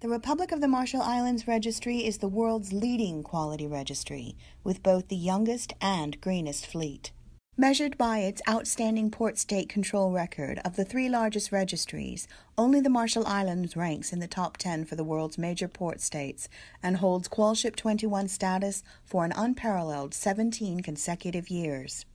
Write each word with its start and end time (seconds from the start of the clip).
The 0.00 0.08
Republic 0.08 0.50
of 0.50 0.62
the 0.62 0.68
Marshall 0.68 1.02
Islands 1.02 1.46
Registry 1.46 2.06
is 2.06 2.16
the 2.18 2.28
world's 2.28 2.72
leading 2.72 3.22
quality 3.22 3.66
registry, 3.66 4.34
with 4.64 4.82
both 4.82 5.08
the 5.08 5.16
youngest 5.16 5.74
and 5.78 6.18
greenest 6.22 6.66
fleet. 6.66 7.12
Measured 7.58 7.98
by 7.98 8.20
its 8.20 8.40
outstanding 8.48 9.10
port 9.10 9.36
state 9.36 9.68
control 9.68 10.10
record 10.10 10.58
of 10.64 10.76
the 10.76 10.86
three 10.86 11.10
largest 11.10 11.52
registries, 11.52 12.26
only 12.56 12.80
the 12.80 12.88
Marshall 12.88 13.26
Islands 13.26 13.76
ranks 13.76 14.10
in 14.10 14.20
the 14.20 14.26
top 14.26 14.56
10 14.56 14.86
for 14.86 14.96
the 14.96 15.04
world's 15.04 15.36
major 15.36 15.68
port 15.68 16.00
states 16.00 16.48
and 16.82 16.96
holds 16.96 17.28
Qualship 17.28 17.76
21 17.76 18.28
status 18.28 18.82
for 19.04 19.26
an 19.26 19.34
unparalleled 19.36 20.14
17 20.14 20.80
consecutive 20.80 21.50
years. 21.50 22.06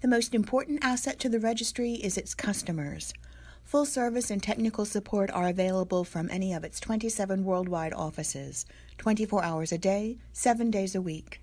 The 0.00 0.06
most 0.06 0.32
important 0.32 0.84
asset 0.84 1.18
to 1.18 1.28
the 1.28 1.40
registry 1.40 1.94
is 1.94 2.16
its 2.16 2.36
customers. 2.36 3.12
Full 3.66 3.84
service 3.84 4.30
and 4.30 4.40
technical 4.40 4.84
support 4.84 5.28
are 5.32 5.48
available 5.48 6.04
from 6.04 6.30
any 6.30 6.52
of 6.52 6.62
its 6.62 6.78
27 6.78 7.44
worldwide 7.44 7.92
offices, 7.92 8.64
24 8.98 9.42
hours 9.42 9.72
a 9.72 9.76
day, 9.76 10.18
7 10.32 10.70
days 10.70 10.94
a 10.94 11.00
week. 11.00 11.40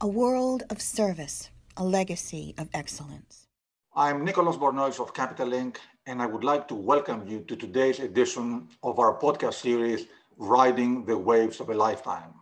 A 0.00 0.06
world 0.06 0.62
of 0.70 0.80
service, 0.80 1.50
a 1.76 1.82
legacy 1.82 2.54
of 2.56 2.68
excellence. 2.72 3.48
I'm 3.96 4.24
Nicholas 4.24 4.54
Bornozis 4.54 5.00
of 5.00 5.12
Capital 5.12 5.48
Link, 5.48 5.80
and 6.06 6.22
I 6.22 6.26
would 6.26 6.44
like 6.44 6.68
to 6.68 6.76
welcome 6.76 7.26
you 7.26 7.40
to 7.48 7.56
today's 7.56 7.98
edition 7.98 8.68
of 8.84 9.00
our 9.00 9.18
podcast 9.18 9.54
series, 9.54 10.06
Riding 10.36 11.04
the 11.04 11.18
Waves 11.18 11.58
of 11.58 11.68
a 11.70 11.74
Lifetime. 11.74 12.32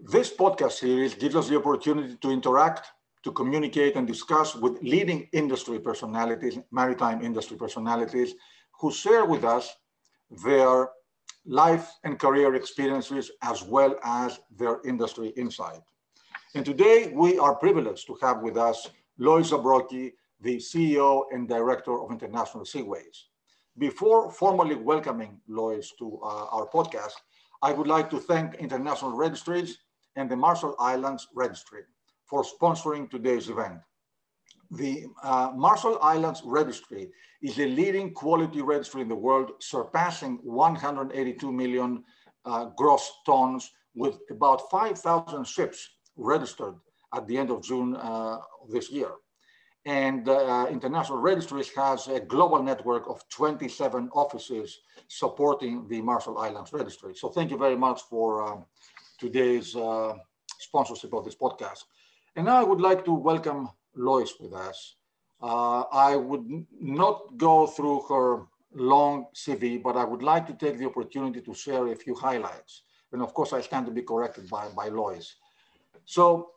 This 0.00 0.28
podcast 0.28 0.72
series 0.72 1.14
gives 1.14 1.36
us 1.36 1.48
the 1.48 1.56
opportunity 1.56 2.16
to 2.16 2.30
interact 2.32 2.88
to 3.22 3.32
communicate 3.32 3.96
and 3.96 4.06
discuss 4.06 4.54
with 4.54 4.82
leading 4.82 5.28
industry 5.32 5.78
personalities, 5.78 6.58
maritime 6.70 7.22
industry 7.22 7.56
personalities, 7.56 8.34
who 8.80 8.92
share 8.92 9.24
with 9.24 9.44
us 9.44 9.76
their 10.44 10.90
life 11.44 11.88
and 12.04 12.18
career 12.18 12.54
experiences 12.54 13.30
as 13.42 13.62
well 13.62 13.96
as 14.04 14.40
their 14.56 14.80
industry 14.84 15.28
insight. 15.36 15.80
And 16.54 16.64
today 16.64 17.12
we 17.14 17.38
are 17.38 17.54
privileged 17.54 18.06
to 18.08 18.18
have 18.22 18.40
with 18.40 18.56
us 18.56 18.90
Lois 19.18 19.50
Zabrocky, 19.50 20.12
the 20.40 20.56
CEO 20.56 21.24
and 21.30 21.48
Director 21.48 22.00
of 22.02 22.10
International 22.10 22.64
Seaways. 22.64 23.28
Before 23.78 24.30
formally 24.30 24.74
welcoming 24.74 25.40
Lois 25.48 25.92
to 25.98 26.20
uh, 26.22 26.46
our 26.50 26.68
podcast, 26.68 27.14
I 27.62 27.72
would 27.72 27.86
like 27.86 28.10
to 28.10 28.18
thank 28.18 28.54
International 28.54 29.12
Registries 29.12 29.78
and 30.16 30.28
the 30.30 30.36
Marshall 30.36 30.74
Islands 30.78 31.28
Registry 31.34 31.82
for 32.32 32.42
sponsoring 32.42 33.10
today's 33.10 33.50
event. 33.50 33.78
The 34.70 35.04
uh, 35.22 35.50
Marshall 35.54 35.98
Islands 36.00 36.40
Registry 36.46 37.10
is 37.42 37.58
a 37.58 37.66
leading 37.66 38.14
quality 38.14 38.62
registry 38.62 39.02
in 39.02 39.08
the 39.08 39.22
world, 39.26 39.50
surpassing 39.58 40.38
182 40.42 41.52
million 41.52 42.02
uh, 42.46 42.70
gross 42.74 43.06
tons 43.26 43.70
with 43.94 44.16
about 44.30 44.70
5,000 44.70 45.46
ships 45.46 45.90
registered 46.16 46.76
at 47.14 47.26
the 47.26 47.36
end 47.36 47.50
of 47.50 47.62
June 47.62 47.96
uh, 47.96 48.38
this 48.70 48.90
year. 48.90 49.10
And 49.84 50.26
uh, 50.26 50.68
International 50.70 51.18
Registries 51.18 51.68
has 51.76 52.08
a 52.08 52.18
global 52.18 52.62
network 52.62 53.10
of 53.10 53.20
27 53.28 54.08
offices 54.14 54.80
supporting 55.06 55.86
the 55.86 56.00
Marshall 56.00 56.38
Islands 56.38 56.72
Registry. 56.72 57.14
So 57.14 57.28
thank 57.28 57.50
you 57.50 57.58
very 57.58 57.76
much 57.76 58.00
for 58.08 58.42
um, 58.42 58.64
today's 59.18 59.76
uh, 59.76 60.14
sponsorship 60.58 61.12
of 61.12 61.26
this 61.26 61.34
podcast. 61.34 61.84
And 62.36 62.46
now 62.46 62.56
I 62.56 62.64
would 62.64 62.80
like 62.80 63.04
to 63.04 63.12
welcome 63.12 63.68
Lois 63.94 64.34
with 64.40 64.54
us. 64.54 64.96
Uh, 65.42 65.82
I 65.92 66.16
would 66.16 66.46
not 66.80 67.36
go 67.36 67.66
through 67.66 68.02
her 68.08 68.46
long 68.74 69.26
CV, 69.34 69.82
but 69.82 69.96
I 69.96 70.04
would 70.04 70.22
like 70.22 70.46
to 70.46 70.54
take 70.54 70.78
the 70.78 70.86
opportunity 70.86 71.40
to 71.42 71.54
share 71.54 71.88
a 71.88 71.96
few 71.96 72.14
highlights. 72.14 72.82
And 73.12 73.20
of 73.20 73.34
course, 73.34 73.52
I 73.52 73.60
stand 73.60 73.86
to 73.86 73.92
be 73.92 74.02
corrected 74.02 74.48
by, 74.48 74.68
by 74.68 74.88
Lois. 74.88 75.34
So 76.06 76.52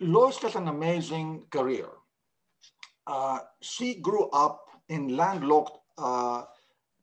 Lois 0.00 0.36
has 0.38 0.56
an 0.56 0.68
amazing 0.68 1.44
career. 1.50 1.88
Uh, 3.06 3.38
she 3.62 3.94
grew 3.94 4.28
up 4.30 4.66
in 4.88 5.16
landlocked 5.16 5.78
uh, 5.96 6.42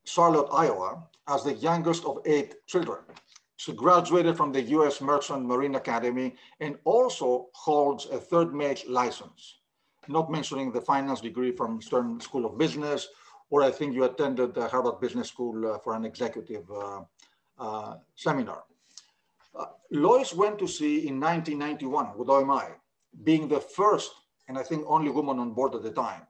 Charlotte, 0.03 0.49
Iowa, 0.51 1.03
as 1.27 1.43
the 1.43 1.53
youngest 1.53 2.05
of 2.05 2.19
eight 2.25 2.55
children. 2.67 2.99
She 3.63 3.71
graduated 3.71 4.35
from 4.35 4.51
the 4.51 4.61
U.S. 4.77 4.99
Merchant 4.99 5.45
Marine 5.45 5.75
Academy 5.75 6.35
and 6.59 6.77
also 6.83 7.47
holds 7.53 8.07
a 8.07 8.17
third 8.17 8.53
mate 8.53 8.83
license, 8.89 9.59
not 10.09 10.29
mentioning 10.29 10.69
the 10.69 10.81
finance 10.81 11.21
degree 11.21 11.53
from 11.53 11.81
Stern 11.81 12.19
School 12.19 12.45
of 12.45 12.57
Business, 12.57 13.07
or 13.49 13.63
I 13.63 13.71
think 13.71 13.95
you 13.95 14.03
attended 14.03 14.53
the 14.53 14.67
Harvard 14.67 14.99
Business 14.99 15.29
School 15.29 15.65
uh, 15.65 15.77
for 15.79 15.95
an 15.95 16.03
executive 16.03 16.69
uh, 16.69 17.03
uh, 17.57 17.95
seminar. 18.15 18.65
Uh, 19.57 19.67
Lois 19.91 20.33
went 20.33 20.59
to 20.59 20.67
sea 20.67 21.07
in 21.07 21.21
1991 21.21 22.17
with 22.17 22.27
OMI, 22.27 22.67
being 23.23 23.47
the 23.47 23.61
first 23.61 24.11
and 24.49 24.57
I 24.57 24.63
think 24.63 24.83
only 24.87 25.09
woman 25.09 25.39
on 25.39 25.53
board 25.53 25.73
at 25.73 25.83
the 25.83 25.91
time. 25.91 26.23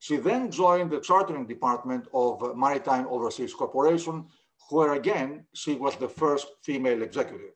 She 0.00 0.18
then 0.18 0.50
joined 0.50 0.90
the 0.90 1.00
chartering 1.00 1.46
department 1.46 2.08
of 2.12 2.54
Maritime 2.54 3.06
Overseas 3.08 3.54
Corporation, 3.54 4.26
where 4.70 4.94
again, 4.94 5.46
she 5.54 5.74
was 5.74 5.96
the 5.96 6.08
first 6.08 6.46
female 6.62 7.02
executive. 7.02 7.54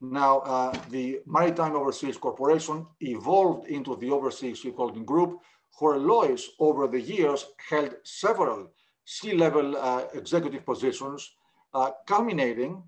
Now, 0.00 0.38
uh, 0.40 0.72
the 0.88 1.20
Maritime 1.26 1.76
Overseas 1.76 2.16
Corporation 2.16 2.86
evolved 3.00 3.68
into 3.68 3.96
the 3.96 4.10
Overseas 4.10 4.62
Shipholding 4.62 5.04
Group, 5.04 5.38
where 5.78 5.98
Lois, 5.98 6.48
over 6.58 6.86
the 6.86 7.00
years, 7.00 7.46
held 7.68 7.94
several 8.04 8.70
C-level 9.04 9.76
uh, 9.76 10.04
executive 10.14 10.64
positions, 10.64 11.30
uh, 11.74 11.90
culminating 12.06 12.82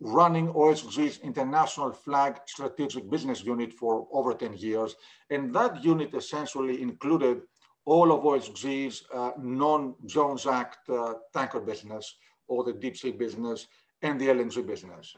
running 0.00 0.48
OSG's 0.52 1.18
international 1.18 1.92
flag 1.92 2.40
strategic 2.46 3.10
business 3.10 3.42
unit 3.44 3.72
for 3.72 4.06
over 4.12 4.32
10 4.32 4.54
years. 4.56 4.94
And 5.30 5.52
that 5.54 5.82
unit 5.84 6.14
essentially 6.14 6.80
included 6.80 7.42
all 7.84 8.12
of 8.12 8.22
OSG's 8.22 9.04
uh, 9.12 9.32
non-Jones 9.38 10.46
Act 10.46 10.88
uh, 10.90 11.14
tanker 11.32 11.60
business, 11.60 12.16
or 12.48 12.64
the 12.64 12.72
deep 12.72 12.96
sea 12.96 13.12
business 13.12 13.66
and 14.02 14.20
the 14.20 14.28
LNG 14.28 14.66
business. 14.66 15.16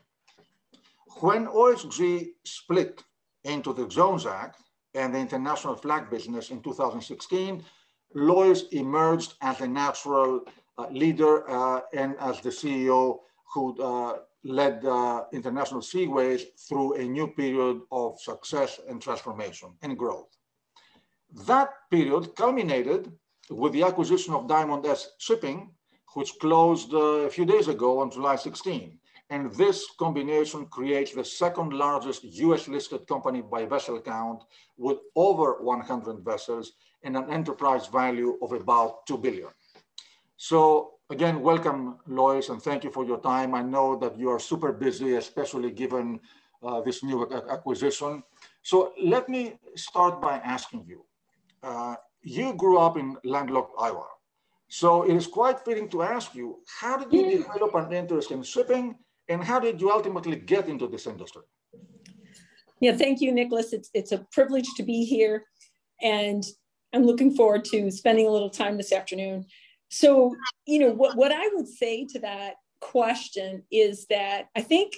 When 1.20 1.46
OSG 1.46 2.28
split 2.44 3.02
into 3.44 3.72
the 3.72 3.86
Jones 3.86 4.26
Act 4.26 4.62
and 4.94 5.14
the 5.14 5.18
international 5.18 5.74
flag 5.74 6.10
business 6.10 6.50
in 6.50 6.62
2016, 6.62 7.64
Lois 8.14 8.64
emerged 8.72 9.34
as 9.40 9.60
a 9.60 9.68
natural 9.68 10.40
uh, 10.78 10.86
leader 10.90 11.48
uh, 11.48 11.80
and 11.94 12.16
as 12.20 12.40
the 12.40 12.50
CEO 12.50 13.18
who 13.52 13.80
uh, 13.82 14.18
led 14.44 14.84
uh, 14.84 15.24
International 15.32 15.80
Seaways 15.80 16.42
through 16.68 16.94
a 16.94 17.04
new 17.04 17.28
period 17.28 17.80
of 17.92 18.20
success 18.20 18.80
and 18.88 19.00
transformation 19.00 19.74
and 19.82 19.98
growth. 19.98 20.28
That 21.46 21.70
period 21.90 22.34
culminated 22.34 23.12
with 23.50 23.72
the 23.72 23.82
acquisition 23.82 24.34
of 24.34 24.48
Diamond 24.48 24.86
S 24.86 25.10
Shipping 25.18 25.70
which 26.14 26.38
closed 26.40 26.92
uh, 26.94 27.26
a 27.26 27.30
few 27.30 27.44
days 27.44 27.68
ago 27.68 28.00
on 28.00 28.10
July 28.10 28.36
16. 28.36 28.98
And 29.30 29.52
this 29.54 29.86
combination 29.96 30.66
creates 30.66 31.14
the 31.14 31.24
second 31.24 31.72
largest 31.72 32.24
US 32.24 32.66
listed 32.66 33.06
company 33.06 33.42
by 33.42 33.64
vessel 33.64 34.00
count 34.00 34.42
with 34.76 34.98
over 35.14 35.62
100 35.62 36.24
vessels 36.24 36.72
and 37.04 37.16
an 37.16 37.30
enterprise 37.30 37.86
value 37.86 38.38
of 38.42 38.52
about 38.52 39.06
2 39.06 39.18
billion. 39.18 39.48
So 40.36 40.94
again, 41.10 41.42
welcome 41.42 41.98
Lois 42.08 42.48
and 42.48 42.60
thank 42.60 42.82
you 42.82 42.90
for 42.90 43.04
your 43.04 43.20
time. 43.20 43.54
I 43.54 43.62
know 43.62 43.96
that 43.98 44.18
you 44.18 44.30
are 44.30 44.40
super 44.40 44.72
busy, 44.72 45.14
especially 45.14 45.70
given 45.70 46.18
uh, 46.62 46.80
this 46.80 47.04
new 47.04 47.28
acquisition. 47.48 48.22
So 48.62 48.92
let 49.00 49.28
me 49.28 49.58
start 49.76 50.20
by 50.20 50.38
asking 50.38 50.84
you, 50.88 51.04
uh, 51.62 51.94
you 52.22 52.54
grew 52.54 52.78
up 52.78 52.96
in 52.96 53.16
landlocked 53.24 53.74
Iowa. 53.78 54.06
So 54.70 55.02
it 55.02 55.16
is 55.16 55.26
quite 55.26 55.58
fitting 55.64 55.88
to 55.88 56.02
ask 56.02 56.32
you, 56.32 56.60
how 56.80 56.96
did 56.96 57.12
you 57.12 57.38
develop 57.38 57.74
an 57.74 57.92
interest 57.92 58.30
in 58.30 58.44
shipping 58.44 58.94
and 59.28 59.42
how 59.42 59.58
did 59.58 59.80
you 59.80 59.90
ultimately 59.90 60.36
get 60.36 60.68
into 60.68 60.86
this 60.86 61.08
industry? 61.08 61.42
Yeah, 62.80 62.96
thank 62.96 63.20
you, 63.20 63.32
Nicholas. 63.32 63.72
It's, 63.72 63.90
it's 63.94 64.12
a 64.12 64.24
privilege 64.30 64.68
to 64.76 64.84
be 64.84 65.04
here 65.04 65.44
and 66.00 66.44
I'm 66.92 67.02
looking 67.02 67.34
forward 67.34 67.64
to 67.66 67.90
spending 67.90 68.28
a 68.28 68.30
little 68.30 68.48
time 68.48 68.76
this 68.76 68.92
afternoon. 68.92 69.46
So, 69.88 70.36
you 70.66 70.78
know, 70.78 70.92
what, 70.92 71.16
what 71.16 71.32
I 71.32 71.48
would 71.52 71.66
say 71.66 72.06
to 72.12 72.20
that 72.20 72.54
question 72.80 73.64
is 73.72 74.06
that 74.06 74.50
I 74.54 74.60
think 74.60 74.94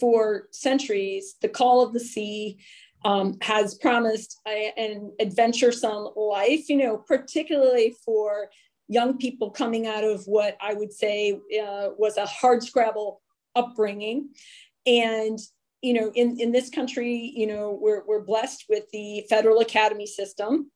for 0.00 0.48
centuries, 0.52 1.36
the 1.42 1.50
call 1.50 1.82
of 1.82 1.92
the 1.92 2.00
sea 2.00 2.58
um, 3.04 3.36
has 3.42 3.74
promised 3.74 4.40
a, 4.48 4.72
an 4.78 5.12
adventuresome 5.20 6.08
life, 6.16 6.70
you 6.70 6.78
know, 6.78 6.96
particularly 6.96 7.94
for 8.04 8.48
young 8.92 9.18
people 9.18 9.50
coming 9.50 9.86
out 9.86 10.04
of 10.04 10.24
what 10.26 10.56
I 10.60 10.74
would 10.74 10.92
say 10.92 11.32
uh, 11.34 11.88
was 11.96 12.16
a 12.16 12.26
hard 12.26 12.62
scrabble 12.62 13.20
upbringing. 13.54 14.30
And, 14.86 15.38
you 15.80 15.94
know, 15.94 16.12
in, 16.14 16.38
in 16.40 16.52
this 16.52 16.70
country, 16.70 17.32
you 17.34 17.46
know, 17.46 17.78
we're, 17.80 18.04
we're 18.06 18.24
blessed 18.24 18.66
with 18.68 18.84
the 18.92 19.24
federal 19.28 19.60
academy 19.60 20.06
system. 20.06 20.70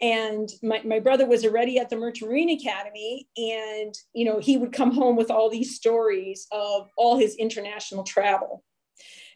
and 0.00 0.48
my, 0.62 0.80
my 0.84 0.98
brother 0.98 1.26
was 1.26 1.44
already 1.44 1.78
at 1.78 1.90
the 1.90 1.96
merchant 1.96 2.30
marine 2.30 2.50
academy 2.50 3.28
and 3.36 3.94
you 4.14 4.24
know 4.24 4.38
he 4.38 4.56
would 4.56 4.72
come 4.72 4.92
home 4.92 5.16
with 5.16 5.30
all 5.30 5.50
these 5.50 5.76
stories 5.76 6.46
of 6.52 6.88
all 6.96 7.18
his 7.18 7.34
international 7.36 8.04
travel 8.04 8.62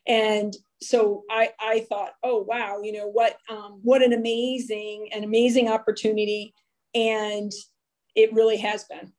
and 0.07 0.55
so 0.81 1.23
i 1.31 1.51
i 1.61 1.81
thought 1.89 2.13
oh 2.23 2.43
wow 2.43 2.81
you 2.83 2.93
know 2.93 3.09
what 3.09 3.37
um, 3.51 3.81
what 3.83 4.03
an 4.03 4.13
amazing 4.13 5.09
an 5.13 5.25
amazing 5.25 5.69
opportunity 5.69 6.55
and 6.95 7.53
it 8.15 8.33
really 8.33 8.57
has 8.57 8.85
been 8.85 9.13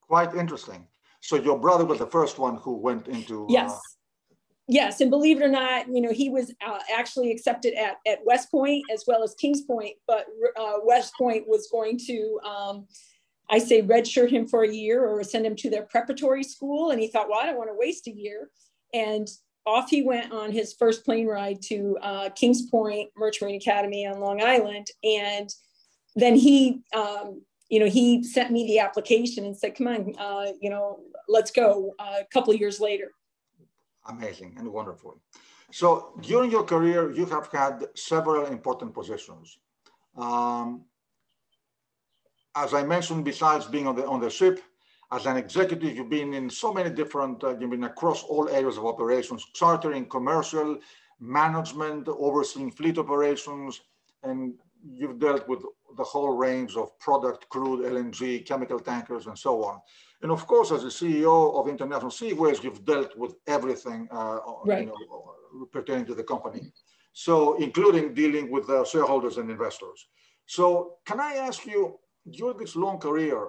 quite 0.00 0.34
interesting 0.34 0.86
so 1.20 1.36
your 1.36 1.58
brother 1.58 1.84
was 1.84 1.98
the 1.98 2.06
first 2.06 2.38
one 2.38 2.56
who 2.56 2.76
went 2.76 3.08
into 3.08 3.46
yes 3.48 3.72
uh, 3.72 3.78
yes, 4.68 5.00
and 5.00 5.10
believe 5.10 5.40
it 5.40 5.44
or 5.44 5.48
not, 5.48 5.86
you 5.88 6.00
know, 6.00 6.12
he 6.12 6.30
was 6.30 6.52
uh, 6.66 6.78
actually 6.94 7.30
accepted 7.30 7.74
at, 7.74 7.96
at 8.06 8.24
West 8.24 8.50
Point 8.50 8.84
as 8.92 9.04
well 9.06 9.22
as 9.22 9.34
Kings 9.34 9.62
Point, 9.62 9.96
but 10.06 10.26
uh, 10.58 10.78
West 10.84 11.14
Point 11.16 11.46
was 11.46 11.68
going 11.70 11.98
to, 12.06 12.40
um, 12.44 12.86
I 13.50 13.58
say, 13.58 13.82
redshirt 13.82 14.30
him 14.30 14.46
for 14.46 14.64
a 14.64 14.72
year 14.72 15.04
or 15.04 15.22
send 15.24 15.44
him 15.44 15.56
to 15.56 15.70
their 15.70 15.82
preparatory 15.82 16.42
school. 16.42 16.90
And 16.90 17.00
he 17.00 17.08
thought, 17.08 17.28
well, 17.28 17.40
I 17.40 17.46
don't 17.46 17.58
want 17.58 17.70
to 17.70 17.76
waste 17.78 18.06
a 18.06 18.12
year. 18.12 18.50
And 18.94 19.28
off 19.66 19.90
he 19.90 20.02
went 20.02 20.32
on 20.32 20.52
his 20.52 20.72
first 20.72 21.04
plane 21.04 21.26
ride 21.26 21.60
to 21.62 21.98
uh, 22.00 22.30
Kings 22.30 22.70
Point 22.70 23.10
Merchant 23.16 23.42
Marine 23.42 23.56
Academy 23.60 24.06
on 24.06 24.20
Long 24.20 24.42
Island. 24.42 24.86
And 25.04 25.50
then 26.14 26.36
he, 26.36 26.82
um, 26.94 27.42
you 27.68 27.80
know, 27.80 27.86
he 27.86 28.22
sent 28.22 28.50
me 28.50 28.66
the 28.66 28.78
application 28.78 29.44
and 29.44 29.56
said, 29.56 29.74
come 29.74 29.88
on, 29.88 30.14
uh, 30.18 30.52
you 30.60 30.70
know, 30.70 31.00
let's 31.28 31.50
go 31.50 31.94
uh, 31.98 32.18
a 32.20 32.26
couple 32.32 32.54
years 32.54 32.80
later 32.80 33.12
amazing 34.08 34.54
and 34.58 34.70
wonderful. 34.72 35.20
So 35.70 36.12
during 36.20 36.50
your 36.50 36.64
career, 36.64 37.12
you 37.12 37.26
have 37.26 37.48
had 37.50 37.84
several 37.94 38.46
important 38.46 38.92
positions. 38.94 39.58
Um, 40.16 40.84
as 42.54 42.74
I 42.74 42.82
mentioned, 42.82 43.24
besides 43.24 43.66
being 43.66 43.86
on 43.86 43.96
the 43.96 44.06
on 44.06 44.20
the 44.20 44.28
ship, 44.28 44.60
as 45.10 45.24
an 45.26 45.36
executive, 45.36 45.96
you've 45.96 46.10
been 46.10 46.34
in 46.34 46.50
so 46.50 46.72
many 46.72 46.90
different, 46.90 47.42
uh, 47.44 47.56
you've 47.58 47.70
been 47.70 47.84
across 47.84 48.22
all 48.22 48.48
areas 48.48 48.76
of 48.76 48.84
operations, 48.84 49.46
chartering, 49.54 50.06
commercial, 50.06 50.78
management, 51.20 52.08
overseeing 52.08 52.70
fleet 52.70 52.98
operations, 52.98 53.80
and 54.22 54.54
you've 54.84 55.18
dealt 55.18 55.48
with 55.48 55.62
the 55.96 56.04
whole 56.04 56.36
range 56.36 56.76
of 56.76 56.98
product, 56.98 57.48
crude, 57.48 57.84
LNG, 57.84 58.46
chemical 58.46 58.80
tankers, 58.80 59.26
and 59.26 59.38
so 59.38 59.62
on. 59.64 59.80
And 60.22 60.30
of 60.30 60.46
course, 60.46 60.70
as 60.70 60.82
the 60.82 60.88
CEO 60.88 61.54
of 61.58 61.68
International 61.68 62.10
Seaways, 62.10 62.62
you've 62.62 62.84
dealt 62.84 63.16
with 63.16 63.34
everything 63.46 64.08
uh, 64.10 64.38
right. 64.64 64.82
you 64.82 64.86
know, 64.86 65.66
pertaining 65.72 66.06
to 66.06 66.14
the 66.14 66.24
company. 66.24 66.72
So 67.12 67.56
including 67.56 68.14
dealing 68.14 68.50
with 68.50 68.66
the 68.66 68.84
shareholders 68.84 69.36
and 69.36 69.50
investors. 69.50 70.06
So 70.46 70.96
can 71.04 71.20
I 71.20 71.34
ask 71.34 71.66
you, 71.66 71.98
during 72.30 72.56
this 72.56 72.76
long 72.76 72.98
career, 72.98 73.48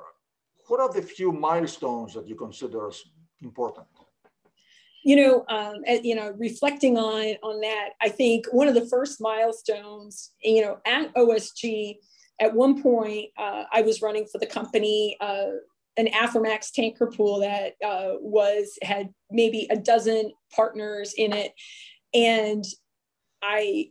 what 0.68 0.80
are 0.80 0.92
the 0.92 1.02
few 1.02 1.32
milestones 1.32 2.14
that 2.16 2.28
you 2.28 2.36
consider 2.36 2.88
as 2.88 3.02
important? 3.42 3.88
You 5.04 5.16
know, 5.18 5.46
um, 5.50 5.84
you 5.86 6.16
know, 6.16 6.34
reflecting 6.38 6.98
on 6.98 7.36
on 7.44 7.60
that, 7.62 7.90
I 8.02 8.10
think 8.10 8.46
one 8.52 8.68
of 8.68 8.74
the 8.74 8.86
first 8.88 9.20
milestones, 9.20 10.32
you 10.42 10.62
know, 10.62 10.80
at 10.86 11.14
OSG, 11.16 11.98
at 12.40 12.54
one 12.54 12.82
point, 12.82 13.30
uh, 13.38 13.66
I 13.72 13.82
was 13.82 14.02
running 14.02 14.26
for 14.26 14.38
the 14.38 14.46
company 14.46 15.18
uh, 15.20 15.52
an 15.98 16.08
Aframax 16.08 16.72
tanker 16.72 17.08
pool 17.08 17.40
that 17.40 17.74
uh, 17.86 18.14
was 18.20 18.78
had 18.82 19.10
maybe 19.30 19.68
a 19.70 19.76
dozen 19.76 20.32
partners 20.56 21.14
in 21.18 21.34
it, 21.34 21.54
and 22.14 22.64
I 23.42 23.90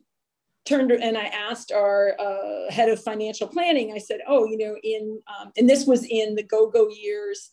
turned 0.64 0.92
and 0.92 1.16
I 1.16 1.24
asked 1.26 1.72
our 1.72 2.16
uh, 2.20 2.70
head 2.72 2.88
of 2.88 3.02
financial 3.02 3.46
planning. 3.46 3.92
I 3.92 3.98
said, 3.98 4.20
"Oh, 4.26 4.44
you 4.46 4.58
know, 4.58 4.76
in 4.82 5.20
um, 5.28 5.52
and 5.56 5.68
this 5.68 5.86
was 5.86 6.04
in 6.04 6.34
the 6.34 6.42
go-go 6.42 6.88
years." 6.88 7.50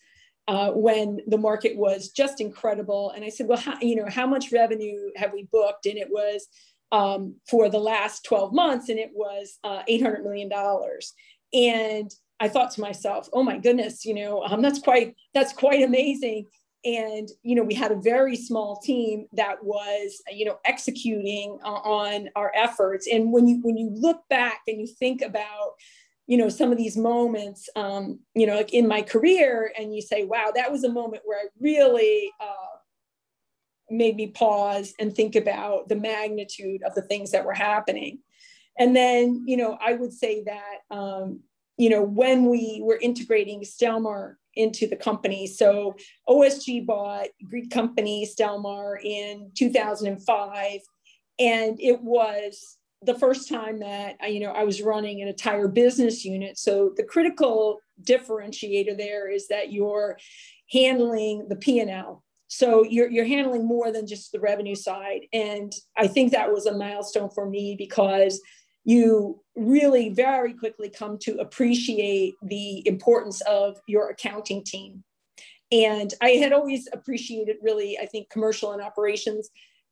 Uh, 0.50 0.72
when 0.72 1.20
the 1.28 1.38
market 1.38 1.78
was 1.78 2.10
just 2.10 2.42
incredible, 2.42 3.12
and 3.12 3.24
I 3.24 3.30
said, 3.30 3.48
"Well, 3.48 3.60
how, 3.60 3.78
you 3.82 3.96
know, 3.96 4.08
how 4.10 4.26
much 4.26 4.52
revenue 4.52 5.12
have 5.16 5.32
we 5.32 5.44
booked?" 5.52 5.86
And 5.86 5.96
it 5.96 6.10
was 6.10 6.48
um, 6.92 7.36
for 7.48 7.70
the 7.70 7.78
last 7.78 8.26
12 8.26 8.52
months, 8.52 8.90
and 8.90 8.98
it 8.98 9.12
was 9.14 9.60
uh, 9.64 9.84
800 9.88 10.24
million 10.24 10.50
dollars. 10.50 11.14
And 11.54 12.12
I 12.40 12.48
thought 12.48 12.72
to 12.72 12.82
myself, 12.82 13.30
oh 13.34 13.44
my 13.44 13.58
goodness, 13.58 14.06
you 14.06 14.14
know, 14.14 14.44
um, 14.44 14.62
that's 14.62 14.80
quite 14.80 15.16
that's 15.34 15.54
quite 15.54 15.84
amazing. 15.84 16.46
And 16.86 17.28
you 17.44 17.56
know, 17.56 17.64
we 17.64 17.74
had 17.74 17.92
a 17.92 18.00
very 18.00 18.36
small 18.36 18.80
team 18.80 19.28
that 19.34 19.64
was, 19.64 20.22
you 20.32 20.46
know, 20.46 20.58
executing 20.66 21.60
uh, 21.64 21.68
on 21.68 22.30
our 22.36 22.52
efforts. 22.56 23.08
And 23.12 23.34
when 23.34 23.48
you 23.48 23.60
when 23.62 23.78
you 23.78 23.90
look 23.94 24.22
back 24.30 24.62
and 24.68 24.80
you 24.80 24.88
think 24.88 25.22
about, 25.22 25.74
you 26.30 26.38
know, 26.38 26.48
some 26.48 26.72
of 26.72 26.78
these 26.78 26.96
moments, 26.96 27.70
um, 27.76 28.20
you 28.36 28.46
know, 28.46 28.56
like 28.56 28.72
in 28.72 28.88
my 28.88 29.02
career, 29.02 29.74
and 29.76 29.96
you 29.96 30.00
say, 30.00 30.26
wow, 30.26 30.52
that 30.54 30.72
was 30.72 30.84
a 30.84 30.92
moment 30.92 31.24
where 31.26 31.40
I 31.40 31.46
really 31.60 32.32
uh, 32.40 32.78
made 33.90 34.16
me 34.16 34.28
pause 34.28 34.94
and 35.00 35.16
think 35.16 35.36
about 35.36 35.90
the 35.90 35.96
magnitude 35.96 36.84
of 36.84 36.94
the 36.94 37.02
things 37.02 37.32
that 37.32 37.46
were 37.46 37.54
happening. 37.54 38.20
And 38.78 38.96
then, 38.96 39.44
you 39.48 39.58
know, 39.58 39.76
I 39.84 39.94
would 39.94 40.14
say 40.14 40.44
that 40.44 40.96
um, 40.96 41.40
you 41.78 41.90
know, 41.90 42.04
when 42.04 42.46
we 42.46 42.82
were 42.84 43.00
integrating 43.02 43.62
Stelmar 43.62 44.36
into 44.56 44.88
the 44.88 44.96
company. 44.96 45.48
So 45.48 45.96
OSG 46.28 46.86
bought 46.86 47.28
Greek 47.50 47.72
company 47.72 48.28
Stelmar 48.28 49.02
in 49.02 49.52
2005, 49.56 50.80
and 51.40 51.80
it 51.80 52.02
was 52.02 52.79
the 53.02 53.18
first 53.18 53.48
time 53.48 53.80
that 53.80 54.18
you 54.30 54.40
know 54.40 54.52
I 54.52 54.64
was 54.64 54.82
running 54.82 55.22
an 55.22 55.28
entire 55.28 55.68
business 55.68 56.26
unit. 56.26 56.58
So 56.58 56.94
the 56.96 57.04
critical 57.04 57.80
differentiator 58.04 58.98
there 58.98 59.30
is 59.30 59.48
that 59.48 59.72
you're 59.72 60.18
handling 60.72 61.48
the 61.50 61.56
P&L. 61.56 62.24
So 62.48 62.84
you're, 62.84 63.10
you're 63.10 63.26
handling 63.26 63.66
more 63.66 63.92
than 63.92 64.08
just 64.08 64.32
the 64.32 64.40
revenue 64.40 64.76
side. 64.76 65.22
And 65.34 65.72
I 65.98 66.08
think 66.08 66.32
that 66.32 66.52
was 66.52 66.66
a 66.66 66.76
milestone 66.76 67.30
for 67.30 67.48
me 67.48 67.76
because 67.78 68.42
you 68.86 69.42
really 69.56 70.10
very 70.10 70.54
quickly 70.54 70.90
come 70.90 71.18
to 71.20 71.38
appreciate 71.38 72.34
the 72.42 72.88
importance 72.88 73.42
of 73.42 73.78
your 73.88 74.10
accounting 74.10 74.64
team. 74.64 75.04
And 75.72 76.12
I 76.22 76.32
had 76.32 76.52
always 76.52 76.88
appreciated 76.92 77.58
really, 77.62 78.00
I 78.00 78.08
think, 78.08 78.30
commercial 78.30 78.72
and 78.72 78.82
operations, 78.82 79.50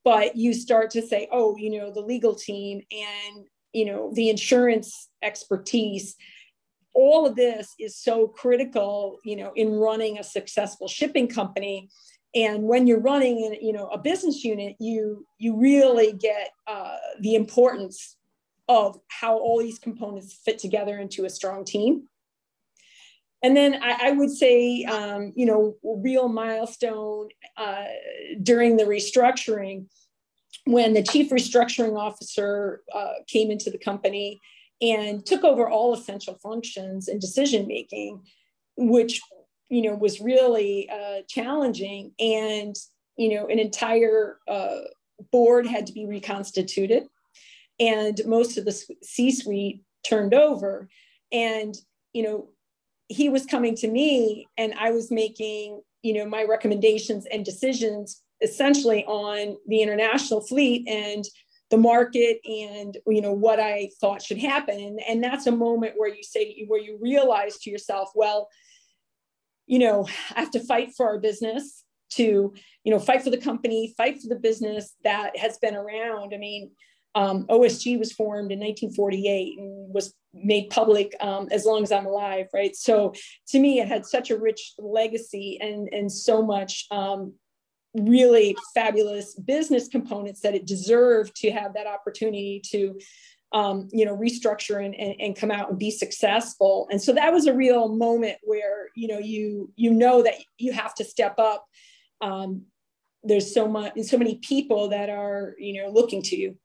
but 0.08 0.38
you 0.38 0.54
start 0.54 0.90
to 0.90 1.02
say, 1.02 1.28
oh, 1.34 1.58
you 1.58 1.70
know, 1.70 1.92
the 1.92 2.00
legal 2.00 2.34
team 2.34 2.82
and, 2.94 3.46
you 3.74 3.84
know, 3.84 4.10
the 4.14 4.30
insurance 4.30 5.10
expertise. 5.22 6.16
All 6.94 7.28
of 7.28 7.36
this 7.36 7.74
is 7.78 7.98
so 7.98 8.26
critical, 8.26 9.18
you 9.26 9.36
know, 9.36 9.52
in 9.58 9.74
running 9.74 10.18
a 10.18 10.24
successful 10.24 10.88
shipping 10.88 11.28
company 11.28 11.90
and 12.34 12.64
when 12.64 12.88
you're 12.88 13.02
running 13.02 13.58
you 13.62 13.72
know 13.72 13.88
a 13.88 13.98
business 13.98 14.44
unit 14.44 14.76
you 14.80 15.26
you 15.38 15.56
really 15.56 16.12
get 16.12 16.52
uh, 16.68 16.98
the 17.22 17.36
importance 17.36 18.18
of 18.68 18.98
how 19.08 19.38
all 19.38 19.60
these 19.60 19.80
components 19.80 20.40
fit 20.46 20.60
together 20.60 21.00
into 21.00 21.26
a 21.26 21.30
strong 21.30 21.64
team. 21.64 22.08
And 23.44 23.56
then 23.56 23.82
I, 23.84 24.10
I 24.10 24.12
would 24.12 24.32
say, 24.32 24.84
um, 24.86 25.32
you 25.36 25.46
know, 25.46 25.76
real 25.84 26.28
milestone 26.28 27.30
uh, 27.56 27.86
during 28.42 28.78
the 28.78 28.84
restructuring 28.84 29.88
when 30.66 30.94
the 30.94 31.04
chief 31.04 31.30
restructuring 31.30 31.98
officer 31.98 32.82
uh, 32.94 33.14
came 33.28 33.52
into 33.52 33.70
the 33.70 33.78
company 33.78 34.40
and 34.82 35.26
took 35.26 35.44
over 35.44 35.70
all 35.70 35.94
essential 35.94 36.36
functions 36.36 37.08
and 37.08 37.22
decision 37.22 37.68
making, 37.68 38.22
which 38.76 39.22
you 39.70 39.82
know 39.82 39.96
was 39.96 40.20
really 40.20 40.90
uh, 40.90 41.22
challenging, 41.28 42.12
and 42.20 42.76
you 43.18 43.36
know 43.36 43.48
an 43.48 43.60
entire 43.60 44.40
uh, 44.48 44.80
board 45.32 45.66
had 45.66 45.88
to 45.88 45.94
be 45.94 46.06
reconstituted 46.06 47.08
and 47.80 48.20
most 48.26 48.58
of 48.58 48.66
the 48.66 48.72
C 49.04 49.32
suite 49.32 49.82
turned 50.04 50.34
over. 50.34 50.90
And, 51.32 51.76
you 52.14 52.24
know, 52.24 52.50
he 53.08 53.30
was 53.30 53.46
coming 53.46 53.76
to 53.76 53.88
me 53.88 54.48
and 54.58 54.74
I 54.78 54.92
was 54.92 55.12
making, 55.12 55.82
you 56.02 56.14
know, 56.14 56.26
my 56.26 56.44
recommendations 56.44 57.26
and 57.32 57.46
decisions 57.46 58.22
essentially 58.42 59.04
on 59.06 59.58
the 59.68 59.82
international 59.82 60.42
fleet 60.42 60.88
and 60.88 61.26
the 61.70 61.78
market 61.78 62.40
and 62.46 62.98
you 63.08 63.22
know 63.22 63.34
what 63.34 63.60
i 63.60 63.90
thought 64.00 64.22
should 64.22 64.38
happen. 64.38 64.98
And, 65.08 65.24
that's 65.24 65.48
a 65.48 65.52
moment 65.52 65.94
where 65.98 66.14
you 66.14 66.24
say 66.24 66.64
where 66.68 66.80
you 66.80 66.98
realize 67.02 67.58
to 67.60 67.70
yourself 67.70 68.12
well 68.16 68.48
you 69.66 69.80
know 69.80 70.08
i 70.36 70.40
have 70.40 70.52
to 70.52 70.60
fight 70.60 70.94
for 70.96 71.08
our 71.08 71.20
business 71.20 71.84
to 72.12 72.54
you 72.84 72.92
know 72.92 73.00
fight 73.00 73.22
for 73.22 73.32
the 73.32 73.38
company 73.38 73.94
fight 73.98 74.22
for 74.22 74.30
the 74.30 74.40
business 74.40 74.94
that 75.04 75.36
has 75.36 75.58
been 75.58 75.76
around. 75.76 76.34
I 76.34 76.38
mean 76.38 76.72
um, 77.16 77.46
OSG 77.48 77.98
was 77.98 78.14
formed 78.14 78.52
in 78.52 78.60
1948 78.60 79.58
and 79.58 79.94
was 79.94 80.14
made 80.44 80.70
public 80.70 81.16
um, 81.20 81.48
as 81.52 81.66
long 81.66 81.84
as 81.84 81.92
I'm 81.92 82.06
alive, 82.06 82.48
right? 82.54 82.76
So 82.76 83.14
to 83.50 83.60
me, 83.60 83.80
it 83.80 83.88
had 83.88 84.06
such 84.06 84.32
a 84.32 84.38
rich 84.38 84.74
legacy 84.78 85.58
and, 85.62 85.90
and 85.92 86.12
so 86.12 86.42
much 86.42 86.86
um, 86.92 87.34
really 87.94 88.56
fabulous 88.74 89.36
business 89.36 89.88
components 89.88 90.42
that 90.42 90.56
it 90.56 90.66
deserved 90.66 91.36
to 91.38 91.52
have 91.52 91.74
that 91.74 91.88
opportunity 91.88 92.62
to 92.72 92.98
um, 93.54 93.88
you 93.92 94.06
know, 94.06 94.16
restructure 94.16 94.84
and, 94.84 94.94
and, 94.96 95.16
and, 95.20 95.36
come 95.36 95.52
out 95.52 95.70
and 95.70 95.80
be 95.80 95.90
successful. 95.90 96.86
And 96.92 97.02
so 97.02 97.14
that 97.14 97.32
was 97.32 97.48
a 97.48 97.54
real 97.54 97.88
moment 97.88 98.38
where, 98.44 98.90
you 98.94 99.08
know, 99.08 99.20
you, 99.20 99.72
you 99.78 99.94
know 99.94 100.22
that 100.22 100.34
you 100.58 100.74
have 100.74 100.94
to 100.96 101.06
step 101.06 101.40
up. 101.40 101.66
Um, 102.20 102.64
there's 103.24 103.54
so 103.54 103.66
much, 103.68 103.94
so 104.02 104.18
many 104.18 104.36
people 104.36 104.90
that 104.90 105.10
are, 105.10 105.56
you 105.58 105.82
know, 105.82 105.90
looking 105.90 106.22
to 106.24 106.36
you. 106.36 106.58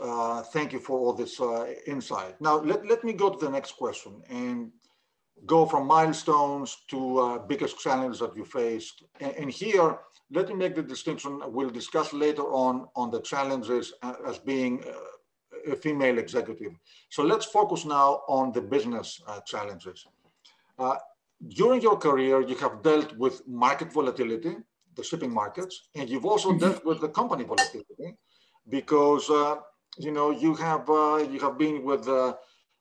Uh, 0.00 0.42
thank 0.42 0.72
you 0.72 0.78
for 0.78 0.98
all 0.98 1.12
this 1.12 1.40
uh, 1.40 1.72
insight. 1.86 2.40
Now, 2.40 2.60
let, 2.60 2.86
let 2.86 3.04
me 3.04 3.12
go 3.12 3.30
to 3.30 3.38
the 3.38 3.50
next 3.50 3.72
question 3.72 4.22
and 4.28 4.70
go 5.46 5.64
from 5.66 5.86
milestones 5.86 6.76
to 6.88 7.18
uh, 7.18 7.38
biggest 7.38 7.78
challenges 7.78 8.20
that 8.20 8.36
you 8.36 8.44
faced. 8.44 9.04
And, 9.20 9.32
and, 9.36 9.50
here, 9.50 9.98
let 10.30 10.48
me 10.48 10.54
make 10.54 10.74
the 10.74 10.82
distinction 10.82 11.40
we'll 11.46 11.70
discuss 11.70 12.12
later 12.12 12.42
on 12.42 12.88
on 12.96 13.10
the 13.10 13.20
challenges 13.20 13.92
as 14.26 14.38
being 14.38 14.84
uh, 14.84 15.72
a 15.72 15.76
female 15.76 16.18
executive. 16.18 16.72
So 17.10 17.22
let's 17.22 17.46
focus 17.46 17.84
now 17.84 18.22
on 18.28 18.52
the 18.52 18.60
business 18.60 19.20
uh, 19.26 19.40
challenges. 19.40 20.06
Uh, 20.78 20.96
during 21.48 21.80
your 21.80 21.96
career, 21.96 22.40
you 22.40 22.56
have 22.56 22.82
dealt 22.82 23.16
with 23.16 23.46
market 23.46 23.92
volatility, 23.92 24.56
the 24.96 25.04
shipping 25.04 25.32
markets, 25.32 25.88
and 25.94 26.08
you've 26.08 26.26
also 26.26 26.50
mm-hmm. 26.50 26.58
dealt 26.58 26.84
with 26.84 27.00
the 27.00 27.08
company 27.08 27.44
volatility 27.44 28.16
because 28.68 29.30
uh, 29.30 29.56
you 29.98 30.12
know 30.12 30.30
you 30.30 30.54
have 30.54 30.88
uh, 30.88 31.26
you 31.30 31.40
have 31.40 31.58
been 31.58 31.84
with 31.84 32.04
the 32.04 32.36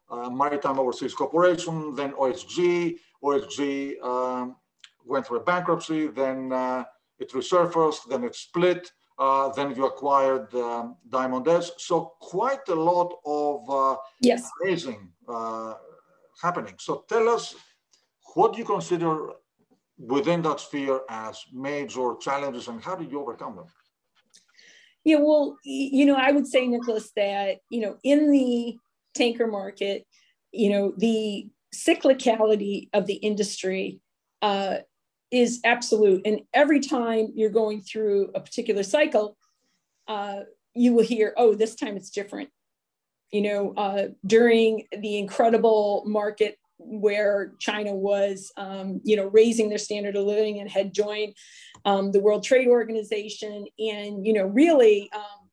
uh, 0.09 0.29
Maritime 0.29 0.79
Overseas 0.79 1.13
Corporation, 1.13 1.93
then 1.95 2.11
OSG. 2.13 2.97
OSG 3.23 4.01
um, 4.03 4.55
went 5.05 5.25
through 5.25 5.39
a 5.39 5.43
bankruptcy, 5.43 6.07
then 6.07 6.51
uh, 6.53 6.83
it 7.19 7.31
resurfaced, 7.31 8.07
then 8.09 8.23
it 8.23 8.35
split. 8.35 8.91
Uh, 9.19 9.49
then 9.53 9.75
you 9.75 9.85
acquired 9.85 10.53
um, 10.53 10.95
Diamond 11.09 11.47
S. 11.47 11.71
So 11.77 12.13
quite 12.21 12.67
a 12.69 12.75
lot 12.75 13.11
of 13.25 13.69
uh, 13.69 13.97
yes. 14.21 14.47
amazing 14.61 15.09
uh, 15.27 15.73
happening. 16.41 16.75
So 16.77 17.03
tell 17.09 17.27
us, 17.27 17.55
what 18.35 18.53
do 18.53 18.59
you 18.59 18.65
consider 18.65 19.31
within 19.97 20.43
that 20.43 20.59
sphere 20.59 21.01
as 21.09 21.43
major 21.51 22.13
challenges 22.21 22.67
and 22.67 22.79
how 22.83 22.95
did 22.95 23.11
you 23.11 23.19
overcome 23.19 23.55
them? 23.55 23.65
Yeah, 25.07 25.19
well, 25.19 25.55
you 25.63 26.05
know, 26.05 26.15
I 26.15 26.33
would 26.33 26.45
say, 26.45 26.67
Nicholas, 26.67 27.13
that, 27.15 27.59
you 27.69 27.79
know, 27.79 27.95
in 28.03 28.29
the 28.29 28.77
tanker 29.15 29.47
market, 29.47 30.05
you 30.51 30.69
know, 30.69 30.93
the 30.97 31.47
cyclicality 31.73 32.89
of 32.91 33.05
the 33.05 33.13
industry 33.13 34.01
uh, 34.41 34.79
is 35.31 35.61
absolute. 35.63 36.23
And 36.25 36.41
every 36.53 36.81
time 36.81 37.31
you're 37.35 37.49
going 37.49 37.83
through 37.83 38.31
a 38.35 38.41
particular 38.41 38.83
cycle, 38.83 39.37
uh, 40.09 40.41
you 40.75 40.91
will 40.93 41.05
hear, 41.05 41.33
oh, 41.37 41.55
this 41.55 41.75
time 41.75 41.95
it's 41.95 42.09
different. 42.09 42.49
You 43.31 43.43
know, 43.43 43.73
uh, 43.77 44.07
during 44.25 44.87
the 44.91 45.19
incredible 45.19 46.03
market 46.05 46.57
where 46.79 47.53
China 47.59 47.93
was, 47.93 48.51
um, 48.57 49.01
you 49.03 49.15
know, 49.15 49.27
raising 49.27 49.69
their 49.69 49.77
standard 49.77 50.15
of 50.15 50.25
living 50.25 50.59
and 50.59 50.69
had 50.69 50.93
joined 50.93 51.33
um, 51.85 52.11
the 52.11 52.19
World 52.19 52.43
Trade 52.43 52.67
Organization. 52.67 53.65
And, 53.79 54.25
you 54.25 54.33
know, 54.33 54.45
really, 54.45 55.09
um, 55.13 55.49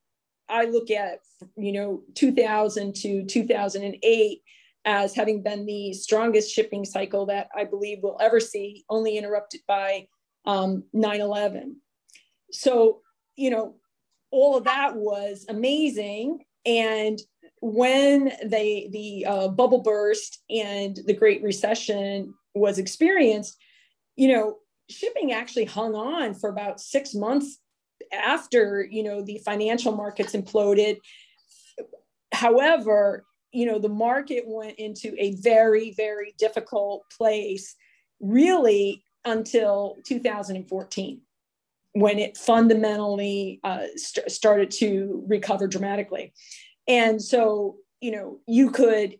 I 0.48 0.66
look 0.66 0.90
at, 0.90 1.20
you 1.56 1.72
know, 1.72 2.02
2000 2.14 2.94
to 2.96 3.24
2008 3.24 4.42
as 4.84 5.14
having 5.14 5.42
been 5.42 5.64
the 5.64 5.92
strongest 5.94 6.54
shipping 6.54 6.84
cycle 6.84 7.26
that 7.26 7.48
I 7.56 7.64
believe 7.64 8.00
we'll 8.02 8.18
ever 8.20 8.40
see, 8.40 8.84
only 8.90 9.16
interrupted 9.16 9.62
by 9.66 10.08
um, 10.44 10.84
9/11. 10.94 11.76
So, 12.50 13.00
you 13.36 13.50
know, 13.50 13.76
all 14.30 14.56
of 14.56 14.64
that 14.64 14.96
was 14.96 15.46
amazing. 15.48 16.44
And 16.66 17.18
when 17.64 18.30
they 18.44 18.90
the 18.92 19.24
uh, 19.24 19.48
bubble 19.48 19.80
burst 19.80 20.42
and 20.50 21.00
the 21.06 21.14
Great 21.14 21.42
Recession 21.42 22.34
was 22.54 22.78
experienced, 22.78 23.56
you 24.16 24.28
know, 24.28 24.58
shipping 24.90 25.32
actually 25.32 25.64
hung 25.64 25.94
on 25.94 26.34
for 26.34 26.50
about 26.50 26.78
six 26.78 27.14
months 27.14 27.58
after 28.12 28.86
you 28.90 29.02
know 29.02 29.22
the 29.22 29.38
financial 29.46 29.96
markets 29.96 30.34
imploded. 30.34 30.98
However, 32.34 33.24
you 33.50 33.64
know 33.64 33.78
the 33.78 33.88
market 33.88 34.44
went 34.46 34.78
into 34.78 35.14
a 35.18 35.34
very 35.36 35.92
very 35.92 36.34
difficult 36.36 37.04
place 37.16 37.76
really 38.20 39.02
until 39.24 39.96
2014 40.04 41.22
when 41.92 42.18
it 42.18 42.36
fundamentally 42.36 43.60
uh, 43.64 43.84
st- 43.96 44.30
started 44.30 44.70
to 44.70 45.24
recover 45.28 45.66
dramatically 45.66 46.32
and 46.88 47.22
so 47.22 47.76
you 48.00 48.10
know 48.10 48.38
you 48.46 48.70
could 48.70 49.16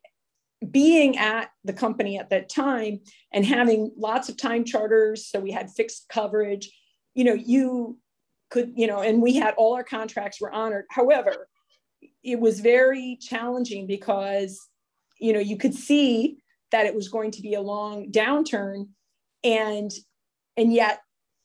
being 0.71 1.18
at 1.18 1.50
the 1.64 1.73
company 1.73 2.18
at 2.18 2.30
that 2.30 2.49
time 2.49 3.00
and 3.33 3.44
having 3.44 3.90
lots 3.99 4.28
of 4.28 4.37
time 4.37 4.64
charters 4.64 5.26
so 5.26 5.38
we 5.38 5.50
had 5.50 5.71
fixed 5.71 6.06
coverage 6.09 6.71
you 7.14 7.25
know 7.25 7.35
you 7.35 7.99
could 8.50 8.73
you 8.76 8.87
know 8.87 9.00
and 9.00 9.21
we 9.21 9.35
had 9.35 9.54
all 9.56 9.75
our 9.75 9.85
contracts 9.85 10.40
were 10.40 10.52
honored. 10.52 10.85
However 10.90 11.49
it 12.23 12.38
was 12.38 12.61
very 12.61 13.18
challenging 13.21 13.87
because 13.87 14.61
you 15.18 15.33
know 15.33 15.40
you 15.40 15.56
could 15.56 15.75
see 15.75 16.38
that 16.71 16.87
it 16.87 16.94
was 16.94 17.09
going 17.09 17.30
to 17.33 17.42
be 17.42 17.54
a 17.54 17.61
long 17.61 18.11
downturn 18.11 18.88
and 19.42 19.90
and 20.56 20.73
yet 20.73 21.00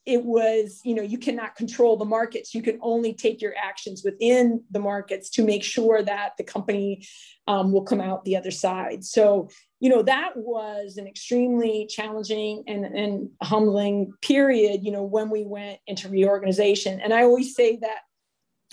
it 0.09 0.25
was 0.25 0.81
you 0.83 0.95
know 0.95 1.03
you 1.03 1.19
cannot 1.19 1.55
control 1.55 1.95
the 1.95 2.05
markets. 2.05 2.55
You 2.55 2.63
can 2.63 2.79
only 2.81 3.13
take 3.13 3.41
your 3.41 3.53
actions 3.55 4.03
within 4.03 4.63
the 4.71 4.79
markets 4.79 5.29
to 5.31 5.45
make 5.45 5.63
sure 5.63 6.01
that 6.01 6.31
the 6.37 6.43
company 6.43 7.05
um, 7.47 7.71
will 7.71 7.83
come 7.83 8.01
out 8.01 8.25
the 8.25 8.35
other 8.35 8.51
side. 8.51 9.05
So 9.05 9.49
you 9.79 9.89
know 9.89 10.01
that 10.01 10.31
was 10.35 10.97
an 10.97 11.07
extremely 11.07 11.87
challenging 11.87 12.63
and, 12.67 12.85
and 12.85 13.29
humbling 13.41 14.11
period 14.21 14.83
you 14.83 14.91
know 14.91 15.03
when 15.03 15.29
we 15.29 15.45
went 15.45 15.79
into 15.87 16.09
reorganization. 16.09 16.99
And 16.99 17.13
i 17.13 17.21
always 17.21 17.55
say 17.55 17.77
that 17.77 17.99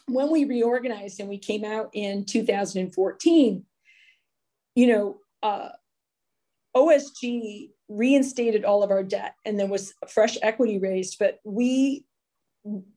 when 0.08 0.30
we 0.30 0.44
reorganized 0.44 1.20
and 1.20 1.28
we 1.28 1.38
came 1.38 1.64
out 1.64 1.90
in 1.92 2.24
2014, 2.24 3.64
you 4.74 4.86
know, 4.86 5.18
uh, 5.42 5.68
OSG 6.76 7.70
reinstated 7.88 8.64
all 8.64 8.82
of 8.82 8.90
our 8.90 9.02
debt 9.02 9.34
and 9.44 9.58
there 9.58 9.66
was 9.66 9.94
fresh 10.08 10.36
equity 10.42 10.78
raised, 10.78 11.18
but 11.18 11.38
we 11.44 12.04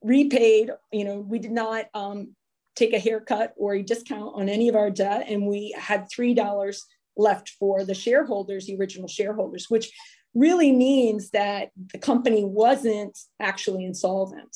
repaid, 0.03 0.71
you 0.91 1.05
know, 1.05 1.19
we 1.19 1.39
did 1.39 1.51
not 1.51 1.85
um, 1.93 2.35
take 2.75 2.93
a 2.93 2.99
haircut 2.99 3.53
or 3.57 3.75
a 3.75 3.83
discount 3.83 4.35
on 4.35 4.49
any 4.49 4.67
of 4.67 4.75
our 4.75 4.89
debt. 4.89 5.25
And 5.29 5.45
we 5.45 5.75
had 5.77 6.07
$3 6.09 6.81
left 7.17 7.49
for 7.59 7.83
the 7.83 7.93
shareholders, 7.93 8.65
the 8.65 8.77
original 8.77 9.07
shareholders, 9.07 9.67
which 9.69 9.91
really 10.33 10.71
means 10.71 11.31
that 11.31 11.69
the 11.91 11.99
company 11.99 12.43
wasn't 12.43 13.17
actually 13.39 13.85
insolvent 13.85 14.55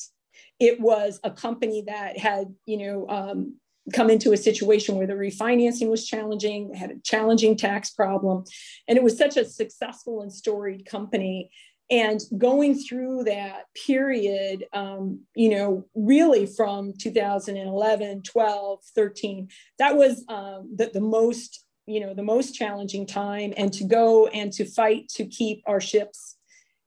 it 0.60 0.80
was 0.80 1.20
a 1.24 1.32
company 1.32 1.84
that 1.88 2.18
had, 2.18 2.54
you 2.66 2.78
know, 2.78 3.08
um, 3.10 3.56
come 3.92 4.10
into 4.10 4.32
a 4.32 4.38
situation 4.38 4.96
where 4.96 5.08
the 5.08 5.13
refinancing 5.13 5.90
was 5.90 6.08
challenging, 6.08 6.74
had 6.74 6.92
a 6.92 7.00
challenging 7.04 7.58
tax 7.58 7.90
problem, 7.90 8.44
and 8.88 8.98
it 8.98 9.04
was 9.04 9.18
such 9.18 9.36
a 9.36 9.46
successful 9.46 10.22
and 10.22 10.32
storied 10.32 10.86
company. 10.86 11.50
And 11.92 12.22
going 12.38 12.75
through 12.75 13.25
that 13.25 13.66
period, 13.86 14.66
um, 14.72 15.20
you 15.36 15.50
know, 15.50 15.86
really 15.94 16.46
from 16.46 16.94
2011, 16.98 18.24
12, 18.24 18.80
13, 18.96 19.50
that 19.80 19.98
was 19.98 20.24
um, 20.30 20.74
the, 20.74 20.90
the 20.94 21.02
most, 21.02 21.66
you 21.86 22.00
know, 22.00 22.13
the 22.13 22.24
most 22.24 22.54
challenging 22.54 23.06
time. 23.06 23.54
And 23.58 23.72
to 23.74 23.84
go 23.84 24.28
and 24.28 24.52
to 24.54 24.66
fight 24.66 25.10
to 25.16 25.25
keep 25.25 25.62
our 25.68 25.82
ships, 25.82 26.38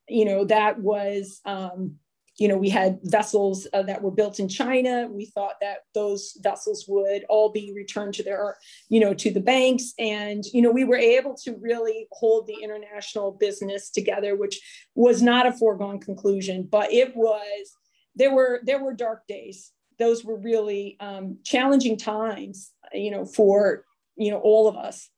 you 0.08 0.24
know, 0.24 0.46
that 0.46 0.80
was, 0.80 1.40
um, 1.44 1.96
you 2.38 2.48
know, 2.48 2.56
we 2.58 2.68
had 2.68 2.98
vessels 3.02 3.66
uh, 3.72 3.82
that 3.82 4.02
were 4.02 4.10
built 4.10 4.38
in 4.40 4.48
China. 4.48 5.08
We 5.10 5.24
thought 5.26 5.54
that 5.62 5.78
those 5.94 6.36
vessels 6.42 6.84
would 6.86 7.24
all 7.30 7.50
be 7.50 7.72
returned 7.74 8.14
to 8.14 8.22
their, 8.22 8.56
you 8.88 9.00
know, 9.00 9.14
to 9.14 9.30
the 9.30 9.40
banks. 9.40 9.94
And, 9.98 10.44
you 10.52 10.60
know, 10.60 10.70
we 10.70 10.84
were 10.84 10.96
able 10.96 11.34
to 11.44 11.56
really 11.56 12.08
hold 12.12 12.46
the 12.46 12.62
international 12.62 13.32
business 13.32 13.90
together, 13.90 14.36
which 14.36 14.60
was 14.94 15.22
not 15.22 15.46
a 15.46 15.52
foregone 15.52 15.98
conclusion, 15.98 16.68
but 16.70 16.92
it 16.92 17.16
was, 17.16 17.72
there 18.14 18.34
were, 18.34 18.60
there 18.64 18.84
were 18.84 18.92
dark 18.92 19.26
days. 19.26 19.72
Those 19.98 20.22
were 20.22 20.36
really 20.36 20.98
um, 21.00 21.38
challenging 21.42 21.96
times, 21.96 22.70
you 22.92 23.10
know, 23.10 23.24
for, 23.24 23.84
you 24.16 24.30
know, 24.30 24.40
all 24.40 24.68
of 24.68 24.76
us. 24.76 25.08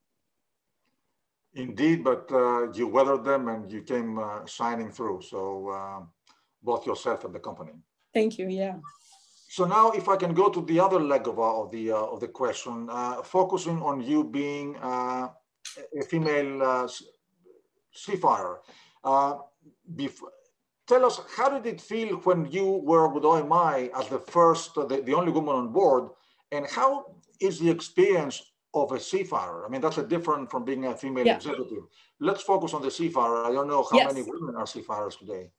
Indeed, 1.55 2.05
but 2.05 2.31
uh, 2.31 2.71
you 2.73 2.87
weathered 2.87 3.25
them 3.25 3.49
and 3.49 3.73
you 3.73 3.83
came 3.83 4.21
uh, 4.21 4.47
shining 4.47 4.93
through. 4.93 5.23
So, 5.23 5.71
um, 5.71 6.11
both 6.63 6.87
yourself 6.87 7.25
and 7.25 7.35
the 7.35 7.41
company. 7.41 7.73
Thank 8.15 8.39
you. 8.39 8.49
Yeah. 8.49 8.77
So 9.51 9.65
now, 9.65 9.91
if 9.93 10.09
I 10.09 10.17
can 10.17 10.35
go 10.35 10.51
to 10.51 10.61
the 10.63 10.79
other 10.79 11.01
leg 11.01 11.27
of, 11.27 11.39
uh, 11.39 11.63
of 11.63 11.71
the 11.71 11.93
uh, 11.93 11.97
of 11.97 12.21
the 12.21 12.29
question, 12.29 12.89
uh, 12.91 13.23
focusing 13.23 13.81
on 13.83 14.01
you 14.01 14.25
being 14.25 14.77
uh, 14.77 15.29
a 15.99 16.05
female 16.05 16.63
uh, 16.63 16.89
seafarer, 17.93 18.61
uh, 19.05 19.37
tell 20.87 21.05
us 21.05 21.21
how 21.37 21.49
did 21.49 21.67
it 21.67 21.81
feel 21.81 22.17
when 22.25 22.51
you 22.51 22.67
were 22.85 23.09
with 23.09 23.25
OMI 23.25 23.91
as 23.99 24.09
the 24.09 24.19
first, 24.19 24.75
the, 24.75 25.03
the 25.05 25.15
only 25.15 25.33
woman 25.33 25.55
on 25.55 25.73
board, 25.73 26.11
and 26.53 26.67
how 26.67 27.17
is 27.41 27.59
the 27.59 27.71
experience 27.71 28.43
of 28.75 28.93
a 28.93 29.01
seafarer. 29.01 29.65
I 29.67 29.69
mean, 29.71 29.81
that's 29.81 29.99
a 29.99 30.07
different 30.07 30.51
from 30.51 30.65
being 30.65 30.85
a 30.87 30.95
female 30.95 31.27
yeah. 31.27 31.37
executive. 31.37 31.85
Let's 32.21 32.43
focus 32.43 32.75
on 32.75 32.83
the 32.83 32.91
seafarer. 32.91 33.47
I 33.47 33.53
don't 33.53 33.69
know 33.69 33.87
how 33.91 33.99
yes. 33.99 34.13
many 34.13 34.27
women 34.29 34.57
are 34.57 34.67
seafarers 34.67 35.17
today. 35.17 35.51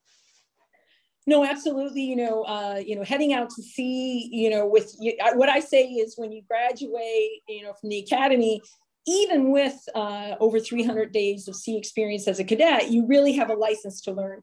No, 1.30 1.46
absolutely. 1.46 2.02
You 2.02 2.16
know, 2.16 2.42
uh, 2.42 2.82
you 2.84 2.96
know, 2.96 3.04
heading 3.04 3.34
out 3.34 3.52
to 3.52 3.62
sea. 3.62 4.28
You 4.32 4.50
know, 4.50 4.66
with 4.66 4.96
you, 5.00 5.14
what 5.36 5.48
I 5.48 5.60
say 5.60 5.84
is 5.86 6.16
when 6.18 6.32
you 6.32 6.42
graduate, 6.50 7.44
you 7.48 7.62
know, 7.62 7.74
from 7.80 7.90
the 7.90 8.00
academy, 8.00 8.64
even 9.06 9.52
with 9.52 9.78
uh, 9.94 10.38
over 10.40 10.60
300 10.60 11.12
days 11.12 11.48
of 11.48 11.56
sea 11.56 11.78
experience 11.78 12.28
as 12.28 12.40
a 12.40 12.44
cadet, 12.44 12.90
you 12.90 13.06
really 13.06 13.34
have 13.34 13.52
a 13.52 13.54
license 13.54 14.02
to 14.02 14.12
learn. 14.12 14.42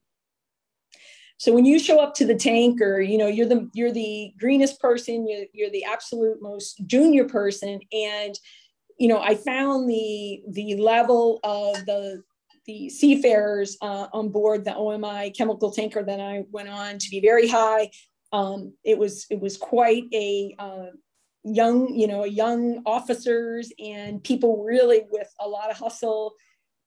So 1.39 1.53
when 1.53 1.65
you 1.65 1.81
show 1.81 1.99
up 1.99 2.15
to 2.15 2.25
the 2.25 2.37
tanker, 2.37 3.01
you 3.01 3.19
know 3.19 3.27
you're 3.27 3.49
the 3.49 3.69
you're 3.75 3.93
the 3.93 4.33
greenest 4.39 4.81
person, 4.81 5.29
you're, 5.29 5.47
you're 5.53 5.71
the 5.71 5.85
absolute 5.85 6.41
most 6.41 6.87
junior 6.87 7.25
person, 7.25 7.81
and 7.91 8.39
you 8.97 9.09
know 9.09 9.21
I 9.21 9.35
found 9.35 9.91
the 9.91 10.41
the 10.49 10.77
level 10.77 11.41
of 11.43 11.85
the 11.85 12.23
the 12.67 12.89
seafarers 12.89 13.77
uh, 13.81 14.09
on 14.13 14.29
board 14.31 14.65
the 14.65 14.75
OMI 14.75 15.31
chemical 15.31 15.71
tanker 15.71 16.03
that 16.03 16.21
I 16.21 16.45
went 16.51 16.69
on 16.69 16.99
to 16.99 17.11
be 17.11 17.21
very 17.21 17.49
high. 17.49 17.91
Um, 18.33 18.75
it 18.85 18.99
was 18.99 19.27
it 19.31 19.41
was 19.41 19.57
quite 19.57 20.05
a 20.13 20.55
uh, 20.59 20.87
young 21.47 21.95
you 21.95 22.09
know 22.09 22.25
young 22.25 22.83
officers 22.85 23.73
and 23.79 24.23
people 24.23 24.65
really 24.65 25.03
with 25.11 25.33
a 25.41 25.49
lot 25.49 25.71
of 25.71 25.77
hustle 25.77 26.35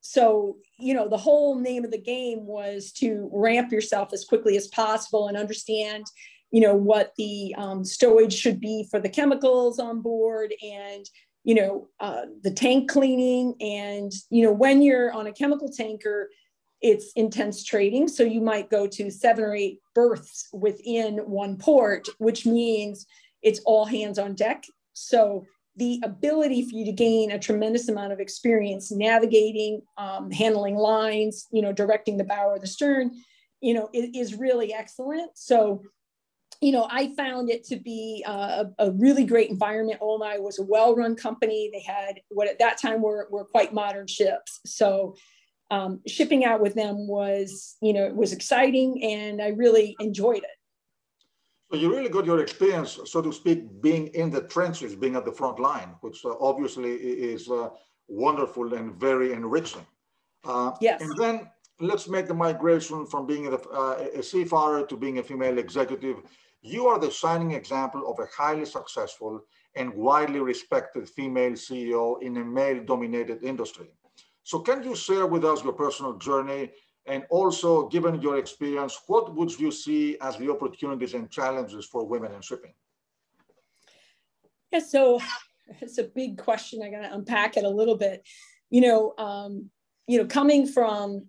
so 0.01 0.57
you 0.77 0.93
know 0.93 1.07
the 1.07 1.17
whole 1.17 1.57
name 1.57 1.85
of 1.85 1.91
the 1.91 2.01
game 2.01 2.45
was 2.45 2.91
to 2.91 3.29
ramp 3.31 3.71
yourself 3.71 4.11
as 4.11 4.25
quickly 4.25 4.57
as 4.57 4.67
possible 4.67 5.29
and 5.29 5.37
understand 5.37 6.05
you 6.51 6.59
know 6.59 6.75
what 6.75 7.13
the 7.17 7.55
um, 7.57 7.83
stowage 7.83 8.33
should 8.33 8.59
be 8.59 8.85
for 8.91 8.99
the 8.99 9.07
chemicals 9.07 9.79
on 9.79 10.01
board 10.01 10.53
and 10.61 11.05
you 11.43 11.55
know 11.55 11.87
uh, 11.99 12.23
the 12.43 12.51
tank 12.51 12.89
cleaning 12.89 13.55
and 13.61 14.11
you 14.29 14.43
know 14.43 14.51
when 14.51 14.81
you're 14.81 15.11
on 15.13 15.27
a 15.27 15.33
chemical 15.33 15.69
tanker 15.71 16.29
it's 16.81 17.11
intense 17.13 17.63
trading 17.63 18.07
so 18.07 18.23
you 18.23 18.41
might 18.41 18.69
go 18.69 18.87
to 18.87 19.11
seven 19.11 19.43
or 19.43 19.55
eight 19.55 19.79
berths 19.93 20.47
within 20.53 21.17
one 21.19 21.57
port 21.57 22.07
which 22.17 22.45
means 22.45 23.05
it's 23.41 23.59
all 23.65 23.85
hands 23.85 24.19
on 24.19 24.35
deck 24.35 24.63
so 24.93 25.45
the 25.79 25.99
ability 26.03 26.61
for 26.63 26.75
you 26.75 26.85
to 26.85 26.91
gain 26.91 27.31
a 27.31 27.39
tremendous 27.39 27.87
amount 27.87 28.11
of 28.11 28.19
experience 28.19 28.91
navigating, 28.91 29.81
um, 29.97 30.29
handling 30.29 30.75
lines, 30.75 31.47
you 31.51 31.61
know, 31.61 31.71
directing 31.71 32.17
the 32.17 32.23
bow 32.25 32.49
or 32.49 32.59
the 32.59 32.67
stern, 32.67 33.11
you 33.61 33.73
know, 33.73 33.89
is, 33.93 34.09
is 34.13 34.35
really 34.35 34.73
excellent. 34.73 35.31
So, 35.35 35.81
you 36.61 36.73
know, 36.73 36.87
I 36.89 37.13
found 37.15 37.49
it 37.49 37.63
to 37.65 37.77
be 37.77 38.23
a, 38.27 38.65
a 38.79 38.91
really 38.91 39.25
great 39.25 39.49
environment. 39.49 39.99
OMI 40.01 40.39
was 40.39 40.59
a 40.59 40.63
well-run 40.63 41.15
company. 41.15 41.69
They 41.71 41.81
had 41.81 42.19
what 42.29 42.49
at 42.49 42.59
that 42.59 42.77
time 42.77 43.01
were, 43.01 43.27
were 43.31 43.45
quite 43.45 43.73
modern 43.73 44.07
ships. 44.07 44.59
So 44.65 45.15
um, 45.71 46.01
shipping 46.05 46.43
out 46.43 46.61
with 46.61 46.75
them 46.75 47.07
was, 47.07 47.77
you 47.81 47.93
know, 47.93 48.03
it 48.05 48.15
was 48.15 48.33
exciting 48.33 49.01
and 49.03 49.41
I 49.41 49.49
really 49.49 49.95
enjoyed 49.99 50.39
it. 50.43 50.57
So 51.71 51.77
you 51.77 51.95
really 51.95 52.09
got 52.09 52.25
your 52.25 52.39
experience, 52.39 52.99
so 53.05 53.21
to 53.21 53.31
speak, 53.31 53.81
being 53.81 54.07
in 54.07 54.31
the 54.31 54.41
trenches, 54.41 54.95
being 54.95 55.15
at 55.15 55.23
the 55.23 55.31
front 55.31 55.59
line, 55.59 55.95
which 56.01 56.25
uh, 56.25 56.33
obviously 56.41 56.93
is 56.93 57.49
uh, 57.49 57.69
wonderful 58.07 58.73
and 58.73 58.95
very 58.95 59.33
enriching. 59.33 59.85
Uh, 60.43 60.71
yes. 60.81 60.99
And 61.01 61.15
then 61.15 61.47
let's 61.79 62.09
make 62.09 62.27
the 62.27 62.33
migration 62.33 63.05
from 63.05 63.27
being 63.27 63.47
a, 63.47 63.55
uh, 63.55 64.07
a 64.15 64.23
seafarer 64.23 64.85
to 64.87 64.97
being 64.97 65.19
a 65.19 65.23
female 65.23 65.59
executive. 65.59 66.17
You 66.61 66.87
are 66.87 66.99
the 66.99 67.11
shining 67.11 67.51
example 67.51 68.09
of 68.09 68.19
a 68.19 68.27
highly 68.35 68.65
successful 68.65 69.41
and 69.75 69.93
widely 69.93 70.39
respected 70.39 71.07
female 71.07 71.51
CEO 71.51 72.21
in 72.21 72.37
a 72.37 72.43
male-dominated 72.43 73.43
industry. 73.43 73.87
So 74.43 74.59
can 74.59 74.83
you 74.83 74.95
share 74.95 75.27
with 75.27 75.45
us 75.45 75.63
your 75.63 75.73
personal 75.73 76.17
journey 76.17 76.71
and 77.05 77.25
also, 77.29 77.87
given 77.87 78.21
your 78.21 78.37
experience, 78.37 78.99
what 79.07 79.33
would 79.35 79.57
you 79.59 79.71
see 79.71 80.17
as 80.21 80.37
the 80.37 80.51
opportunities 80.51 81.15
and 81.15 81.29
challenges 81.31 81.85
for 81.85 82.05
women 82.05 82.33
in 82.33 82.41
shipping? 82.41 82.73
Yeah, 84.71 84.79
so 84.79 85.19
it's 85.81 85.97
a 85.97 86.03
big 86.03 86.37
question. 86.37 86.83
I 86.83 86.91
got 86.91 87.01
to 87.01 87.13
unpack 87.13 87.57
it 87.57 87.63
a 87.63 87.69
little 87.69 87.97
bit. 87.97 88.27
You 88.69 88.81
know, 88.81 89.13
um, 89.17 89.71
you 90.07 90.19
know, 90.19 90.25
coming 90.27 90.67
from 90.67 91.25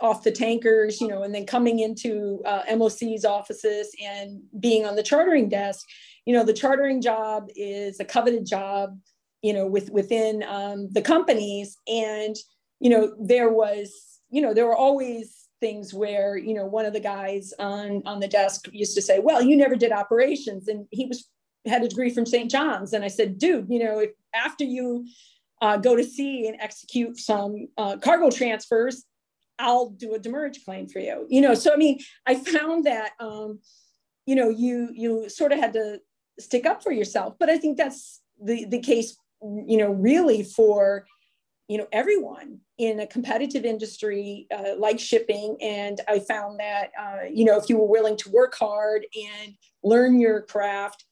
off 0.00 0.22
the 0.22 0.32
tankers, 0.32 1.00
you 1.00 1.08
know, 1.08 1.22
and 1.22 1.34
then 1.34 1.46
coming 1.46 1.80
into 1.80 2.40
uh, 2.44 2.62
MOC's 2.76 3.24
offices 3.24 3.90
and 4.02 4.40
being 4.60 4.86
on 4.86 4.96
the 4.96 5.02
chartering 5.02 5.48
desk, 5.48 5.86
you 6.24 6.34
know, 6.34 6.44
the 6.44 6.52
chartering 6.52 7.00
job 7.00 7.48
is 7.56 8.00
a 8.00 8.04
coveted 8.04 8.46
job, 8.46 8.98
you 9.42 9.52
know, 9.52 9.66
with 9.66 9.90
within 9.90 10.42
um, 10.44 10.88
the 10.92 11.02
companies, 11.02 11.76
and 11.86 12.36
you 12.80 12.90
know, 12.90 13.14
there 13.20 13.50
was 13.50 14.18
you 14.30 14.42
know, 14.42 14.52
there 14.52 14.66
were 14.66 14.76
always 14.76 15.48
things 15.60 15.92
where, 15.92 16.36
you 16.36 16.54
know, 16.54 16.66
one 16.66 16.86
of 16.86 16.92
the 16.92 17.00
guys 17.00 17.52
on, 17.58 18.02
on 18.06 18.20
the 18.20 18.28
desk 18.28 18.68
used 18.72 18.94
to 18.94 19.02
say, 19.02 19.18
well, 19.18 19.42
you 19.42 19.56
never 19.56 19.74
did 19.74 19.92
operations. 19.92 20.68
And 20.68 20.86
he 20.90 21.06
was 21.06 21.28
had 21.66 21.82
a 21.82 21.88
degree 21.88 22.10
from 22.10 22.26
St. 22.26 22.50
John's. 22.50 22.92
And 22.92 23.04
I 23.04 23.08
said, 23.08 23.38
dude, 23.38 23.66
you 23.68 23.84
know, 23.84 23.98
if 23.98 24.10
after 24.34 24.64
you 24.64 25.06
uh, 25.60 25.76
go 25.76 25.96
to 25.96 26.04
sea 26.04 26.46
and 26.46 26.56
execute 26.60 27.18
some 27.18 27.68
uh, 27.76 27.96
cargo 27.96 28.30
transfers, 28.30 29.04
I'll 29.58 29.90
do 29.90 30.14
a 30.14 30.18
demurrage 30.18 30.64
claim 30.64 30.88
for 30.88 31.00
you. 31.00 31.26
You 31.28 31.40
know, 31.40 31.54
so 31.54 31.72
I 31.72 31.76
mean, 31.76 32.00
I 32.26 32.36
found 32.36 32.84
that 32.84 33.12
um, 33.20 33.60
you 34.26 34.34
know, 34.34 34.48
you 34.48 34.90
you 34.92 35.28
sort 35.28 35.52
of 35.52 35.58
had 35.58 35.72
to 35.74 36.00
stick 36.38 36.66
up 36.66 36.82
for 36.82 36.92
yourself. 36.92 37.34
But 37.38 37.50
I 37.50 37.58
think 37.58 37.76
that's 37.76 38.20
the 38.42 38.64
the 38.66 38.80
case, 38.80 39.16
you 39.42 39.76
know, 39.76 39.90
really 39.90 40.42
for 40.42 41.06
you 41.68 41.76
know 41.76 41.86
everyone 41.92 42.58
in 42.78 43.00
a 43.00 43.06
competitive 43.06 43.64
industry 43.64 44.46
uh, 44.54 44.74
like 44.78 44.98
shipping 44.98 45.56
and 45.60 46.00
i 46.08 46.18
found 46.18 46.58
that 46.58 46.90
uh, 46.98 47.24
you 47.30 47.44
know 47.44 47.58
if 47.58 47.68
you 47.68 47.76
were 47.76 47.86
willing 47.86 48.16
to 48.16 48.30
work 48.30 48.54
hard 48.54 49.06
and 49.14 49.54
learn 49.84 50.18
your 50.18 50.42
craft 50.42 51.04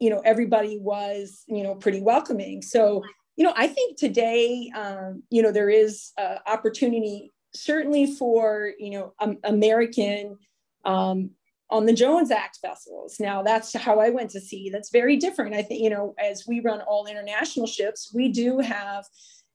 you 0.00 0.10
know 0.10 0.20
everybody 0.24 0.78
was 0.80 1.44
you 1.46 1.62
know 1.62 1.74
pretty 1.74 2.00
welcoming 2.00 2.62
so 2.62 3.02
you 3.36 3.44
know 3.44 3.52
i 3.56 3.66
think 3.66 3.98
today 3.98 4.70
um, 4.76 5.22
you 5.30 5.42
know 5.42 5.52
there 5.52 5.70
is 5.70 6.12
uh, 6.18 6.36
opportunity 6.46 7.32
certainly 7.54 8.06
for 8.06 8.72
you 8.78 8.90
know 8.90 9.14
um, 9.20 9.38
american 9.44 10.36
um, 10.84 11.30
on 11.70 11.86
the 11.86 11.92
jones 11.92 12.30
act 12.30 12.58
vessels 12.62 13.16
now 13.18 13.42
that's 13.42 13.74
how 13.76 13.98
i 13.98 14.10
went 14.10 14.30
to 14.30 14.40
sea 14.40 14.70
that's 14.70 14.90
very 14.90 15.16
different. 15.16 15.54
I 15.54 15.62
think 15.62 15.82
you 15.82 15.90
know 15.90 16.14
as 16.18 16.44
we 16.46 16.60
run 16.60 16.80
all 16.82 17.06
international 17.06 17.66
ships 17.66 18.12
we 18.14 18.28
do 18.28 18.58
have 18.58 19.04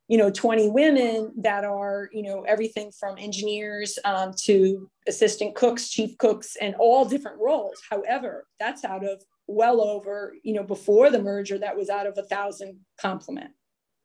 you 0.10 0.18
know 0.18 0.30
20 0.30 0.70
women 0.72 1.32
that 1.38 1.64
are 1.64 2.10
you 2.12 2.24
know 2.24 2.42
everything 2.42 2.92
from 2.92 3.18
engineers 3.18 3.98
um, 4.04 4.34
to 4.44 4.90
assistant 5.08 5.56
cooks 5.56 5.90
chief 5.90 6.18
cooks 6.18 6.58
and 6.60 6.76
all 6.76 7.06
different 7.06 7.40
roles. 7.40 7.80
However 7.90 8.46
that's 8.60 8.84
out 8.84 9.06
of 9.06 9.24
well 9.48 9.82
over 9.82 10.34
you 10.44 10.54
know 10.54 10.64
before 10.64 11.10
the 11.10 11.22
merger 11.22 11.58
that 11.58 11.78
was 11.78 11.90
out 11.90 12.08
of 12.08 12.18
a 12.18 12.24
thousand 12.24 12.80
complement 13.00 13.52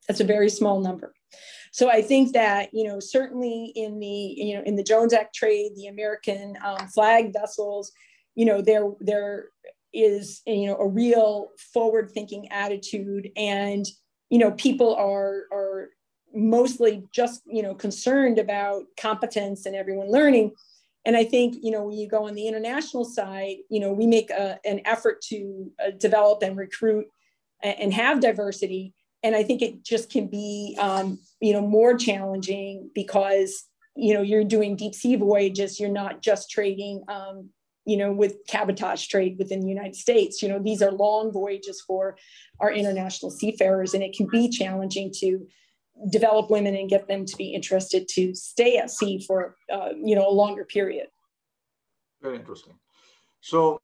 that's 0.06 0.20
a 0.20 0.24
very 0.24 0.50
small 0.50 0.80
number. 0.80 1.14
So 1.72 1.90
i 1.90 2.02
think 2.02 2.32
that 2.34 2.68
you 2.72 2.84
know 2.84 3.00
certainly 3.00 3.72
in 3.74 3.98
the 3.98 4.06
you 4.36 4.54
know 4.54 4.62
in 4.64 4.76
the 4.76 4.84
jones 4.84 5.12
act 5.12 5.34
trade 5.34 5.72
the 5.74 5.88
american 5.88 6.56
um, 6.64 6.86
flag 6.86 7.32
vessels 7.32 7.90
you 8.36 8.44
know 8.44 8.62
there 8.62 8.92
there 9.00 9.48
is 9.92 10.40
you 10.46 10.66
know 10.66 10.76
a 10.76 10.86
real 10.86 11.48
forward 11.72 12.10
thinking 12.10 12.50
attitude 12.52 13.30
and 13.36 13.86
you 14.30 14.38
know 14.38 14.52
people 14.52 14.94
are 14.94 15.44
are 15.52 15.90
mostly 16.34 17.04
just 17.12 17.42
you 17.46 17.62
know 17.62 17.74
concerned 17.74 18.38
about 18.38 18.82
competence 19.00 19.66
and 19.66 19.76
everyone 19.76 20.10
learning. 20.10 20.52
And 21.06 21.16
i 21.16 21.24
think 21.24 21.56
you 21.62 21.70
know 21.70 21.84
when 21.84 21.98
you 21.98 22.08
go 22.08 22.26
on 22.26 22.34
the 22.34 22.48
international 22.48 23.04
side 23.04 23.56
you 23.68 23.78
know 23.78 23.92
we 23.92 24.06
make 24.06 24.30
a, 24.30 24.58
an 24.64 24.80
effort 24.84 25.20
to 25.28 25.70
uh, 25.84 25.90
develop 25.98 26.42
and 26.42 26.56
recruit 26.56 27.06
and, 27.62 27.78
and, 27.78 27.92
have 27.92 28.20
diversity 28.20 28.94
and 29.24 29.34
i 29.34 29.42
think 29.42 29.60
it 29.60 29.82
just 29.82 30.10
can 30.10 30.28
be 30.28 30.76
um, 30.78 31.18
you 31.40 31.52
know 31.52 31.60
more 31.60 31.96
challenging 31.96 32.88
because 32.94 33.64
you 33.96 34.14
know 34.14 34.22
you're 34.22 34.44
doing 34.44 34.76
deep 34.76 34.94
sea 34.94 35.16
voyages 35.16 35.80
you're 35.80 35.88
not 35.88 36.22
just 36.22 36.50
trading 36.50 37.02
um, 37.08 37.50
you 37.86 37.96
know, 37.96 38.12
with 38.12 38.36
cabotage 38.46 39.08
trade 39.08 39.36
within 39.38 39.60
the 39.60 39.68
United 39.68 39.94
States. 39.94 40.42
You 40.42 40.48
know, 40.48 40.58
these 40.58 40.80
are 40.80 40.90
long 40.90 41.32
voyages 41.32 41.82
for 41.86 42.16
our 42.60 42.72
international 42.72 43.30
seafarers, 43.30 43.94
and 43.94 44.02
it 44.02 44.14
can 44.16 44.26
be 44.26 44.48
challenging 44.48 45.12
to 45.20 45.46
develop 46.10 46.50
women 46.50 46.74
and 46.74 46.88
get 46.88 47.08
them 47.08 47.24
to 47.24 47.36
be 47.36 47.54
interested 47.54 48.08
to 48.08 48.34
stay 48.34 48.78
at 48.78 48.90
sea 48.90 49.22
for, 49.26 49.56
uh, 49.72 49.90
you 50.02 50.14
know, 50.16 50.28
a 50.28 50.32
longer 50.32 50.64
period. 50.64 51.06
Very 52.22 52.36
interesting. 52.36 52.74
So 53.40 53.78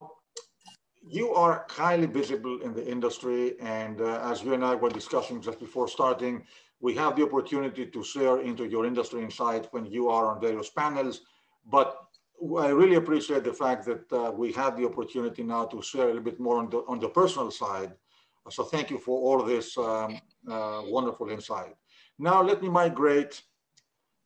you 1.06 1.34
are 1.34 1.66
highly 1.68 2.06
visible 2.06 2.60
in 2.62 2.74
the 2.74 2.86
industry, 2.86 3.58
and 3.60 4.00
uh, 4.00 4.20
as 4.30 4.42
you 4.42 4.54
and 4.54 4.64
I 4.64 4.74
were 4.74 4.90
discussing 4.90 5.40
just 5.40 5.58
before 5.58 5.88
starting, 5.88 6.44
we 6.80 6.94
have 6.94 7.16
the 7.16 7.24
opportunity 7.24 7.86
to 7.86 8.04
share 8.04 8.40
into 8.40 8.64
your 8.64 8.86
industry 8.86 9.22
insight 9.22 9.68
when 9.72 9.86
you 9.86 10.08
are 10.08 10.26
on 10.34 10.40
various 10.40 10.70
panels, 10.70 11.22
but 11.70 11.96
I 12.58 12.68
really 12.68 12.96
appreciate 12.96 13.44
the 13.44 13.52
fact 13.52 13.84
that 13.86 14.12
uh, 14.12 14.30
we 14.30 14.52
have 14.52 14.76
the 14.76 14.86
opportunity 14.86 15.42
now 15.42 15.66
to 15.66 15.82
share 15.82 16.04
a 16.04 16.06
little 16.06 16.22
bit 16.22 16.40
more 16.40 16.58
on 16.58 16.70
the, 16.70 16.78
on 16.88 16.98
the 16.98 17.08
personal 17.08 17.50
side 17.50 17.92
So 18.48 18.64
thank 18.64 18.90
you 18.90 18.98
for 18.98 19.20
all 19.20 19.44
this 19.44 19.76
um, 19.76 20.18
uh, 20.50 20.82
wonderful 20.86 21.28
insight. 21.30 21.74
Now 22.18 22.42
let 22.42 22.62
me 22.62 22.68
migrate 22.68 23.42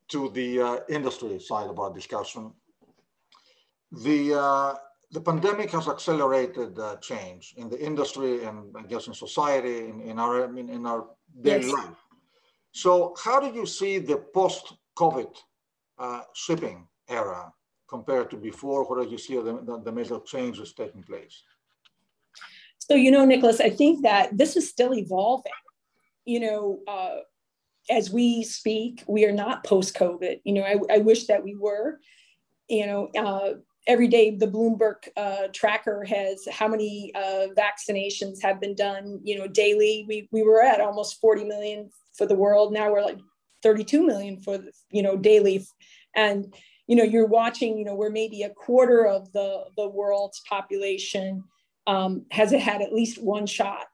to 0.09 0.31
the 0.31 0.61
uh, 0.61 0.79
industry 0.89 1.39
side 1.41 1.69
of 1.69 1.79
our 1.79 1.93
discussion. 1.93 2.53
The, 3.91 4.35
uh, 4.35 4.75
the 5.15 5.21
pandemic 5.21 5.71
has 5.71 5.87
accelerated 5.89 6.77
uh, 6.77 6.97
change 6.97 7.55
in 7.57 7.69
the 7.69 7.81
industry 7.81 8.45
and 8.45 8.75
I 8.77 8.83
guess 8.83 9.07
in 9.07 9.15
society, 9.15 9.87
in, 9.91 10.01
in 10.01 10.19
our, 10.19 10.45
I 10.45 10.49
mean, 10.49 10.69
in 10.69 10.85
our 10.87 11.07
daily 11.41 11.69
yes. 11.69 11.73
life. 11.73 12.01
So 12.73 13.15
how 13.25 13.39
do 13.39 13.57
you 13.59 13.65
see 13.65 13.99
the 13.99 14.17
post-COVID 14.35 15.33
uh, 15.99 16.23
shipping 16.35 16.89
era 17.09 17.53
compared 17.89 18.29
to 18.31 18.37
before? 18.37 18.83
What 18.85 19.05
do 19.05 19.09
you 19.09 19.19
see 19.19 19.37
the, 19.37 19.81
the, 19.85 19.93
major 19.93 20.19
changes 20.19 20.73
taking 20.73 21.05
place? 21.05 21.37
So, 22.79 22.97
you 22.97 23.13
know, 23.13 23.25
Nicholas, 23.25 23.61
I 23.61 23.71
think 23.71 24.03
that 24.03 24.37
this 24.37 24.57
is 24.57 24.69
still 24.69 24.95
evolving. 24.95 25.53
You 26.25 26.41
know, 26.41 26.81
uh, 26.89 27.19
as 27.89 28.11
we 28.11 28.43
speak, 28.43 29.05
we 29.07 29.25
are 29.27 29.33
not 29.45 29.65
post 29.65 29.95
COVID. 29.95 30.41
You 30.43 30.55
know, 30.55 30.63
I, 30.63 30.97
I, 30.97 30.99
wish 30.99 31.27
that 31.27 31.45
we 31.45 31.55
were. 31.55 32.01
You 32.69 32.87
know, 32.87 33.09
uh, 33.17 33.53
every 33.87 34.09
day 34.09 34.31
the 34.31 34.47
Bloomberg 34.47 35.09
uh, 35.17 35.49
tracker 35.53 36.05
has 36.05 36.47
how 36.51 36.69
many 36.69 37.13
uh, 37.15 37.49
vaccinations 37.57 38.43
have 38.43 38.61
been 38.61 38.75
done. 38.75 39.21
You 39.23 39.39
know, 39.39 39.47
daily. 39.47 40.05
We 40.09 40.29
we 40.33 40.43
were 40.43 40.63
at 40.63 40.81
almost 40.81 41.21
40 41.21 41.45
million 41.45 41.91
for 42.17 42.27
the 42.27 42.35
world. 42.35 42.73
Now 42.73 42.93
we're 42.93 43.05
like 43.05 43.19
32 43.63 44.07
million 44.07 44.41
for 44.41 44.59
you 44.91 45.03
know 45.03 45.17
daily, 45.17 45.67
and 46.15 46.55
you 46.87 46.97
know 46.97 47.05
you're 47.05 47.27
watching. 47.27 47.79
You 47.79 47.85
know, 47.85 47.95
we're 47.95 48.11
maybe 48.11 48.43
a 48.43 48.51
quarter 48.51 49.07
of 49.07 49.33
the 49.33 49.65
the 49.77 49.89
world's 49.89 50.41
population 50.49 51.45
um, 51.87 52.27
has 52.31 52.51
had 52.51 52.83
at 52.83 52.93
least 52.93 53.23
one 53.23 53.47
shot. 53.47 53.87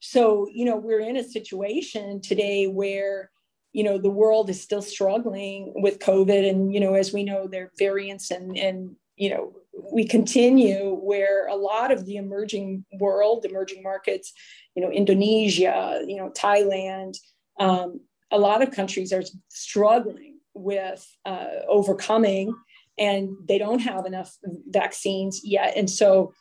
So, 0.00 0.48
you 0.52 0.64
know, 0.64 0.76
we're 0.76 1.00
in 1.00 1.16
a 1.16 1.24
situation 1.24 2.20
today 2.20 2.66
where, 2.66 3.30
you 3.72 3.84
know, 3.84 3.98
the 3.98 4.10
world 4.10 4.50
is 4.50 4.60
still 4.60 4.82
struggling 4.82 5.72
with 5.76 5.98
COVID. 5.98 6.48
And, 6.48 6.72
you 6.72 6.80
know, 6.80 6.94
as 6.94 7.12
we 7.12 7.22
know, 7.22 7.46
there 7.46 7.64
are 7.64 7.72
variants 7.78 8.30
and, 8.30 8.56
and, 8.56 8.96
you 9.20 9.28
know, 9.28 9.52
we 9.92 10.06
continue 10.06 10.94
where 10.94 11.46
a 11.46 11.54
lot 11.54 11.92
of 11.92 12.06
the 12.06 12.16
emerging 12.16 12.86
world, 12.98 13.44
emerging 13.44 13.82
markets, 13.82 14.32
you 14.74 14.82
know, 14.82 14.90
Indonesia, 14.90 16.02
you 16.06 16.16
know, 16.16 16.30
Thailand, 16.30 17.18
um, 17.58 18.00
a 18.30 18.38
lot 18.38 18.62
of 18.62 18.70
countries 18.70 19.12
are 19.12 19.22
struggling 19.48 20.38
with 20.54 21.06
uh, 21.26 21.48
overcoming 21.68 22.54
and 22.98 23.36
they 23.46 23.58
don't 23.58 23.80
have 23.80 24.06
enough 24.06 24.38
vaccines 24.68 25.42
yet. 25.44 25.76
And 25.76 25.88
so, 25.88 26.32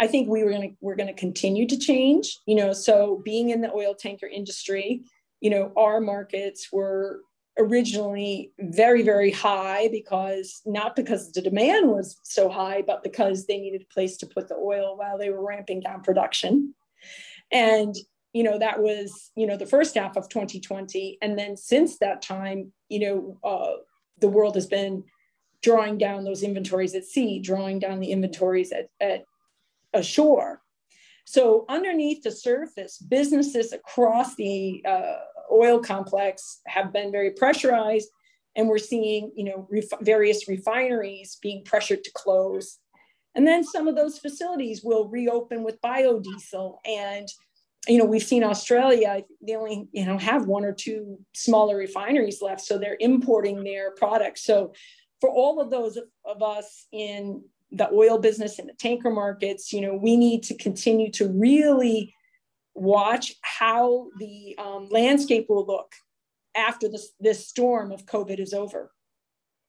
I 0.00 0.06
think 0.06 0.28
we 0.28 0.44
were 0.44 0.50
going 0.50 0.70
to 0.70 0.76
we're 0.80 0.94
going 0.94 1.08
to 1.08 1.20
continue 1.20 1.66
to 1.66 1.76
change. 1.76 2.38
You 2.46 2.54
know, 2.54 2.72
so 2.72 3.20
being 3.24 3.50
in 3.50 3.62
the 3.62 3.72
oil 3.72 3.96
tanker 3.96 4.28
industry, 4.28 5.02
you 5.40 5.50
know, 5.50 5.72
our 5.76 6.00
markets 6.00 6.68
were 6.70 7.22
originally 7.58 8.52
very 8.58 9.02
very 9.02 9.30
high 9.30 9.88
because 9.88 10.62
not 10.64 10.94
because 10.96 11.32
the 11.32 11.42
demand 11.42 11.90
was 11.90 12.18
so 12.22 12.48
high, 12.48 12.82
but 12.82 13.02
because 13.02 13.46
they 13.46 13.58
needed 13.58 13.82
a 13.82 13.94
place 13.94 14.16
to 14.18 14.26
put 14.26 14.48
the 14.48 14.54
oil 14.54 14.96
while 14.96 15.18
they 15.18 15.30
were 15.30 15.44
ramping 15.44 15.80
down 15.80 16.02
production, 16.02 16.74
and 17.50 17.94
you 18.32 18.42
know 18.42 18.58
that 18.58 18.80
was 18.80 19.30
you 19.34 19.46
know 19.46 19.56
the 19.56 19.66
first 19.66 19.94
half 19.94 20.16
of 20.16 20.28
2020, 20.28 21.18
and 21.20 21.38
then 21.38 21.56
since 21.56 21.98
that 21.98 22.22
time, 22.22 22.72
you 22.88 23.00
know, 23.00 23.38
uh, 23.44 23.76
the 24.20 24.28
world 24.28 24.54
has 24.54 24.66
been 24.66 25.04
drawing 25.62 25.98
down 25.98 26.24
those 26.24 26.42
inventories 26.42 26.94
at 26.94 27.04
sea, 27.04 27.40
drawing 27.40 27.78
down 27.78 28.00
the 28.00 28.12
inventories 28.12 28.72
at, 28.72 28.90
at 29.00 29.24
ashore. 29.92 30.62
So 31.24 31.66
underneath 31.68 32.22
the 32.22 32.30
surface, 32.30 32.98
businesses 32.98 33.72
across 33.72 34.34
the 34.36 34.82
uh, 34.88 35.18
oil 35.52 35.80
complex 35.80 36.60
have 36.66 36.92
been 36.92 37.10
very 37.12 37.30
pressurized, 37.30 38.08
and 38.56 38.68
we're 38.68 38.78
seeing, 38.78 39.32
you 39.36 39.44
know, 39.44 39.68
ref- 39.70 40.00
various 40.00 40.48
refineries 40.48 41.38
being 41.40 41.64
pressured 41.64 42.04
to 42.04 42.10
close. 42.14 42.78
And 43.34 43.46
then 43.46 43.62
some 43.62 43.86
of 43.86 43.94
those 43.94 44.18
facilities 44.18 44.82
will 44.82 45.08
reopen 45.08 45.62
with 45.62 45.80
biodiesel. 45.80 46.78
And, 46.84 47.28
you 47.86 47.98
know, 47.98 48.04
we've 48.04 48.22
seen 48.22 48.42
Australia, 48.42 49.22
they 49.46 49.54
only, 49.54 49.88
you 49.92 50.06
know, 50.06 50.18
have 50.18 50.46
one 50.46 50.64
or 50.64 50.72
two 50.72 51.18
smaller 51.34 51.76
refineries 51.76 52.42
left. 52.42 52.62
So 52.62 52.78
they're 52.78 52.96
importing 52.98 53.62
their 53.62 53.92
products. 53.92 54.44
So 54.44 54.72
for 55.20 55.30
all 55.30 55.60
of 55.60 55.70
those 55.70 55.98
of 56.24 56.42
us 56.42 56.86
in 56.90 57.44
the 57.70 57.88
oil 57.92 58.18
business 58.18 58.58
and 58.58 58.68
the 58.68 58.74
tanker 58.74 59.10
markets, 59.10 59.72
you 59.72 59.82
know, 59.82 59.94
we 59.94 60.16
need 60.16 60.42
to 60.44 60.56
continue 60.56 61.12
to 61.12 61.28
really 61.28 62.14
watch 62.78 63.34
how 63.42 64.08
the 64.18 64.56
um, 64.58 64.88
landscape 64.90 65.46
will 65.48 65.66
look 65.66 65.92
after 66.56 66.88
this, 66.88 67.10
this 67.20 67.46
storm 67.46 67.92
of 67.92 68.06
COVID 68.06 68.40
is 68.40 68.52
over. 68.52 68.90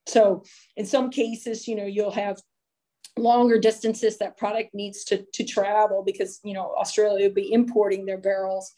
So 0.07 0.43
in 0.75 0.85
some 0.85 1.09
cases, 1.09 1.67
you 1.67 1.75
know, 1.75 1.85
you'll 1.85 2.11
have 2.11 2.41
longer 3.17 3.59
distances 3.59 4.17
that 4.17 4.37
product 4.37 4.73
needs 4.73 5.03
to, 5.05 5.25
to 5.33 5.43
travel 5.43 6.03
because, 6.05 6.39
you 6.43 6.53
know, 6.53 6.73
Australia 6.79 7.27
will 7.27 7.35
be 7.35 7.53
importing 7.53 8.05
their 8.05 8.17
barrels. 8.17 8.73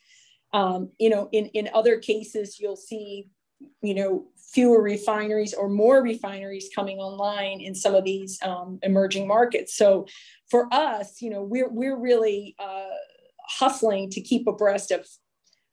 Um, 0.54 0.92
you 1.00 1.10
know, 1.10 1.30
in, 1.32 1.46
in 1.48 1.70
other 1.74 1.98
cases, 2.00 2.60
you'll 2.60 2.76
see, 2.76 3.30
you 3.82 3.94
know, 3.94 4.28
fewer 4.36 4.82
refineries 4.82 5.54
or 5.54 5.70
more 5.70 6.04
refineries 6.04 6.70
coming 6.76 6.98
online 6.98 7.62
in 7.62 7.74
some 7.74 7.96
of 7.96 8.04
these 8.04 8.38
um, 8.42 8.80
emerging 8.84 9.28
markets. 9.28 9.78
So 9.78 10.08
for 10.50 10.68
us, 10.74 11.22
you 11.22 11.30
know, 11.30 11.44
we're, 11.44 11.70
we're 11.70 11.98
really 11.98 12.56
uh, 12.60 12.98
hustling 13.60 14.10
to 14.12 14.22
keep 14.22 14.48
abreast 14.48 14.92
of, 14.92 15.08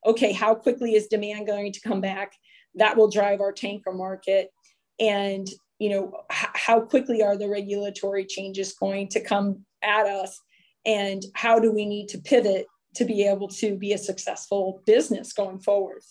okay, 0.05 0.31
how 0.31 0.55
quickly 0.55 0.95
is 0.95 1.07
demand 1.07 1.47
going 1.47 1.71
to 1.73 1.81
come 1.81 2.01
back? 2.01 2.33
That 2.75 2.97
will 2.97 3.09
drive 3.09 3.41
our 3.41 3.51
tanker 3.51 3.91
market. 3.91 4.49
And, 4.99 5.47
you 5.79 5.89
know, 5.89 6.23
h- 6.31 6.49
how 6.53 6.81
quickly 6.81 7.21
are 7.23 7.37
the 7.37 7.49
regulatory 7.49 8.25
changes 8.25 8.73
going 8.73 9.09
to 9.09 9.21
come 9.21 9.65
at 9.81 10.05
us? 10.05 10.39
And 10.85 11.23
how 11.35 11.59
do 11.59 11.71
we 11.71 11.85
need 11.85 12.07
to 12.09 12.17
pivot 12.19 12.67
to 12.95 13.05
be 13.05 13.25
able 13.25 13.47
to 13.47 13.75
be 13.75 13.93
a 13.93 13.97
successful 13.97 14.81
business 14.85 15.33
going 15.33 15.59
forward? 15.59 16.01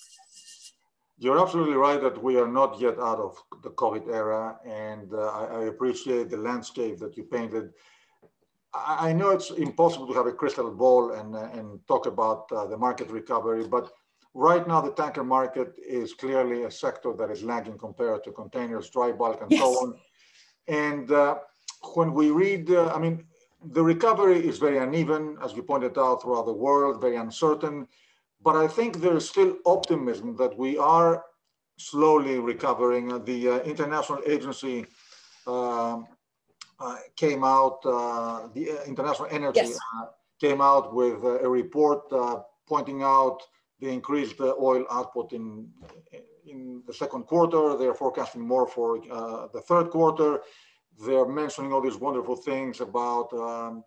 You're 1.20 1.40
absolutely 1.40 1.74
right 1.74 2.00
that 2.00 2.22
we 2.22 2.38
are 2.38 2.46
not 2.46 2.80
yet 2.80 2.98
out 3.00 3.18
of 3.18 3.36
the 3.64 3.70
COVID 3.70 4.06
era, 4.06 4.56
and 4.64 5.12
uh, 5.12 5.18
I, 5.18 5.44
I, 5.46 5.64
appreciate 5.64 6.30
the 6.30 6.36
landscape 6.36 7.00
that 7.00 7.16
you 7.16 7.24
painted. 7.24 7.72
I, 8.74 9.10
I, 9.10 9.12
know 9.12 9.30
it's 9.30 9.50
impossible 9.50 10.06
to 10.08 10.14
have 10.14 10.26
a 10.26 10.32
crystal 10.32 10.70
ball 10.70 11.12
and, 11.12 11.34
uh, 11.34 11.48
and 11.52 11.80
talk 11.86 12.06
about 12.06 12.50
uh, 12.52 12.66
the 12.66 12.76
market 12.76 13.10
recovery, 13.10 13.66
but 13.66 13.92
right 14.34 14.66
now 14.66 14.80
the 14.80 14.92
tanker 14.92 15.24
market 15.24 15.74
is 15.86 16.14
clearly 16.14 16.64
a 16.64 16.70
sector 16.70 17.12
that 17.14 17.30
is 17.30 17.42
lagging 17.42 17.78
compared 17.78 18.24
to 18.24 18.32
containers, 18.32 18.90
dry 18.90 19.12
bulk, 19.12 19.40
and 19.42 19.50
yes. 19.50 19.60
so 19.60 19.68
on. 19.68 19.94
And 20.68 21.10
uh, 21.10 21.38
when 21.94 22.12
we 22.12 22.30
read, 22.30 22.70
uh, 22.70 22.92
I 22.94 22.98
mean, 22.98 23.24
the 23.72 23.82
recovery 23.82 24.46
is 24.46 24.58
very 24.58 24.78
uneven, 24.78 25.38
as 25.42 25.54
you 25.54 25.62
pointed 25.62 25.98
out, 25.98 26.22
throughout 26.22 26.46
the 26.46 26.52
world, 26.52 27.00
very 27.00 27.16
uncertain 27.16 27.88
but 28.42 28.56
I 28.56 28.68
think 28.68 29.00
there 29.00 29.16
is 29.16 29.28
still 29.28 29.56
optimism 29.66 30.36
that 30.36 30.56
we 30.56 30.78
are 30.78 31.24
slowly 31.76 32.38
recovering. 32.38 33.24
The 33.24 33.48
uh, 33.48 33.58
international 33.60 34.22
agency 34.26 34.86
uh, 35.46 35.98
came 37.16 37.44
out, 37.44 37.80
uh, 37.84 38.48
the 38.54 38.70
uh, 38.70 38.84
International 38.84 39.28
Energy 39.30 39.60
yes. 39.60 39.78
Uh, 39.96 40.06
came 40.40 40.60
out 40.60 40.94
with 40.94 41.24
a 41.24 41.48
report 41.48 42.02
pointing 42.68 43.02
out 43.02 43.38
the 43.80 43.88
increased 43.88 44.40
oil 44.40 44.84
output 44.90 45.32
in 45.32 45.68
in 46.46 46.82
the 46.86 46.94
second 46.94 47.24
quarter. 47.24 47.76
They're 47.76 47.94
forecasting 47.94 48.42
more 48.42 48.66
for 48.66 48.98
the 49.54 49.62
third 49.68 49.90
quarter. 49.90 50.40
They're 51.04 51.26
mentioning 51.26 51.72
all 51.72 51.80
these 51.80 51.96
wonderful 51.96 52.36
things 52.36 52.80
about 52.80 53.32
um, 53.32 53.84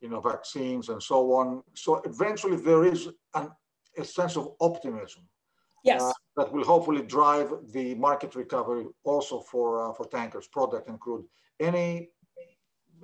you 0.00 0.08
know 0.08 0.20
vaccines 0.20 0.88
and 0.88 1.02
so 1.02 1.32
on. 1.32 1.62
So 1.74 1.96
eventually 2.04 2.56
there 2.56 2.84
is 2.84 3.08
an 3.34 3.50
a 3.96 4.04
sense 4.04 4.36
of 4.36 4.54
optimism. 4.60 5.22
Yes. 5.84 6.02
Uh, 6.02 6.12
that 6.36 6.52
will 6.52 6.64
hopefully 6.64 7.02
drive 7.02 7.52
the 7.72 7.94
market 7.94 8.34
recovery 8.34 8.86
also 9.04 9.40
for 9.40 9.88
uh, 9.88 9.92
for 9.92 10.06
tankers, 10.06 10.46
product 10.48 10.88
and 10.88 10.98
crude. 11.00 11.24
Any 11.60 12.10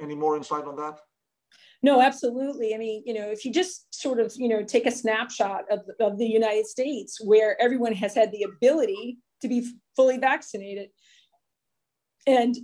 any 0.00 0.14
more 0.14 0.37
insight 0.37 0.64
on 0.64 0.76
that? 0.76 0.98
No, 1.83 2.00
absolutely. 2.00 2.74
I 2.74 2.78
mean, 2.78 3.02
you 3.04 3.12
know, 3.12 3.28
if 3.30 3.44
you 3.44 3.52
just 3.52 3.94
sort 3.94 4.18
of, 4.18 4.33
you 4.37 4.48
know, 4.48 4.62
take 4.62 4.87
a 4.87 4.90
snapshot 4.90 5.64
of, 5.70 5.80
of 6.00 6.18
the 6.18 6.26
United 6.26 6.66
States 6.66 7.18
where 7.22 7.61
everyone 7.61 7.92
has 7.92 8.14
had 8.14 8.33
the 8.33 8.44
ability 8.44 9.18
to 9.42 9.48
be 9.48 9.68
fully 9.94 10.16
vaccinated 10.16 10.88
and, 12.26 12.57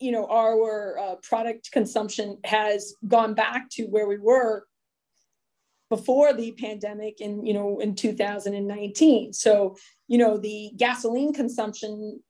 you 0.00 0.10
know, 0.10 0.26
our 0.26 0.98
uh, 0.98 1.14
product 1.22 1.70
consumption 1.70 2.38
has 2.44 2.94
gone 3.06 3.34
back 3.34 3.70
to 3.70 3.84
where 3.84 4.08
we 4.08 4.18
were 4.18 4.66
before 5.88 6.32
the 6.32 6.52
pandemic 6.52 7.20
in 7.20 7.44
you 7.46 7.54
know 7.54 7.78
in 7.78 7.94
2019 7.94 9.32
so 9.32 9.76
you 10.08 10.18
know 10.18 10.36
the 10.36 10.72
gasoline 10.76 11.32
consumption 11.32 12.20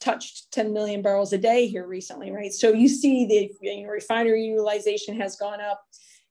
touched 0.00 0.50
10 0.52 0.72
million 0.72 1.02
barrels 1.02 1.32
a 1.32 1.38
day 1.38 1.66
here 1.66 1.86
recently 1.86 2.30
right 2.30 2.52
so 2.52 2.72
you 2.72 2.88
see 2.88 3.26
the 3.26 3.50
you 3.60 3.82
know, 3.82 3.90
refinery 3.90 4.44
utilization 4.44 5.18
has 5.18 5.36
gone 5.36 5.60
up 5.60 5.80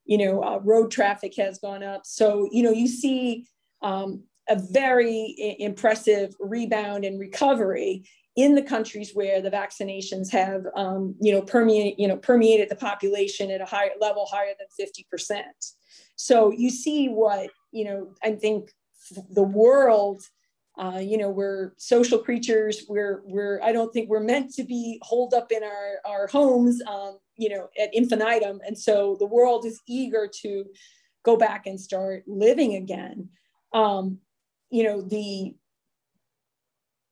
you 0.07 0.17
know, 0.17 0.41
uh, 0.41 0.59
road 0.63 0.89
traffic 0.89 1.35
has 1.35 1.59
gone 1.59 1.83
up. 1.83 2.05
So, 2.05 2.49
you 2.51 2.63
know, 2.63 2.71
you 2.71 2.87
see 2.87 3.45
um, 3.81 4.23
a 4.49 4.57
very 4.71 5.55
impressive 5.59 6.33
rebound 6.39 7.05
and 7.05 7.19
recovery 7.19 8.05
in 8.37 8.55
the 8.55 8.61
countries 8.61 9.11
where 9.13 9.41
the 9.41 9.51
vaccinations 9.51 10.31
have, 10.31 10.65
um, 10.75 11.15
you 11.19 11.33
know, 11.33 11.41
permeate, 11.41 11.99
you 11.99 12.07
know, 12.07 12.17
permeated 12.17 12.69
the 12.69 12.75
population 12.75 13.51
at 13.51 13.61
a 13.61 13.65
higher 13.65 13.91
level, 13.99 14.25
higher 14.25 14.53
than 14.57 14.67
50%. 15.19 15.41
So 16.15 16.51
you 16.51 16.69
see 16.69 17.09
what, 17.09 17.49
you 17.71 17.83
know, 17.83 18.13
I 18.23 18.31
think 18.31 18.71
the 19.29 19.43
world 19.43 20.21
uh, 20.77 20.99
you 20.99 21.17
know 21.17 21.29
we're 21.29 21.73
social 21.77 22.19
creatures. 22.19 22.83
We're 22.87 23.21
we're 23.25 23.59
i 23.63 23.71
don't 23.71 23.91
think 23.91 24.09
we're 24.09 24.19
meant 24.19 24.53
to 24.55 24.63
be 24.63 24.99
holed 25.01 25.33
up 25.33 25.51
in 25.51 25.63
our 25.63 25.95
our 26.05 26.27
homes 26.27 26.81
um, 26.87 27.17
you 27.35 27.49
know 27.49 27.69
ad 27.81 27.89
infinitum. 27.93 28.59
And 28.65 28.77
so 28.77 29.15
the 29.19 29.25
world 29.25 29.65
is 29.65 29.81
eager 29.87 30.29
to 30.41 30.65
go 31.23 31.37
back 31.37 31.65
and 31.67 31.79
start 31.79 32.23
living 32.27 32.75
again. 32.75 33.29
Um, 33.73 34.19
you 34.69 34.83
know 34.83 35.01
the 35.01 35.55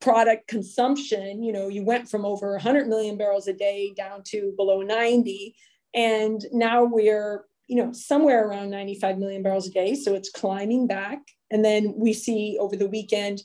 product 0.01 0.47
consumption 0.47 1.41
you 1.41 1.51
know 1.51 1.67
you 1.67 1.83
went 1.83 2.07
from 2.07 2.25
over 2.25 2.51
100 2.51 2.87
million 2.87 3.17
barrels 3.17 3.47
a 3.47 3.53
day 3.53 3.91
down 3.95 4.21
to 4.23 4.53
below 4.55 4.81
90 4.81 5.55
and 5.95 6.45
now 6.51 6.83
we're 6.83 7.45
you 7.67 7.77
know 7.77 7.91
somewhere 7.93 8.47
around 8.47 8.69
95 8.69 9.17
million 9.17 9.41
barrels 9.43 9.67
a 9.67 9.71
day. 9.71 9.95
So 9.95 10.13
it's 10.13 10.29
climbing 10.29 10.87
back 10.87 11.19
and 11.51 11.63
then 11.63 11.93
we 11.95 12.13
see 12.13 12.57
over 12.59 12.75
the 12.75 12.87
weekend 12.87 13.41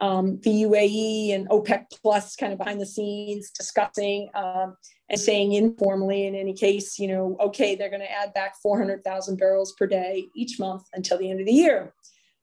um, 0.00 0.40
the 0.42 0.64
UAE 0.64 1.34
and 1.34 1.48
OPEC 1.48 1.86
Plus 2.02 2.36
kind 2.36 2.52
of 2.52 2.58
behind 2.58 2.80
the 2.80 2.86
scenes 2.86 3.50
discussing 3.50 4.28
um, 4.34 4.76
and 5.08 5.20
saying 5.20 5.52
informally, 5.52 6.26
in 6.26 6.34
any 6.34 6.52
case, 6.52 6.98
you 6.98 7.08
know, 7.08 7.36
okay, 7.40 7.74
they're 7.74 7.90
going 7.90 8.00
to 8.00 8.10
add 8.10 8.34
back 8.34 8.54
400,000 8.62 9.36
barrels 9.38 9.72
per 9.78 9.86
day 9.86 10.24
each 10.34 10.58
month 10.58 10.82
until 10.94 11.18
the 11.18 11.30
end 11.30 11.40
of 11.40 11.46
the 11.46 11.52
year, 11.52 11.94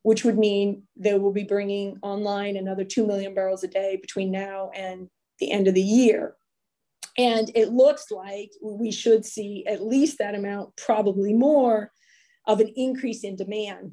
which 0.04 0.24
would 0.24 0.38
mean 0.38 0.84
they 0.96 1.18
will 1.18 1.34
be 1.34 1.44
bringing 1.44 1.98
online 2.02 2.56
another 2.56 2.86
2 2.86 3.06
million 3.06 3.34
barrels 3.34 3.64
a 3.64 3.68
day 3.68 3.98
between 4.02 4.32
now 4.32 4.72
and 4.74 5.10
the 5.40 5.52
end 5.52 5.68
of 5.68 5.74
the 5.74 5.82
year. 5.82 6.36
And 7.18 7.52
it 7.56 7.74
looks 7.74 8.10
like 8.10 8.52
we 8.64 8.92
should 8.92 9.26
see 9.26 9.66
at 9.68 9.84
least 9.84 10.18
that 10.20 10.36
amount, 10.36 10.78
probably 10.78 11.34
more, 11.34 11.92
of 12.48 12.60
an 12.60 12.72
increase 12.76 13.24
in 13.24 13.36
demand 13.36 13.92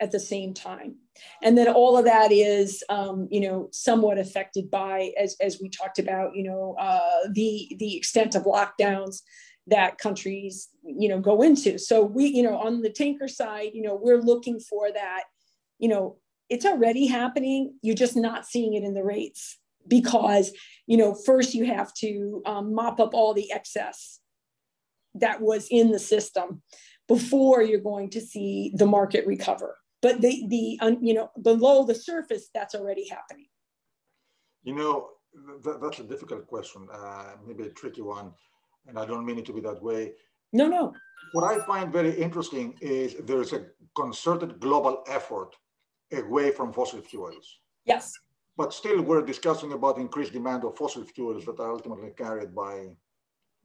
at 0.00 0.10
the 0.10 0.20
same 0.20 0.52
time. 0.52 0.96
And 1.42 1.56
then 1.56 1.68
all 1.68 1.96
of 1.96 2.04
that 2.04 2.32
is, 2.32 2.82
um, 2.88 3.28
you 3.30 3.40
know, 3.40 3.68
somewhat 3.72 4.18
affected 4.18 4.70
by, 4.70 5.12
as, 5.18 5.36
as 5.40 5.60
we 5.60 5.68
talked 5.68 5.98
about, 5.98 6.34
you 6.34 6.42
know, 6.42 6.74
uh, 6.78 7.28
the, 7.32 7.76
the 7.78 7.96
extent 7.96 8.34
of 8.34 8.44
lockdowns 8.44 9.22
that 9.68 9.98
countries, 9.98 10.68
you 10.84 11.08
know, 11.08 11.20
go 11.20 11.42
into. 11.42 11.78
So 11.78 12.02
we, 12.02 12.26
you 12.26 12.42
know, 12.42 12.58
on 12.58 12.82
the 12.82 12.90
tanker 12.90 13.28
side, 13.28 13.70
you 13.72 13.82
know, 13.82 13.98
we're 14.00 14.20
looking 14.20 14.60
for 14.60 14.92
that, 14.92 15.24
you 15.78 15.88
know, 15.88 16.18
it's 16.50 16.66
already 16.66 17.06
happening. 17.06 17.74
You're 17.80 17.94
just 17.94 18.16
not 18.16 18.46
seeing 18.46 18.74
it 18.74 18.82
in 18.82 18.94
the 18.94 19.04
rates 19.04 19.58
because, 19.86 20.52
you 20.86 20.96
know, 20.96 21.14
first 21.14 21.54
you 21.54 21.64
have 21.66 21.94
to 21.94 22.42
um, 22.44 22.74
mop 22.74 23.00
up 23.00 23.14
all 23.14 23.32
the 23.32 23.50
excess 23.52 24.18
that 25.14 25.40
was 25.40 25.68
in 25.70 25.92
the 25.92 25.98
system 25.98 26.62
before 27.06 27.62
you're 27.62 27.80
going 27.80 28.10
to 28.10 28.20
see 28.20 28.72
the 28.74 28.86
market 28.86 29.26
recover 29.26 29.76
but 30.04 30.20
the 30.20 30.34
the 30.54 30.64
you 31.08 31.14
know 31.14 31.30
below 31.50 31.76
the 31.90 31.94
surface 31.94 32.44
that's 32.54 32.74
already 32.74 33.06
happening. 33.08 33.48
You 34.62 34.74
know 34.74 34.94
that, 35.64 35.80
that's 35.82 36.00
a 36.04 36.08
difficult 36.12 36.46
question 36.46 36.80
uh, 36.92 37.30
maybe 37.46 37.62
a 37.64 37.72
tricky 37.80 38.02
one 38.16 38.28
and 38.86 38.98
i 39.02 39.04
don't 39.10 39.24
mean 39.26 39.38
it 39.40 39.46
to 39.46 39.54
be 39.58 39.62
that 39.68 39.82
way. 39.88 40.12
No 40.60 40.66
no. 40.76 40.82
What 41.32 41.44
i 41.52 41.54
find 41.70 41.86
very 42.00 42.12
interesting 42.26 42.66
is 42.80 43.16
there's 43.30 43.52
a 43.58 43.62
concerted 44.02 44.50
global 44.66 44.94
effort 45.18 45.50
away 46.22 46.46
from 46.50 46.72
fossil 46.78 47.00
fuels. 47.10 47.46
Yes. 47.92 48.04
But 48.60 48.72
still 48.80 49.00
we're 49.08 49.26
discussing 49.32 49.72
about 49.72 49.98
increased 50.06 50.34
demand 50.38 50.60
of 50.64 50.76
fossil 50.76 51.04
fuels 51.14 51.42
that 51.46 51.58
are 51.64 51.72
ultimately 51.76 52.12
carried 52.24 52.54
by 52.62 52.74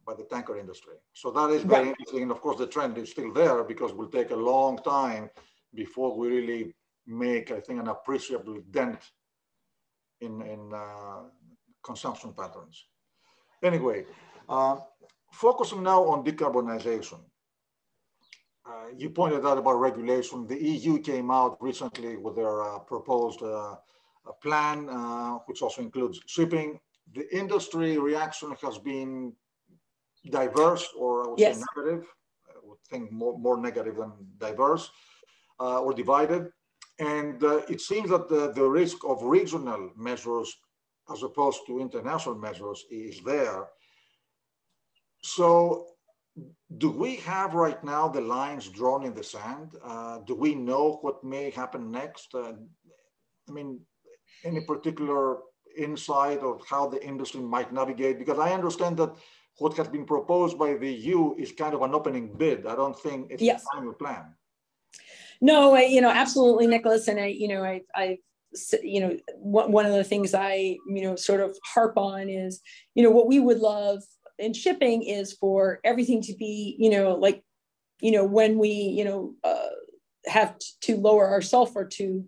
by 0.08 0.14
the 0.20 0.28
tanker 0.34 0.56
industry. 0.64 0.98
So 1.22 1.28
that 1.38 1.50
is 1.56 1.64
very 1.64 1.88
right. 1.88 1.94
interesting 1.94 2.24
and 2.26 2.32
of 2.36 2.40
course 2.44 2.60
the 2.64 2.72
trend 2.76 2.94
is 2.98 3.12
still 3.16 3.32
there 3.42 3.60
because 3.72 3.92
it 3.92 3.98
will 4.00 4.14
take 4.18 4.32
a 4.32 4.44
long 4.54 4.74
time 5.00 5.30
before 5.74 6.18
we 6.18 6.28
really 6.28 6.76
make, 7.06 7.52
I 7.52 7.60
think, 7.60 7.80
an 7.80 7.88
appreciable 7.88 8.62
dent 8.72 9.00
in, 10.22 10.42
in 10.42 10.72
uh, 10.74 11.24
consumption 11.84 12.34
patterns. 12.34 12.86
Anyway, 13.64 14.06
uh, 14.48 14.78
focusing 15.32 15.84
now 15.84 16.04
on 16.06 16.24
decarbonization. 16.24 17.20
Uh, 18.66 18.90
you 18.96 19.10
pointed 19.10 19.46
out 19.46 19.58
about 19.58 19.80
regulation. 19.80 20.46
The 20.46 20.62
EU 20.62 21.00
came 21.00 21.32
out 21.32 21.58
recently 21.60 22.18
with 22.18 22.36
their 22.36 22.62
uh, 22.62 22.80
proposed 22.80 23.42
uh, 23.42 23.76
plan, 24.44 24.88
uh, 24.90 25.40
which 25.48 25.62
also 25.62 25.82
includes 25.82 26.22
shipping. 26.28 26.80
The 27.14 27.36
industry 27.36 27.98
reaction 27.98 28.56
has 28.62 28.78
been 28.78 29.34
diverse, 30.30 30.88
or 30.96 31.26
I 31.26 31.30
would 31.30 31.40
yes. 31.40 31.58
say 31.58 31.64
negative. 31.76 32.06
I 32.48 32.60
would 32.64 32.80
think 32.90 33.12
more, 33.12 33.40
more 33.40 33.60
negative 33.60 33.96
than 33.96 34.12
diverse 34.38 34.92
or 35.60 35.94
divided. 35.94 36.50
And 37.00 37.44
uh, 37.44 37.62
it 37.70 37.82
seems 37.82 38.10
that 38.10 38.28
the, 38.28 38.52
the 38.52 38.68
risk 38.68 38.98
of 39.06 39.24
regional 39.24 39.92
measures 39.96 40.54
as 41.12 41.24
opposed 41.24 41.62
to 41.68 41.80
international 41.80 42.36
measures 42.36 42.86
is 42.92 43.22
there. 43.26 43.68
So 45.24 45.88
do 46.78 46.90
we 46.90 47.18
have 47.18 47.54
right 47.54 47.84
now 47.84 48.08
the 48.08 48.22
lines 48.22 48.70
drawn 48.70 49.04
in 49.06 49.14
the 49.14 49.24
sand? 49.24 49.72
Uh, 49.84 50.20
do 50.20 50.36
we 50.36 50.56
know 50.56 51.00
what 51.02 51.24
may 51.24 51.50
happen 51.50 51.92
next? 51.92 52.34
Uh, 52.34 52.54
I 53.48 53.52
mean, 53.52 53.80
any 54.44 54.62
particular 54.62 55.38
insight 55.78 56.40
of 56.40 56.62
how 56.70 56.88
the 56.88 57.04
industry 57.06 57.42
might 57.42 57.74
navigate? 57.74 58.20
Because 58.20 58.40
I 58.40 58.54
understand 58.54 58.98
that 58.98 59.14
what 59.58 59.76
has 59.78 59.88
been 59.88 60.06
proposed 60.06 60.58
by 60.58 60.76
the 60.76 60.92
EU 60.92 61.36
is 61.38 61.52
kind 61.52 61.74
of 61.74 61.82
an 61.82 61.94
opening 61.94 62.38
bid. 62.38 62.66
I 62.66 62.76
don't 62.76 62.98
think 62.98 63.32
it's 63.32 63.42
yes. 63.42 63.64
a 63.64 63.78
final 63.78 63.94
plan. 63.94 64.34
No, 65.42 65.76
I, 65.76 65.84
you 65.84 66.02
know, 66.02 66.10
absolutely, 66.10 66.68
Nicholas. 66.68 67.08
And 67.08 67.20
I, 67.20 67.28
you 67.28 67.48
know, 67.48 67.64
I, 67.64 67.82
I, 67.96 68.18
you 68.84 69.00
know, 69.00 69.18
one 69.38 69.86
of 69.86 69.94
the 69.94 70.04
things 70.04 70.34
I, 70.34 70.78
you 70.88 71.04
know, 71.04 71.16
sort 71.16 71.40
of 71.42 71.58
harp 71.64 71.98
on 71.98 72.30
is, 72.30 72.62
you 72.96 73.04
know, 73.04 73.12
what 73.12 73.28
we 73.28 73.40
would 73.40 73.60
love 73.60 74.04
in 74.38 74.54
shipping 74.54 75.04
is 75.04 75.34
for 75.34 75.80
everything 75.84 76.22
to 76.24 76.34
be, 76.36 76.76
you 76.80 76.90
know, 76.90 77.16
like, 77.16 77.44
you 78.02 78.12
know, 78.12 78.26
when 78.26 78.58
we, 78.58 78.70
you 78.70 79.06
know, 79.06 79.36
uh, 79.44 79.68
have 80.26 80.56
to 80.82 80.98
lower 80.98 81.28
our 81.28 81.42
sulfur 81.42 81.86
to, 81.86 82.26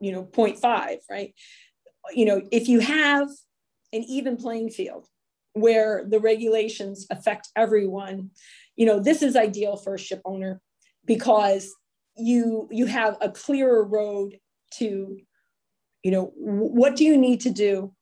you 0.00 0.12
know, 0.12 0.24
0.5, 0.24 0.98
right? 1.10 1.34
You 2.14 2.24
know, 2.24 2.42
if 2.50 2.68
you 2.68 2.80
have 2.80 3.28
an 3.92 4.04
even 4.04 4.36
playing 4.36 4.70
field 4.70 5.06
where 5.52 6.04
the 6.08 6.20
regulations 6.20 7.06
affect 7.10 7.48
everyone, 7.56 8.30
you 8.76 8.86
know, 8.86 9.00
this 9.00 9.22
is 9.22 9.36
ideal 9.36 9.76
for 9.76 9.94
a 9.94 9.98
ship 9.98 10.22
owner 10.24 10.60
because 11.04 11.74
you 12.18 12.68
you 12.70 12.86
have 12.86 13.16
a 13.20 13.30
clearer 13.30 13.84
road 13.84 14.38
to 14.74 15.18
you 16.02 16.10
know 16.10 16.32
what 16.36 16.96
do 16.96 17.04
you 17.04 17.16
need 17.16 17.40
to 17.40 17.50
do 17.50 17.92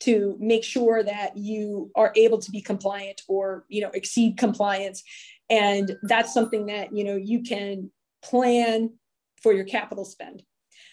to 0.00 0.36
make 0.38 0.62
sure 0.62 1.02
that 1.02 1.36
you 1.36 1.90
are 1.96 2.12
able 2.14 2.38
to 2.38 2.50
be 2.50 2.60
compliant 2.60 3.22
or 3.28 3.64
you 3.68 3.80
know 3.80 3.90
exceed 3.94 4.36
compliance? 4.36 5.02
And 5.50 5.96
that's 6.02 6.34
something 6.34 6.66
that 6.66 6.94
you 6.94 7.04
know 7.04 7.16
you 7.16 7.42
can 7.42 7.90
plan 8.22 8.92
for 9.42 9.52
your 9.52 9.64
capital 9.64 10.04
spend. 10.04 10.42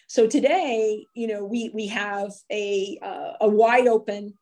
So 0.08 0.26
today 0.26 1.04
you 1.14 1.26
know 1.26 1.44
we 1.44 1.70
we 1.74 1.86
have 1.88 2.32
a 2.50 2.98
uh, 3.02 3.32
a 3.40 3.48
wide 3.48 3.86
open 3.86 4.34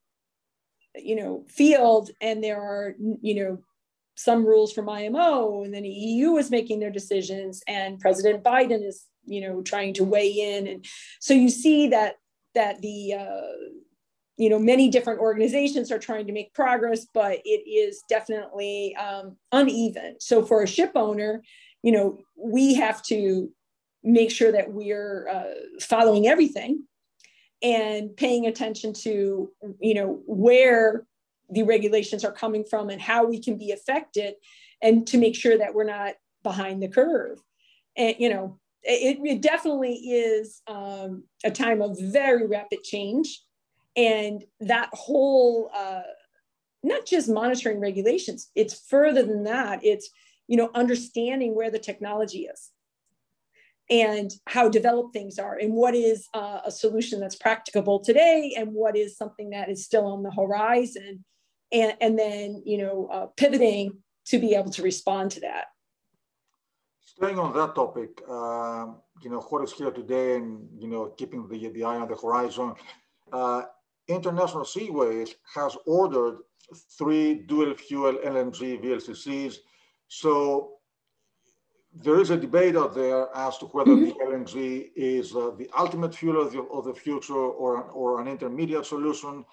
you 0.97 1.17
know 1.17 1.45
field 1.49 2.11
and 2.21 2.43
there 2.43 2.61
are 2.61 2.95
you 3.21 3.35
know 3.35 3.59
some 4.17 4.47
rules 4.47 4.73
from 4.73 4.89
IMO, 4.89 5.65
and 5.65 5.75
then 5.75 5.83
the 5.83 5.89
EU 5.89 6.37
is 6.37 6.51
making 6.51 6.81
their 6.81 6.91
decisions, 6.91 7.63
and 7.67 7.99
President 7.99 8.43
Biden 8.45 8.87
is, 8.87 9.07
you 9.25 9.41
know, 9.41 9.63
trying 9.63 9.95
to 9.95 10.05
weigh 10.05 10.31
in, 10.31 10.67
and 10.67 10.85
so 11.21 11.35
you 11.35 11.49
see 11.49 11.89
that 11.89 12.17
that 12.55 12.81
the 12.81 13.15
uh, 13.15 13.53
you 14.37 14.49
know 14.49 14.59
many 14.59 14.89
different 14.89 15.21
organizations 15.21 15.91
are 15.91 15.99
trying 15.99 16.27
to 16.27 16.33
make 16.33 16.55
progress, 16.55 17.07
but 17.13 17.39
it 17.45 17.69
is 17.69 18.03
definitely 18.09 18.95
um, 18.97 19.37
uneven. 19.53 20.17
So 20.21 20.45
for 20.45 20.63
a 20.63 20.69
ship 20.69 20.93
owner, 20.95 21.43
you 21.83 21.93
know, 21.93 22.19
we 22.37 22.75
have 22.75 23.03
to 23.05 23.51
make 24.03 24.31
sure 24.31 24.53
that 24.53 24.73
we're 24.73 25.29
uh, 25.29 25.81
following 25.81 26.29
everything 26.29 26.85
and 27.63 28.15
paying 28.17 28.47
attention 28.47 28.93
to 28.93 29.51
you 29.81 29.95
know 29.95 30.23
where 30.27 31.07
the 31.51 31.63
regulations 31.63 32.25
are 32.25 32.33
coming 32.33 32.65
from 32.65 32.91
and 32.91 33.01
how 33.01 33.25
we 33.25 33.41
can 33.41 33.57
be 33.57 33.71
affected 33.73 34.35
and 34.83 35.07
to 35.07 35.19
make 35.19 35.35
sure 35.35 35.59
that 35.59 35.75
we're 35.75 35.85
not 35.85 36.15
behind 36.43 36.83
the 36.83 36.89
curve. 36.89 37.39
And 37.97 38.17
you 38.19 38.29
know 38.29 38.59
it, 38.83 39.19
it 39.25 39.41
definitely 39.41 39.95
is 39.95 40.61
um, 40.67 41.25
a 41.43 41.51
time 41.51 41.81
of 41.81 41.99
very 41.99 42.47
rapid 42.47 42.83
change. 42.83 43.41
And 43.97 44.45
that 44.61 44.91
whole 44.93 45.71
uh, 45.75 46.03
not 46.83 47.07
just 47.07 47.31
monitoring 47.31 47.81
regulations 47.81 48.51
it's 48.55 48.87
further 48.89 49.23
than 49.23 49.45
that. 49.45 49.81
It's 49.83 50.11
you 50.47 50.57
know, 50.57 50.71
understanding 50.75 51.55
where 51.55 51.71
the 51.71 51.79
technology 51.79 52.47
is 52.47 52.71
and 53.91 54.33
how 54.47 54.69
developed 54.69 55.13
things 55.13 55.39
are 55.39 55.59
and 55.59 55.75
what 55.75 55.95
is 55.95 56.29
uh, 56.35 56.61
a 56.65 56.71
solution 56.71 57.21
that's 57.21 57.37
practicable 57.37 58.01
today 58.01 58.55
and 58.57 58.73
what 58.73 58.97
is 58.97 59.17
something 59.17 59.51
that 59.51 59.69
is 59.69 59.85
still 59.85 60.07
on 60.07 60.23
the 60.23 60.31
horizon 60.31 61.25
and, 61.75 61.97
and 62.01 62.19
then 62.19 62.63
you 62.65 62.79
know 62.79 63.09
uh, 63.13 63.27
pivoting 63.37 63.99
to 64.27 64.39
be 64.39 64.55
able 64.55 64.71
to 64.71 64.83
respond 64.83 65.31
to 65.31 65.41
that 65.41 65.67
staying 67.01 67.39
on 67.39 67.53
that 67.53 67.75
topic 67.75 68.23
uh, 68.29 68.87
you 69.23 69.31
know 69.31 69.41
what 69.51 69.63
is 69.63 69.73
here 69.73 69.91
today 69.91 70.37
and 70.37 70.67
you 70.79 70.89
know 70.89 71.07
keeping 71.19 71.47
the, 71.49 71.69
the 71.71 71.85
eye 71.85 71.97
on 71.97 72.09
the 72.09 72.17
horizon 72.17 72.73
uh, 73.33 73.63
international 74.09 74.65
seaways 74.65 75.35
has 75.55 75.77
ordered 75.87 76.39
three 76.99 77.35
dual 77.35 77.75
fuel 77.75 78.15
lng 78.25 78.81
vlccs 78.83 79.57
so 80.09 80.75
there 81.95 82.21
is 82.21 82.31
a 82.31 82.37
debate 82.37 82.77
out 82.77 82.95
there 82.95 83.29
as 83.37 83.57
to 83.59 83.67
whether 83.67 83.93
mm-hmm. 83.93 84.07
the 84.07 84.37
LNG 84.37 84.91
is 84.97 85.35
uh, 85.35 85.53
the 85.57 85.69
ultimate 85.79 86.15
fuel 86.15 86.43
of 86.43 86.53
the, 86.53 86.63
of 86.63 86.85
the 86.85 86.95
future 86.95 87.35
or, 87.35 87.85
or 87.85 88.21
an 88.21 88.27
intermediate 88.27 88.85
solution. 88.85 89.45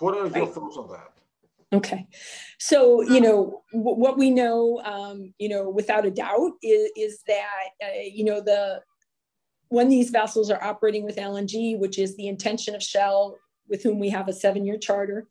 What 0.00 0.14
are 0.14 0.26
your 0.26 0.28
right. 0.28 0.54
thoughts 0.54 0.76
on 0.76 0.90
that? 0.90 1.12
Okay, 1.72 2.08
so 2.58 3.00
you 3.00 3.20
know 3.20 3.62
w- 3.72 3.96
what 3.96 4.18
we 4.18 4.30
know, 4.30 4.80
um, 4.84 5.32
you 5.38 5.48
know, 5.48 5.70
without 5.70 6.04
a 6.04 6.10
doubt, 6.10 6.52
is, 6.62 6.90
is 6.96 7.22
that 7.28 7.68
uh, 7.82 8.00
you 8.02 8.24
know 8.24 8.40
the 8.40 8.80
when 9.68 9.88
these 9.88 10.10
vessels 10.10 10.50
are 10.50 10.62
operating 10.62 11.04
with 11.04 11.16
LNG, 11.16 11.78
which 11.78 11.98
is 11.98 12.16
the 12.16 12.26
intention 12.26 12.74
of 12.74 12.82
Shell, 12.82 13.38
with 13.68 13.84
whom 13.84 14.00
we 14.00 14.08
have 14.08 14.26
a 14.26 14.32
seven-year 14.32 14.78
charter, 14.78 15.28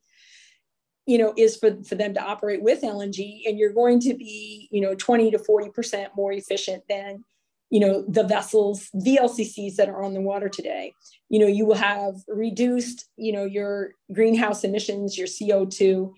you 1.06 1.18
know, 1.18 1.34
is 1.36 1.56
for, 1.56 1.82
for 1.84 1.94
them 1.94 2.14
to 2.14 2.22
operate 2.22 2.62
with 2.62 2.82
LNG, 2.82 3.42
and 3.46 3.58
you're 3.58 3.72
going 3.72 4.00
to 4.00 4.14
be, 4.14 4.68
you 4.70 4.80
know, 4.80 4.94
20 4.94 5.32
to 5.32 5.38
40% 5.38 6.06
more 6.16 6.32
efficient 6.32 6.84
than, 6.88 7.24
you 7.70 7.78
know, 7.78 8.04
the 8.08 8.24
vessels, 8.24 8.90
VLCCs 8.96 9.76
that 9.76 9.88
are 9.88 10.02
on 10.02 10.12
the 10.12 10.20
water 10.20 10.48
today. 10.48 10.92
You 11.28 11.38
know, 11.38 11.46
you 11.46 11.64
will 11.64 11.76
have 11.76 12.16
reduced, 12.26 13.08
you 13.16 13.32
know, 13.32 13.44
your 13.44 13.92
greenhouse 14.12 14.64
emissions, 14.64 15.16
your 15.16 15.28
CO2. 15.28 16.12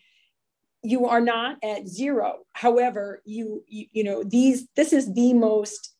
You 0.82 1.06
are 1.06 1.20
not 1.20 1.58
at 1.62 1.86
zero. 1.86 2.40
However, 2.54 3.22
you, 3.26 3.62
you, 3.68 3.86
you 3.92 4.02
know, 4.02 4.24
these, 4.24 4.66
this 4.76 4.94
is 4.94 5.12
the 5.14 5.34
most 5.34 5.94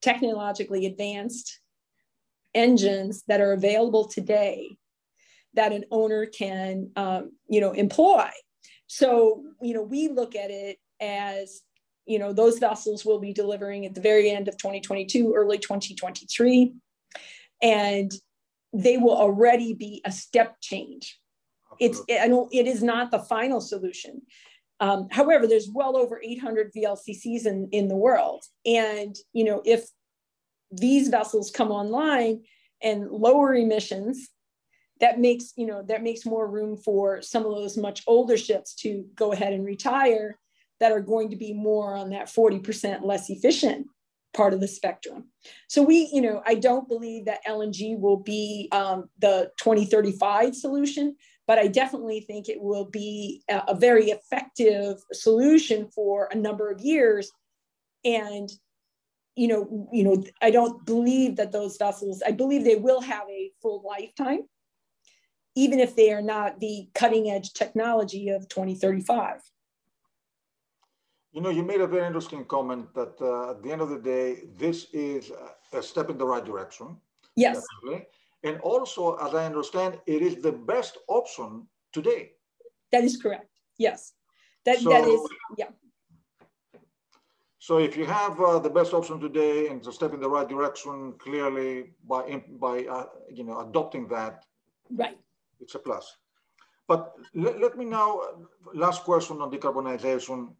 technologically 0.00 0.86
advanced 0.86 1.60
engines 2.54 3.22
that 3.28 3.40
are 3.40 3.52
available 3.52 4.08
today 4.08 4.76
that 5.54 5.72
an 5.72 5.84
owner 5.90 6.24
can, 6.24 6.90
um, 6.96 7.32
you 7.46 7.60
know, 7.60 7.72
employ. 7.72 8.28
So, 8.86 9.44
you 9.60 9.74
know, 9.74 9.82
we 9.82 10.08
look 10.08 10.34
at 10.34 10.50
it 10.50 10.78
as, 11.00 11.60
you 12.06 12.18
know, 12.18 12.32
those 12.32 12.58
vessels 12.58 13.04
will 13.04 13.18
be 13.18 13.32
delivering 13.32 13.86
at 13.86 13.94
the 13.94 14.00
very 14.00 14.30
end 14.30 14.48
of 14.48 14.56
2022, 14.56 15.34
early 15.34 15.58
2023. 15.58 16.74
And 17.62 18.12
they 18.72 18.96
will 18.96 19.16
already 19.16 19.74
be 19.74 20.00
a 20.04 20.12
step 20.12 20.56
change. 20.60 21.18
It's, 21.78 22.00
I 22.10 22.28
don't, 22.28 22.52
it 22.52 22.66
is 22.66 22.82
not 22.82 23.10
the 23.10 23.18
final 23.18 23.60
solution. 23.60 24.22
Um, 24.80 25.08
however, 25.10 25.46
there's 25.46 25.70
well 25.72 25.96
over 25.96 26.20
800 26.22 26.72
VLCCs 26.76 27.46
in, 27.46 27.68
in 27.70 27.88
the 27.88 27.96
world. 27.96 28.44
And, 28.66 29.16
you 29.32 29.44
know, 29.44 29.62
if 29.64 29.86
these 30.72 31.08
vessels 31.08 31.50
come 31.50 31.70
online 31.70 32.42
and 32.82 33.08
lower 33.10 33.54
emissions 33.54 34.28
that 35.02 35.18
makes 35.18 35.52
you 35.56 35.66
know 35.66 35.82
that 35.82 36.02
makes 36.02 36.24
more 36.24 36.46
room 36.46 36.76
for 36.76 37.20
some 37.20 37.44
of 37.44 37.52
those 37.52 37.76
much 37.76 38.02
older 38.06 38.36
ships 38.36 38.74
to 38.74 39.04
go 39.14 39.32
ahead 39.32 39.52
and 39.52 39.66
retire 39.66 40.38
that 40.82 40.92
are 40.92 41.00
going 41.00 41.30
to 41.30 41.36
be 41.36 41.52
more 41.52 41.94
on 41.94 42.10
that 42.10 42.26
40% 42.26 43.04
less 43.04 43.30
efficient 43.30 43.86
part 44.34 44.52
of 44.52 44.60
the 44.60 44.68
spectrum 44.68 45.28
so 45.68 45.82
we 45.82 46.08
you 46.10 46.22
know 46.22 46.42
i 46.46 46.54
don't 46.54 46.88
believe 46.88 47.26
that 47.26 47.44
lng 47.46 48.00
will 48.00 48.16
be 48.16 48.68
um, 48.72 49.04
the 49.18 49.50
2035 49.58 50.56
solution 50.56 51.14
but 51.46 51.58
i 51.58 51.66
definitely 51.66 52.20
think 52.20 52.48
it 52.48 52.60
will 52.60 52.86
be 52.86 53.42
a, 53.50 53.62
a 53.68 53.74
very 53.74 54.06
effective 54.06 54.96
solution 55.12 55.86
for 55.94 56.28
a 56.32 56.34
number 56.34 56.70
of 56.70 56.80
years 56.80 57.30
and 58.06 58.50
you 59.36 59.48
know 59.48 59.86
you 59.92 60.02
know 60.02 60.24
i 60.40 60.50
don't 60.50 60.86
believe 60.86 61.36
that 61.36 61.52
those 61.52 61.76
vessels 61.76 62.22
i 62.26 62.32
believe 62.32 62.64
they 62.64 62.76
will 62.76 63.02
have 63.02 63.28
a 63.28 63.50
full 63.60 63.84
lifetime 63.86 64.40
even 65.54 65.78
if 65.78 65.94
they 65.94 66.12
are 66.12 66.22
not 66.22 66.60
the 66.60 66.88
cutting 66.94 67.30
edge 67.30 67.52
technology 67.52 68.30
of 68.30 68.48
2035. 68.48 69.40
You 71.32 71.40
know, 71.40 71.48
you 71.50 71.62
made 71.62 71.80
a 71.80 71.86
very 71.86 72.06
interesting 72.06 72.44
comment 72.44 72.92
that 72.94 73.20
uh, 73.20 73.52
at 73.52 73.62
the 73.62 73.72
end 73.72 73.80
of 73.80 73.88
the 73.88 73.98
day, 73.98 74.44
this 74.58 74.88
is 74.92 75.32
a 75.72 75.82
step 75.82 76.10
in 76.10 76.18
the 76.18 76.26
right 76.26 76.44
direction. 76.44 76.96
Yes. 77.36 77.62
Definitely. 77.82 78.06
And 78.44 78.60
also, 78.60 79.16
as 79.16 79.34
I 79.34 79.46
understand, 79.46 79.98
it 80.06 80.20
is 80.20 80.42
the 80.42 80.52
best 80.52 80.98
option 81.08 81.66
today. 81.92 82.32
That 82.90 83.04
is 83.04 83.16
correct. 83.16 83.48
Yes. 83.78 84.12
That, 84.66 84.78
so, 84.78 84.90
that 84.90 85.08
is, 85.08 85.20
yeah. 85.56 85.70
So 87.58 87.78
if 87.78 87.96
you 87.96 88.04
have 88.04 88.38
uh, 88.40 88.58
the 88.58 88.68
best 88.68 88.92
option 88.92 89.18
today 89.20 89.68
and 89.68 89.86
a 89.86 89.92
step 89.92 90.12
in 90.12 90.20
the 90.20 90.28
right 90.28 90.48
direction, 90.48 91.14
clearly 91.18 91.92
by, 92.06 92.42
by 92.60 92.84
uh, 92.84 93.06
you 93.32 93.44
know, 93.44 93.60
adopting 93.60 94.08
that, 94.08 94.44
right 94.90 95.16
it's 95.62 95.74
a 95.76 95.78
plus. 95.78 96.16
But 96.88 97.14
let, 97.34 97.60
let 97.60 97.78
me 97.78 97.84
now, 97.84 98.20
last 98.74 99.04
question 99.04 99.40
on 99.40 99.50
decarbonization. 99.50 100.52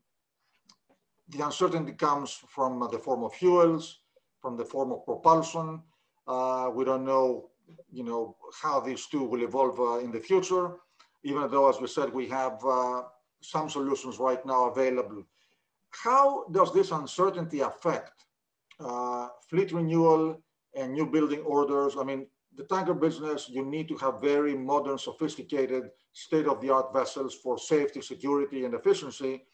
The 1.33 1.45
uncertainty 1.47 1.93
comes 1.93 2.31
from 2.49 2.73
the 2.93 2.99
form 2.99 3.25
of 3.25 3.33
fuels, 3.33 4.01
from 4.43 4.57
the 4.57 4.65
form 4.65 4.93
of 4.93 5.05
propulsion. 5.07 5.81
Uh, 6.29 6.71
we 6.75 6.85
don't 6.85 7.07
know, 7.07 7.49
you 7.91 8.05
know, 8.05 8.37
how 8.63 8.81
these 8.81 9.07
two 9.07 9.25
will 9.25 9.43
evolve 9.43 9.81
uh, 9.81 10.05
in 10.05 10.11
the 10.13 10.21
future, 10.21 10.77
even 11.25 11.51
though, 11.51 11.71
as 11.71 11.81
we 11.81 11.87
said, 11.87 12.13
we 12.13 12.29
have 12.29 12.63
uh, 12.67 13.03
some 13.41 13.71
solutions 13.71 14.19
right 14.19 14.45
now 14.45 14.69
available. 14.69 15.25
How 15.91 16.45
does 16.51 16.73
this 16.75 16.91
uncertainty 16.91 17.61
affect 17.61 18.27
uh, 18.79 19.29
fleet 19.49 19.73
renewal 19.73 20.43
and 20.75 20.93
new 20.93 21.07
building 21.07 21.41
orders? 21.41 21.97
I 21.99 22.05
mean, 22.05 22.27
the 22.55 22.65
tanker 22.65 22.95
business, 22.95 23.49
you 23.49 23.65
need 23.65 23.89
to 23.89 23.97
have 23.97 24.21
very 24.21 24.55
modern, 24.55 24.99
sophisticated, 24.99 25.85
state-of-the-art 26.13 26.93
vessels 26.93 27.35
for 27.43 27.57
safety, 27.59 28.03
security, 28.03 28.67
and 28.67 28.75
efficiency. 28.75 29.45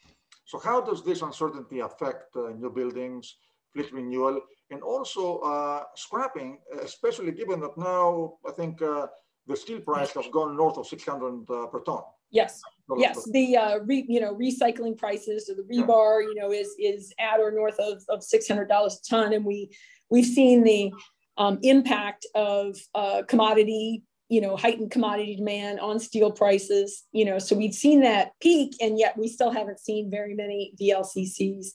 So 0.49 0.59
how 0.59 0.81
does 0.81 1.05
this 1.05 1.21
uncertainty 1.21 1.81
affect 1.81 2.35
uh, 2.35 2.53
new 2.57 2.71
buildings, 2.71 3.37
fleet 3.75 3.93
renewal, 3.93 4.41
and 4.71 4.83
also 4.83 5.41
uh, 5.41 5.83
scrapping, 5.95 6.59
especially 6.81 7.33
given 7.33 7.61
that 7.61 7.77
now 7.77 8.39
I 8.49 8.53
think 8.53 8.81
uh, 8.81 9.09
the 9.47 9.55
steel 9.55 9.81
price 9.81 10.13
has 10.13 10.27
gone 10.33 10.57
north 10.57 10.79
of 10.79 10.87
600 10.87 11.51
uh, 11.51 11.67
per 11.67 11.81
ton. 11.81 12.01
Yes, 12.31 12.63
yes. 12.97 13.29
The 13.31 13.59
uh, 13.59 13.79
re, 13.85 14.07
you 14.09 14.21
know 14.21 14.35
recycling 14.35 14.97
prices 14.97 15.51
or 15.51 15.55
the 15.55 15.69
rebar, 15.71 16.23
you 16.23 16.35
know, 16.35 16.51
is 16.51 16.75
is 16.79 17.13
at 17.19 17.41
or 17.41 17.51
north 17.51 17.79
of, 17.79 18.03
of 18.09 18.21
$600 18.21 18.71
a 18.71 18.91
ton, 19.07 19.35
and 19.35 19.45
we 19.45 19.71
we've 20.09 20.27
seen 20.27 20.63
the 20.63 20.91
um, 21.37 21.59
impact 21.63 22.25
of 22.35 22.77
uh, 22.95 23.23
commodity, 23.29 24.03
you 24.29 24.41
know, 24.41 24.57
heightened 24.57 24.91
commodity 24.91 25.37
demand 25.37 25.81
on 25.81 25.99
steel 25.99 26.31
prices, 26.31 27.05
you 27.13 27.25
know, 27.25 27.39
so 27.39 27.57
we've 27.57 27.75
seen 27.75 28.01
that 28.03 28.33
peak 28.41 28.77
and 28.81 28.99
yet 28.99 29.17
we 29.17 29.29
still 29.29 29.51
haven't 29.51 29.81
seen 29.81 30.11
very 30.11 30.35
many 30.35 30.75
VLCCs 30.81 31.69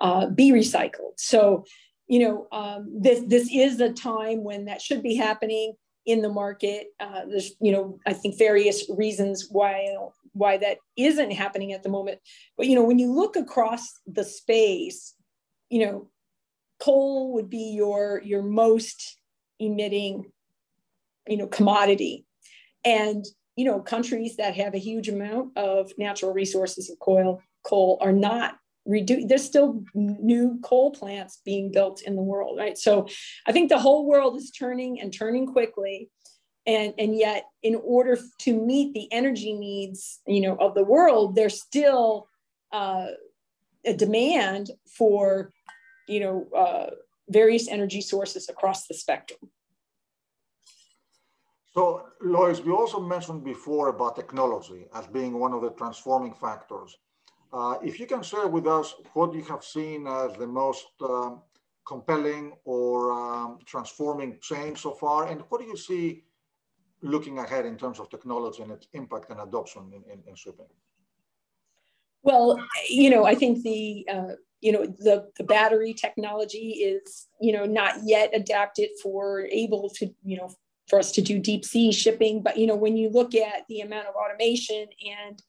uh, 0.00 0.26
be 0.28 0.50
recycled. 0.50 1.14
So, 1.16 1.64
you 2.06 2.18
know, 2.20 2.46
um, 2.52 2.92
this, 3.00 3.22
this 3.26 3.48
is 3.50 3.80
a 3.80 3.92
time 3.92 4.44
when 4.44 4.66
that 4.66 4.82
should 4.82 5.02
be 5.02 5.14
happening 5.14 5.74
in 6.04 6.20
the 6.20 6.28
market. 6.28 6.88
Uh, 7.00 7.22
there's, 7.28 7.52
you 7.60 7.72
know, 7.72 7.98
I 8.06 8.12
think 8.12 8.38
various 8.38 8.84
reasons 8.90 9.48
why 9.50 9.96
why 10.32 10.56
that 10.56 10.78
isn't 10.96 11.30
happening 11.30 11.72
at 11.72 11.82
the 11.82 11.88
moment. 11.88 12.18
But 12.56 12.66
you 12.66 12.74
know, 12.74 12.84
when 12.84 12.98
you 12.98 13.12
look 13.12 13.36
across 13.36 14.00
the 14.06 14.24
space, 14.24 15.14
you 15.70 15.86
know, 15.86 16.10
coal 16.80 17.32
would 17.34 17.48
be 17.48 17.72
your 17.74 18.20
your 18.24 18.42
most 18.42 19.18
emitting 19.60 20.30
you 21.28 21.36
know 21.36 21.46
commodity. 21.46 22.24
And 22.84 23.24
you 23.56 23.64
know 23.64 23.80
countries 23.80 24.36
that 24.36 24.56
have 24.56 24.74
a 24.74 24.78
huge 24.78 25.08
amount 25.08 25.56
of 25.56 25.92
natural 25.98 26.32
resources 26.32 26.90
of 26.90 26.98
coal 26.98 27.40
coal 27.62 27.98
are 28.00 28.12
not 28.12 28.56
reduce 28.84 29.24
there's 29.28 29.44
still 29.44 29.82
new 29.94 30.58
coal 30.62 30.90
plants 30.90 31.40
being 31.44 31.72
built 31.72 32.02
in 32.02 32.16
the 32.16 32.22
world 32.22 32.58
right? 32.58 32.76
So 32.76 33.06
i 33.46 33.52
think 33.52 33.68
the 33.68 33.78
whole 33.78 34.06
world 34.06 34.36
is 34.36 34.50
turning 34.50 35.00
and 35.00 35.12
turning 35.12 35.46
quickly. 35.46 36.10
And 36.66 36.94
and 36.98 37.16
yet 37.16 37.44
in 37.62 37.76
order 37.84 38.18
to 38.40 38.52
meet 38.60 38.94
the 38.94 39.12
energy 39.12 39.52
needs 39.52 40.20
you 40.26 40.40
know 40.40 40.56
of 40.56 40.74
the 40.74 40.84
world 40.84 41.34
there's 41.34 41.60
still 41.60 42.26
uh, 42.72 43.08
a 43.84 43.94
demand 43.94 44.70
for 44.98 45.52
you 46.06 46.20
know, 46.20 46.46
uh, 46.56 46.90
various 47.28 47.68
energy 47.68 48.00
sources 48.00 48.48
across 48.48 48.86
the 48.86 48.94
spectrum. 48.94 49.40
So, 51.74 52.06
Lois, 52.22 52.60
we 52.60 52.70
also 52.70 53.00
mentioned 53.00 53.42
before 53.42 53.88
about 53.88 54.14
technology 54.14 54.86
as 54.94 55.08
being 55.08 55.40
one 55.40 55.52
of 55.52 55.60
the 55.60 55.70
transforming 55.70 56.32
factors. 56.32 56.98
Uh, 57.52 57.78
if 57.82 57.98
you 57.98 58.06
can 58.06 58.22
share 58.22 58.46
with 58.46 58.66
us 58.68 58.94
what 59.14 59.34
you 59.34 59.42
have 59.42 59.64
seen 59.64 60.06
as 60.06 60.32
the 60.34 60.46
most 60.46 60.86
um, 61.02 61.42
compelling 61.84 62.52
or 62.64 63.12
um, 63.12 63.58
transforming 63.66 64.38
change 64.40 64.82
so 64.82 64.92
far, 64.92 65.26
and 65.26 65.40
what 65.48 65.60
do 65.60 65.66
you 65.66 65.76
see 65.76 66.22
looking 67.02 67.38
ahead 67.38 67.66
in 67.66 67.76
terms 67.76 67.98
of 67.98 68.08
technology 68.08 68.62
and 68.62 68.70
its 68.70 68.86
impact 68.92 69.30
and 69.30 69.40
adoption 69.40 69.92
in, 69.92 70.12
in, 70.12 70.22
in 70.28 70.34
shipping? 70.36 70.66
Well, 72.22 72.58
you 72.88 73.10
know, 73.10 73.24
I 73.24 73.34
think 73.34 73.62
the 73.64 74.06
uh, 74.10 74.32
you 74.60 74.72
know 74.72 74.86
the 74.86 75.28
the 75.36 75.44
battery 75.44 75.92
technology 75.92 76.68
is 76.70 77.26
you 77.40 77.52
know 77.52 77.66
not 77.66 77.96
yet 78.04 78.30
adapted 78.32 78.90
for 79.02 79.46
able 79.50 79.90
to 79.90 80.14
you 80.24 80.38
know 80.38 80.50
for 80.88 80.98
us 80.98 81.12
to 81.12 81.22
do 81.22 81.38
deep 81.38 81.64
sea 81.64 81.92
shipping, 81.92 82.42
but 82.42 82.56
you 82.56 82.66
know 82.66 82.76
when 82.76 82.96
you 82.96 83.08
look 83.10 83.34
at 83.34 83.66
the 83.68 83.80
amount 83.80 84.06
of 84.06 84.14
automation 84.14 84.86
and 85.26 85.42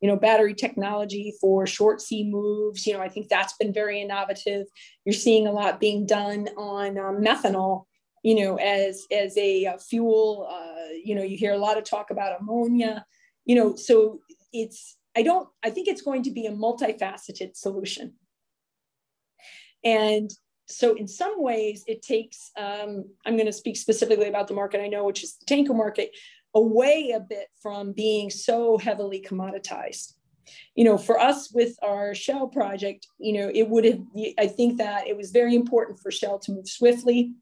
you 0.00 0.08
know 0.08 0.16
battery 0.16 0.54
technology 0.54 1.34
for 1.40 1.66
short 1.66 2.00
sea 2.00 2.24
moves, 2.24 2.86
you 2.86 2.92
know 2.92 3.00
I 3.00 3.08
think 3.08 3.28
that's 3.28 3.54
been 3.54 3.72
very 3.72 4.00
innovative. 4.00 4.66
You're 5.04 5.12
seeing 5.12 5.46
a 5.46 5.52
lot 5.52 5.80
being 5.80 6.06
done 6.06 6.48
on 6.56 6.98
um, 6.98 7.22
methanol 7.22 7.84
you 8.22 8.36
know, 8.36 8.56
as 8.56 9.06
as 9.10 9.36
a, 9.36 9.66
uh, 9.66 9.78
fuel. 9.78 10.48
Uh, 10.50 10.92
you 11.04 11.14
know, 11.14 11.22
you 11.22 11.36
hear 11.36 11.52
a 11.52 11.58
lot 11.58 11.76
of 11.76 11.84
talk 11.84 12.10
about 12.10 12.40
ammonia. 12.40 13.04
You 13.44 13.56
know, 13.56 13.76
so 13.76 14.20
it's 14.52 14.96
I 15.16 15.22
don't 15.22 15.48
I 15.62 15.70
think 15.70 15.88
it's 15.88 16.02
going 16.02 16.22
to 16.24 16.30
be 16.30 16.46
a 16.46 16.52
multifaceted 16.52 17.56
solution. 17.56 18.14
And 19.84 20.30
so 20.72 20.94
in 20.94 21.06
some 21.06 21.34
ways 21.42 21.84
it 21.86 22.02
takes 22.02 22.50
um, 22.56 23.04
i'm 23.26 23.36
going 23.36 23.46
to 23.46 23.52
speak 23.52 23.76
specifically 23.76 24.28
about 24.28 24.48
the 24.48 24.54
market 24.54 24.80
i 24.80 24.88
know 24.88 25.04
which 25.04 25.22
is 25.22 25.36
the 25.36 25.44
tanker 25.46 25.74
market 25.74 26.10
away 26.54 27.12
a 27.14 27.20
bit 27.20 27.48
from 27.60 27.92
being 27.92 28.28
so 28.28 28.76
heavily 28.76 29.24
commoditized. 29.26 30.12
You 30.74 30.84
know 30.84 30.98
for 30.98 31.18
us 31.18 31.50
with 31.52 31.76
our 31.82 32.14
shell 32.14 32.48
project 32.48 33.06
you 33.18 33.32
know 33.32 33.50
it 33.54 33.68
would 33.68 33.84
have 33.84 34.00
i 34.38 34.46
think 34.46 34.78
that 34.78 35.06
it 35.06 35.16
was 35.16 35.30
very 35.30 35.54
important 35.54 36.00
for 36.00 36.10
shell 36.10 36.38
to 36.40 36.52
move 36.52 36.68
swiftly. 36.68 37.32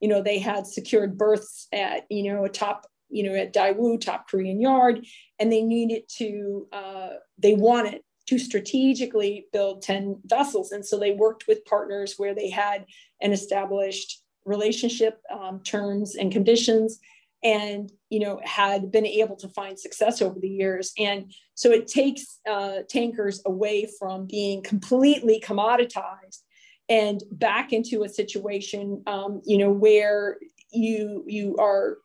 You 0.00 0.08
know, 0.08 0.22
they 0.22 0.38
had 0.38 0.66
secured 0.66 1.16
berths 1.16 1.68
at, 1.72 2.04
you 2.10 2.30
know, 2.30 2.44
a 2.44 2.48
top, 2.48 2.86
you 3.08 3.22
know, 3.22 3.34
at 3.34 3.54
Daewoo, 3.54 4.00
top 4.00 4.28
Korean 4.28 4.60
yard, 4.60 5.06
and 5.38 5.50
they 5.50 5.62
needed 5.62 6.02
to, 6.18 6.66
uh, 6.72 7.08
they 7.38 7.54
wanted 7.54 8.02
to 8.26 8.38
strategically 8.38 9.46
build 9.52 9.82
10 9.82 10.20
vessels. 10.24 10.72
And 10.72 10.84
so 10.84 10.98
they 10.98 11.12
worked 11.12 11.46
with 11.46 11.64
partners 11.64 12.14
where 12.16 12.34
they 12.34 12.50
had 12.50 12.86
an 13.20 13.32
established 13.32 14.22
relationship 14.44 15.20
um, 15.30 15.60
terms 15.60 16.16
and 16.16 16.32
conditions 16.32 17.00
and 17.42 17.92
you 18.08 18.18
know 18.18 18.40
had 18.44 18.90
been 18.90 19.04
able 19.04 19.36
to 19.36 19.48
find 19.48 19.78
success 19.78 20.22
over 20.22 20.38
the 20.40 20.48
years 20.48 20.92
and 20.98 21.32
so 21.54 21.70
it 21.70 21.86
takes 21.86 22.38
uh, 22.48 22.78
tankers 22.88 23.42
away 23.44 23.88
from 23.98 24.26
being 24.26 24.62
completely 24.62 25.42
commoditized 25.44 26.42
and 26.88 27.22
back 27.32 27.72
into 27.72 28.04
a 28.04 28.08
situation 28.08 29.02
um, 29.06 29.42
you 29.44 29.58
know 29.58 29.70
where 29.70 30.38
you 30.72 31.24
you 31.26 31.56
are 31.58 31.98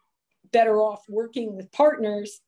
better 0.51 0.81
off 0.81 1.03
working 1.07 1.55
with 1.55 1.71
partners 1.71 2.41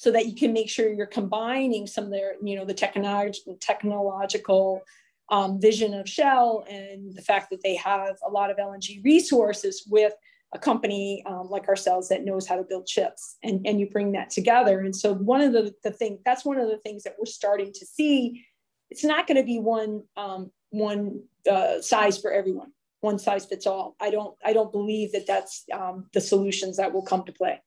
so 0.00 0.10
that 0.10 0.24
you 0.24 0.34
can 0.34 0.54
make 0.54 0.70
sure 0.70 0.90
you're 0.90 1.06
combining 1.06 1.86
some 1.86 2.04
of 2.04 2.10
their 2.10 2.34
you 2.42 2.56
know 2.56 2.64
the 2.64 2.74
technological 2.74 3.56
technological 3.60 4.82
um, 5.30 5.60
vision 5.60 5.94
of 5.94 6.08
shell 6.08 6.64
and 6.68 7.14
the 7.14 7.22
fact 7.22 7.50
that 7.50 7.62
they 7.62 7.76
have 7.76 8.16
a 8.26 8.30
lot 8.30 8.50
of 8.50 8.56
lng 8.56 9.04
resources 9.04 9.84
with 9.90 10.12
a 10.52 10.58
company 10.58 11.22
um, 11.26 11.48
like 11.48 11.68
ourselves 11.68 12.08
that 12.08 12.24
knows 12.24 12.46
how 12.46 12.56
to 12.56 12.64
build 12.64 12.84
chips 12.86 13.36
and, 13.44 13.64
and 13.64 13.78
you 13.78 13.88
bring 13.88 14.12
that 14.12 14.30
together 14.30 14.80
and 14.80 14.96
so 14.96 15.14
one 15.14 15.40
of 15.40 15.52
the, 15.52 15.72
the 15.84 15.92
things 15.92 16.18
that's 16.24 16.44
one 16.44 16.58
of 16.58 16.68
the 16.68 16.78
things 16.78 17.02
that 17.04 17.14
we're 17.18 17.26
starting 17.26 17.72
to 17.72 17.86
see 17.86 18.44
it's 18.90 19.04
not 19.04 19.26
going 19.26 19.36
to 19.36 19.44
be 19.44 19.58
one 19.58 20.02
um, 20.16 20.50
one 20.70 21.22
uh, 21.50 21.80
size 21.80 22.18
for 22.18 22.32
everyone, 22.32 22.72
one 23.00 23.18
size 23.18 23.44
fits 23.46 23.66
all. 23.66 23.96
I 24.00 24.10
don't 24.10 24.36
I 24.44 24.52
don't 24.52 24.72
believe 24.72 25.12
that 25.12 25.26
that's 25.26 25.64
um, 25.72 26.06
the 26.12 26.20
solutions 26.20 26.76
that 26.76 26.92
will 26.92 27.02
come 27.02 27.24
to 27.24 27.32
play. 27.32 27.60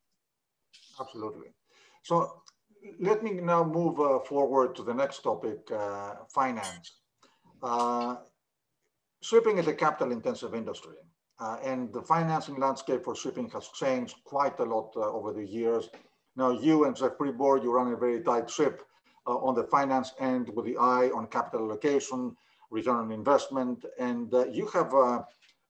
Absolutely. 0.99 1.47
So 2.03 2.41
let 2.99 3.23
me 3.23 3.31
now 3.31 3.63
move 3.63 3.99
uh, 3.99 4.19
forward 4.19 4.75
to 4.75 4.83
the 4.83 4.93
next 4.93 5.21
topic, 5.23 5.59
uh, 5.71 6.15
finance. 6.29 6.99
Uh, 7.61 8.17
shipping 9.21 9.57
is 9.57 9.67
a 9.67 9.73
capital 9.73 10.11
intensive 10.11 10.53
industry. 10.53 10.97
Uh, 11.39 11.57
and 11.63 11.91
the 11.91 12.01
financing 12.01 12.59
landscape 12.59 13.03
for 13.03 13.15
shipping 13.15 13.49
has 13.49 13.69
changed 13.69 14.17
quite 14.23 14.59
a 14.59 14.63
lot 14.63 14.93
uh, 14.95 15.11
over 15.11 15.33
the 15.33 15.45
years. 15.45 15.89
Now, 16.35 16.51
you 16.51 16.85
and 16.85 16.95
Jeff 16.95 17.17
Pribor, 17.17 17.61
you 17.63 17.71
run 17.71 17.91
a 17.91 17.97
very 17.97 18.21
tight 18.21 18.49
ship 18.49 18.83
on 19.25 19.55
the 19.55 19.63
finance 19.63 20.11
end 20.19 20.49
with 20.53 20.65
the 20.65 20.77
eye 20.77 21.09
on 21.15 21.27
capital 21.27 21.65
allocation, 21.67 22.35
return 22.69 22.95
on 22.95 23.11
investment, 23.11 23.85
and 23.99 24.33
uh, 24.33 24.45
you 24.47 24.65
have 24.67 24.93
uh, 24.93 25.21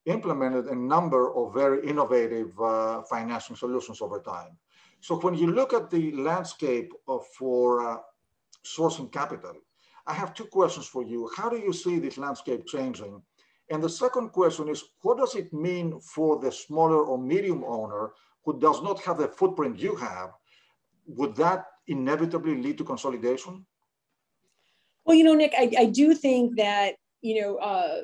implemented 0.05 0.65
a 0.67 0.75
number 0.75 1.35
of 1.35 1.53
very 1.53 1.85
innovative 1.87 2.59
uh, 2.59 3.01
financing 3.03 3.55
solutions 3.55 4.01
over 4.01 4.19
time. 4.19 4.57
So 5.03 5.19
when 5.19 5.33
you 5.33 5.47
look 5.47 5.73
at 5.73 5.89
the 5.89 6.13
landscape 6.13 6.93
of, 7.09 7.27
for 7.37 8.01
sourcing 8.65 9.11
capital, 9.11 9.55
I 10.07 10.13
have 10.13 10.33
two 10.33 10.45
questions 10.45 10.87
for 10.87 11.03
you. 11.03 11.29
How 11.35 11.49
do 11.49 11.57
you 11.57 11.73
see 11.73 11.99
this 11.99 12.17
landscape 12.17 12.65
changing? 12.65 13.21
And 13.69 13.83
the 13.83 13.89
second 13.89 14.29
question 14.29 14.69
is, 14.69 14.81
what 15.01 15.17
does 15.17 15.35
it 15.35 15.51
mean 15.51 15.99
for 15.99 16.39
the 16.39 16.49
smaller 16.49 17.03
or 17.03 17.17
medium 17.17 17.65
owner 17.65 18.13
who 18.45 18.57
does 18.61 18.81
not 18.81 19.01
have 19.01 19.17
the 19.17 19.27
footprint 19.27 19.77
you 19.77 19.93
have? 19.97 20.29
Would 21.07 21.35
that 21.35 21.65
inevitably 21.87 22.61
lead 22.61 22.77
to 22.77 22.85
consolidation? 22.85 23.65
Well, 25.03 25.17
you 25.17 25.25
know, 25.25 25.33
Nick, 25.33 25.53
I, 25.57 25.69
I 25.79 25.85
do 25.87 26.15
think 26.15 26.55
that, 26.55 26.95
you 27.19 27.41
know, 27.41 27.57
uh, 27.57 28.03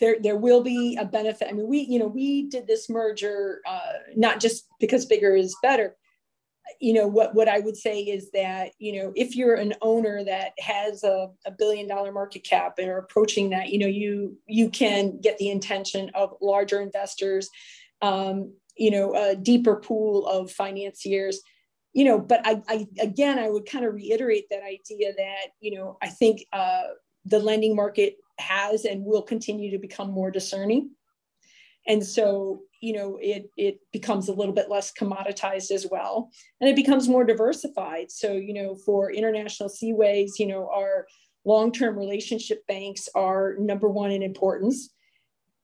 there, 0.00 0.16
there 0.20 0.36
will 0.36 0.62
be 0.62 0.98
a 1.00 1.04
benefit. 1.06 1.48
I 1.48 1.52
mean, 1.52 1.66
we, 1.66 1.78
you 1.78 1.98
know, 1.98 2.08
we 2.08 2.42
did 2.50 2.66
this 2.66 2.90
merger 2.90 3.62
uh, 3.66 3.92
not 4.14 4.38
just 4.38 4.66
because 4.80 5.06
bigger 5.06 5.34
is 5.34 5.56
better. 5.62 5.96
You 6.80 6.94
know, 6.94 7.06
what, 7.06 7.34
what 7.34 7.48
I 7.48 7.60
would 7.60 7.76
say 7.76 8.00
is 8.00 8.30
that, 8.32 8.72
you 8.78 9.00
know, 9.00 9.12
if 9.14 9.36
you're 9.36 9.54
an 9.54 9.74
owner 9.82 10.24
that 10.24 10.52
has 10.58 11.04
a, 11.04 11.28
a 11.46 11.50
billion 11.50 11.86
dollar 11.86 12.12
market 12.12 12.44
cap 12.44 12.78
or 12.78 12.98
approaching 12.98 13.50
that, 13.50 13.70
you 13.70 13.78
know, 13.78 13.86
you, 13.86 14.36
you 14.46 14.68
can 14.68 15.20
get 15.20 15.38
the 15.38 15.50
intention 15.50 16.10
of 16.14 16.34
larger 16.40 16.80
investors, 16.80 17.48
um, 18.02 18.52
you 18.76 18.90
know, 18.90 19.14
a 19.14 19.36
deeper 19.36 19.76
pool 19.76 20.26
of 20.26 20.50
financiers 20.50 21.40
you 21.96 22.04
know, 22.04 22.18
but 22.18 22.42
I, 22.44 22.60
I 22.68 22.86
again, 23.00 23.38
I 23.38 23.48
would 23.48 23.64
kind 23.64 23.86
of 23.86 23.94
reiterate 23.94 24.50
that 24.50 24.62
idea 24.62 25.14
that, 25.16 25.46
you 25.60 25.74
know, 25.78 25.96
I 26.02 26.08
think 26.08 26.44
uh, 26.52 26.82
the 27.24 27.38
lending 27.38 27.74
market 27.74 28.16
has 28.38 28.84
and 28.84 29.02
will 29.02 29.22
continue 29.22 29.70
to 29.70 29.78
become 29.78 30.10
more 30.10 30.30
discerning. 30.30 30.90
And 31.86 32.04
so, 32.04 32.60
you 32.86 32.92
know, 32.92 33.18
it, 33.20 33.50
it 33.56 33.80
becomes 33.92 34.28
a 34.28 34.32
little 34.32 34.54
bit 34.54 34.70
less 34.70 34.92
commoditized 34.92 35.72
as 35.72 35.88
well. 35.90 36.30
And 36.60 36.70
it 36.70 36.76
becomes 36.76 37.08
more 37.08 37.24
diversified. 37.24 38.12
So, 38.12 38.34
you 38.34 38.54
know, 38.54 38.76
for 38.76 39.10
international 39.10 39.68
seaways, 39.68 40.38
you 40.38 40.46
know, 40.46 40.70
our 40.72 41.08
long-term 41.44 41.98
relationship 41.98 42.64
banks 42.68 43.08
are 43.16 43.56
number 43.58 43.88
one 43.88 44.12
in 44.12 44.22
importance. 44.22 44.88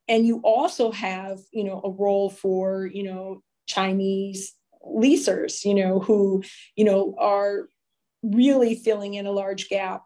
And 0.09 0.27
you 0.27 0.41
also 0.43 0.91
have, 0.91 1.39
you 1.53 1.63
know, 1.63 1.81
a 1.85 1.91
role 1.91 2.29
for, 2.29 2.91
you 2.93 3.05
know, 3.05 3.45
Chinese 3.67 4.55
leasers, 4.85 5.65
you 5.65 5.77
know, 5.77 6.01
who, 6.01 6.43
you 6.75 6.85
know, 6.85 7.15
are 7.21 7.69
really 8.25 8.75
filling 8.75 9.15
in 9.15 9.27
a 9.27 9.31
large 9.33 9.69
gap 9.69 10.03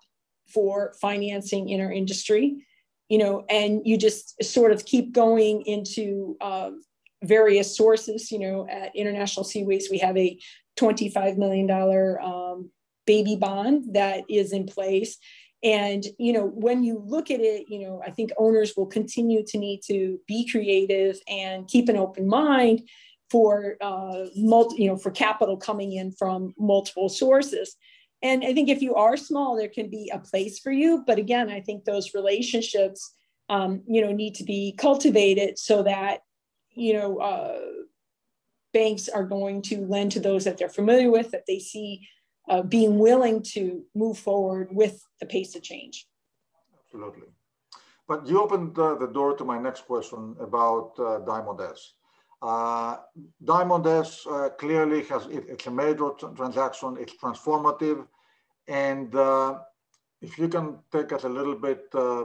for 0.52 0.92
financing 1.00 1.70
in 1.70 1.80
our 1.80 1.90
industry, 1.90 2.66
you 3.08 3.16
know, 3.16 3.46
and 3.48 3.80
you 3.86 3.96
just 3.96 4.44
sort 4.44 4.70
of 4.70 4.84
keep 4.84 5.12
going 5.12 5.62
into 5.62 6.36
uh, 6.42 6.72
various 7.24 7.76
sources, 7.76 8.30
you 8.30 8.38
know, 8.38 8.66
at 8.68 8.94
International 8.94 9.44
Seaways, 9.44 9.90
we 9.90 9.98
have 9.98 10.16
a 10.16 10.38
$25 10.78 11.36
million 11.36 11.70
um, 12.22 12.70
baby 13.06 13.36
bond 13.36 13.94
that 13.94 14.24
is 14.28 14.52
in 14.52 14.66
place. 14.66 15.16
And, 15.62 16.04
you 16.18 16.32
know, 16.32 16.46
when 16.46 16.84
you 16.84 17.02
look 17.04 17.30
at 17.30 17.40
it, 17.40 17.66
you 17.68 17.80
know, 17.80 18.02
I 18.06 18.10
think 18.10 18.30
owners 18.36 18.74
will 18.76 18.86
continue 18.86 19.42
to 19.46 19.58
need 19.58 19.80
to 19.86 20.20
be 20.28 20.48
creative 20.48 21.18
and 21.28 21.66
keep 21.66 21.88
an 21.88 21.96
open 21.96 22.28
mind 22.28 22.82
for 23.30 23.76
uh, 23.80 24.26
multi, 24.36 24.82
you 24.82 24.88
know, 24.88 24.96
for 24.96 25.10
capital 25.10 25.56
coming 25.56 25.92
in 25.92 26.12
from 26.12 26.54
multiple 26.58 27.08
sources. 27.08 27.74
And 28.22 28.44
I 28.44 28.54
think 28.54 28.68
if 28.68 28.82
you 28.82 28.94
are 28.94 29.16
small, 29.16 29.56
there 29.56 29.68
can 29.68 29.90
be 29.90 30.10
a 30.12 30.18
place 30.18 30.58
for 30.58 30.70
you. 30.70 31.02
But 31.06 31.18
again, 31.18 31.50
I 31.50 31.60
think 31.60 31.84
those 31.84 32.14
relationships, 32.14 33.14
um, 33.48 33.82
you 33.86 34.00
know, 34.00 34.12
need 34.12 34.34
to 34.36 34.44
be 34.44 34.74
cultivated 34.78 35.58
so 35.58 35.82
that, 35.82 36.20
you 36.76 36.92
know, 36.92 37.18
uh, 37.18 37.58
banks 38.72 39.08
are 39.08 39.24
going 39.24 39.62
to 39.62 39.86
lend 39.86 40.12
to 40.12 40.20
those 40.20 40.44
that 40.44 40.58
they're 40.58 40.68
familiar 40.68 41.10
with, 41.10 41.30
that 41.30 41.46
they 41.48 41.58
see 41.58 42.06
uh, 42.48 42.62
being 42.62 42.98
willing 42.98 43.42
to 43.42 43.82
move 43.94 44.18
forward 44.18 44.68
with 44.70 45.02
the 45.20 45.26
pace 45.26 45.56
of 45.56 45.62
change. 45.62 46.06
Absolutely. 46.84 47.28
But 48.06 48.26
you 48.26 48.40
opened 48.40 48.78
uh, 48.78 48.94
the 48.94 49.08
door 49.08 49.36
to 49.36 49.44
my 49.44 49.58
next 49.58 49.86
question 49.86 50.36
about 50.38 50.92
uh, 50.98 51.18
Diamond 51.20 51.60
S. 51.60 51.94
Uh, 52.40 52.98
Diamond 53.42 53.86
S 53.86 54.26
uh, 54.26 54.50
clearly 54.50 55.02
has, 55.04 55.26
it, 55.26 55.44
it's 55.48 55.66
a 55.66 55.70
major 55.70 56.10
transaction, 56.36 56.96
it's 57.00 57.14
transformative, 57.16 58.06
and 58.68 59.14
uh, 59.14 59.58
if 60.20 60.38
you 60.38 60.48
can 60.48 60.78
take 60.92 61.12
us 61.12 61.24
a 61.24 61.28
little 61.28 61.56
bit 61.56 61.86
uh, 61.94 62.24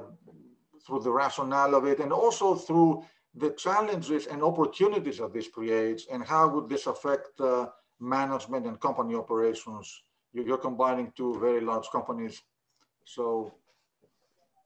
through 0.86 1.02
the 1.02 1.12
rationale 1.12 1.76
of 1.76 1.86
it 1.86 2.00
and 2.00 2.12
also 2.12 2.56
through 2.56 3.04
the 3.36 3.52
challenges 3.52 4.28
and 4.28 4.44
opportunities 4.44 5.18
that 5.20 5.34
this 5.34 5.48
creates 5.48 6.08
and 6.12 6.24
how 6.24 6.48
would 6.50 6.68
this 6.68 6.88
affect 6.88 7.40
uh, 7.40 7.68
management 8.00 8.66
and 8.66 8.80
company 8.80 9.16
operations. 9.16 10.04
You're 10.34 10.58
combining 10.58 11.12
two 11.16 11.40
very 11.40 11.62
large 11.62 11.88
companies. 11.92 12.42
So. 13.06 13.54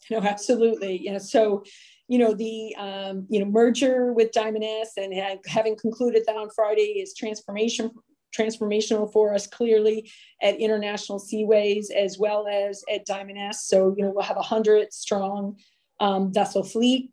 No, 0.10 0.20
absolutely. 0.20 1.02
Yeah. 1.04 1.18
So, 1.18 1.64
you 2.08 2.20
know, 2.20 2.34
the, 2.34 2.76
um, 2.78 3.26
you 3.30 3.40
know, 3.40 3.46
merger 3.46 4.14
with 4.14 4.32
Diamond 4.32 4.64
S 4.64 4.94
and 4.98 5.14
having 5.48 5.76
concluded 5.76 6.24
that 6.28 6.36
on 6.36 6.50
Friday 6.56 7.00
is 7.00 7.14
transformation 7.16 7.92
transformational 8.38 9.12
for 9.12 9.34
us 9.34 9.48
clearly 9.48 10.12
at 10.42 10.58
International 10.58 11.20
Seaways 11.20 11.90
as 11.90 12.18
well 12.20 12.48
as 12.48 12.84
at 12.94 13.06
Diamond 13.06 13.38
S. 13.38 13.66
So, 13.66 13.96
you 13.98 14.04
know, 14.04 14.12
we'll 14.14 14.24
have 14.24 14.36
a 14.36 14.40
100 14.40 14.92
strong 14.92 15.58
um, 16.00 16.34
vessel 16.34 16.64
fleet. 16.64 17.12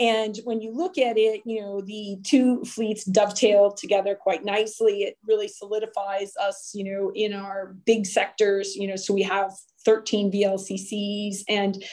And 0.00 0.36
when 0.44 0.60
you 0.60 0.72
look 0.72 0.98
at 0.98 1.16
it, 1.16 1.42
you 1.44 1.60
know, 1.60 1.80
the 1.80 2.18
two 2.24 2.64
fleets 2.64 3.04
dovetail 3.04 3.72
together 3.72 4.16
quite 4.16 4.44
nicely. 4.44 5.04
It 5.04 5.16
really 5.26 5.46
solidifies 5.46 6.32
us, 6.36 6.72
you 6.74 6.84
know, 6.84 7.12
in 7.14 7.32
our 7.32 7.76
big 7.86 8.06
sectors, 8.06 8.74
you 8.74 8.88
know, 8.88 8.96
so 8.96 9.14
we 9.14 9.22
have 9.22 9.52
13 9.84 10.32
VLCCs 10.32 11.42
and 11.48 11.84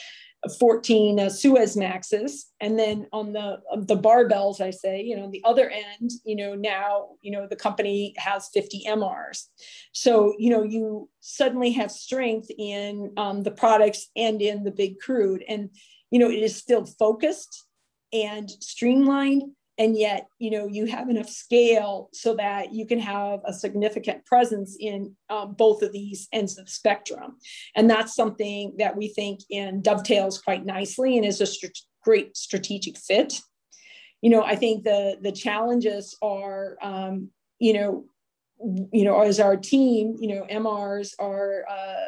14 0.58 1.20
uh, 1.20 1.22
Suezmaxes, 1.26 2.46
and 2.60 2.76
then 2.76 3.06
on 3.12 3.32
the 3.32 3.60
the 3.86 3.96
barbells, 3.96 4.60
I 4.60 4.70
say, 4.70 5.00
you 5.00 5.16
know, 5.16 5.30
the 5.30 5.42
other 5.44 5.70
end, 5.70 6.10
you 6.24 6.34
know, 6.34 6.56
now 6.56 7.10
you 7.20 7.30
know 7.30 7.46
the 7.46 7.54
company 7.54 8.12
has 8.16 8.48
50 8.52 8.82
MRs, 8.88 9.46
so 9.92 10.34
you 10.38 10.50
know 10.50 10.64
you 10.64 11.08
suddenly 11.20 11.70
have 11.72 11.92
strength 11.92 12.48
in 12.58 13.12
um, 13.16 13.44
the 13.44 13.52
products 13.52 14.08
and 14.16 14.42
in 14.42 14.64
the 14.64 14.72
big 14.72 14.98
crude, 14.98 15.44
and 15.48 15.70
you 16.10 16.18
know 16.18 16.28
it 16.28 16.42
is 16.42 16.56
still 16.56 16.86
focused 16.86 17.64
and 18.12 18.50
streamlined, 18.50 19.42
and 19.78 19.96
yet 19.96 20.26
you 20.38 20.50
know 20.50 20.66
you 20.66 20.86
have 20.86 21.08
enough 21.08 21.28
scale 21.28 22.08
so 22.12 22.34
that 22.36 22.72
you 22.72 22.86
can 22.86 22.98
have 22.98 23.40
a 23.44 23.52
significant 23.52 24.24
presence 24.26 24.76
in 24.78 25.14
um, 25.30 25.54
both 25.54 25.82
of 25.82 25.92
these 25.92 26.28
ends 26.32 26.58
of 26.58 26.66
the 26.66 26.70
spectrum. 26.70 27.36
And 27.74 27.88
that's 27.88 28.14
something 28.14 28.74
that 28.78 28.96
we 28.96 29.08
think 29.08 29.40
in 29.50 29.82
dovetails 29.82 30.40
quite 30.40 30.64
nicely 30.64 31.16
and 31.16 31.26
is 31.26 31.40
a 31.40 31.46
st- 31.46 31.78
great 32.02 32.36
strategic 32.36 32.98
fit. 32.98 33.40
You 34.20 34.30
know 34.30 34.42
i 34.42 34.54
think 34.54 34.84
the 34.84 35.18
the 35.20 35.32
challenges 35.32 36.16
are 36.22 36.76
um, 36.80 37.30
you 37.58 37.72
know 37.72 38.04
you 38.92 39.04
know 39.04 39.20
as 39.20 39.40
our 39.40 39.56
team 39.56 40.16
you 40.20 40.28
know 40.28 40.46
mrs 40.48 41.14
are 41.18 41.64
uh, 41.68 42.06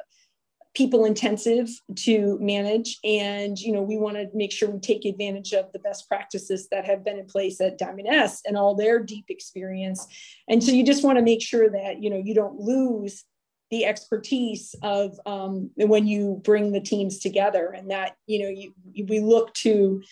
people 0.75 1.05
intensive 1.05 1.69
to 1.95 2.39
manage. 2.41 2.99
And 3.05 3.59
you 3.59 3.73
know 3.73 3.83
we 3.83 3.97
want 3.97 4.17
to 4.17 4.29
make 4.35 4.53
sure 4.53 4.71
we 4.71 4.81
take 4.81 5.05
advantage 5.05 5.53
of 5.53 5.73
the 5.73 5.79
best 5.79 6.09
practices 6.09 6.69
that 6.71 6.85
have 6.85 7.05
been 7.05 7.19
in 7.19 7.27
place 7.27 7.61
at 7.61 7.79
diamond 7.79 8.09
s 8.09 8.43
and 8.47 8.57
all 8.57 8.75
their 8.75 9.01
deep 9.01 9.27
experience. 9.29 10.07
And 10.49 10.63
so 10.63 10.73
you 10.73 10.85
just 10.85 11.05
want 11.05 11.19
to 11.19 11.25
make 11.25 11.43
sure 11.43 11.71
that 11.71 12.03
you 12.03 12.11
know 12.11 12.21
you 12.23 12.35
don't 12.35 12.59
lose 12.59 13.25
the 13.71 13.85
expertise 13.85 14.75
of 14.83 15.19
um, 15.27 15.71
when 15.77 16.07
you 16.07 16.41
bring 16.45 16.73
the 16.73 16.81
teams 16.81 17.19
together 17.19 17.75
and 17.77 17.91
that 17.91 18.17
you 18.27 18.43
know 18.43 18.49
you, 18.49 18.73
we 19.09 19.21
look 19.21 19.53
to 19.55 20.03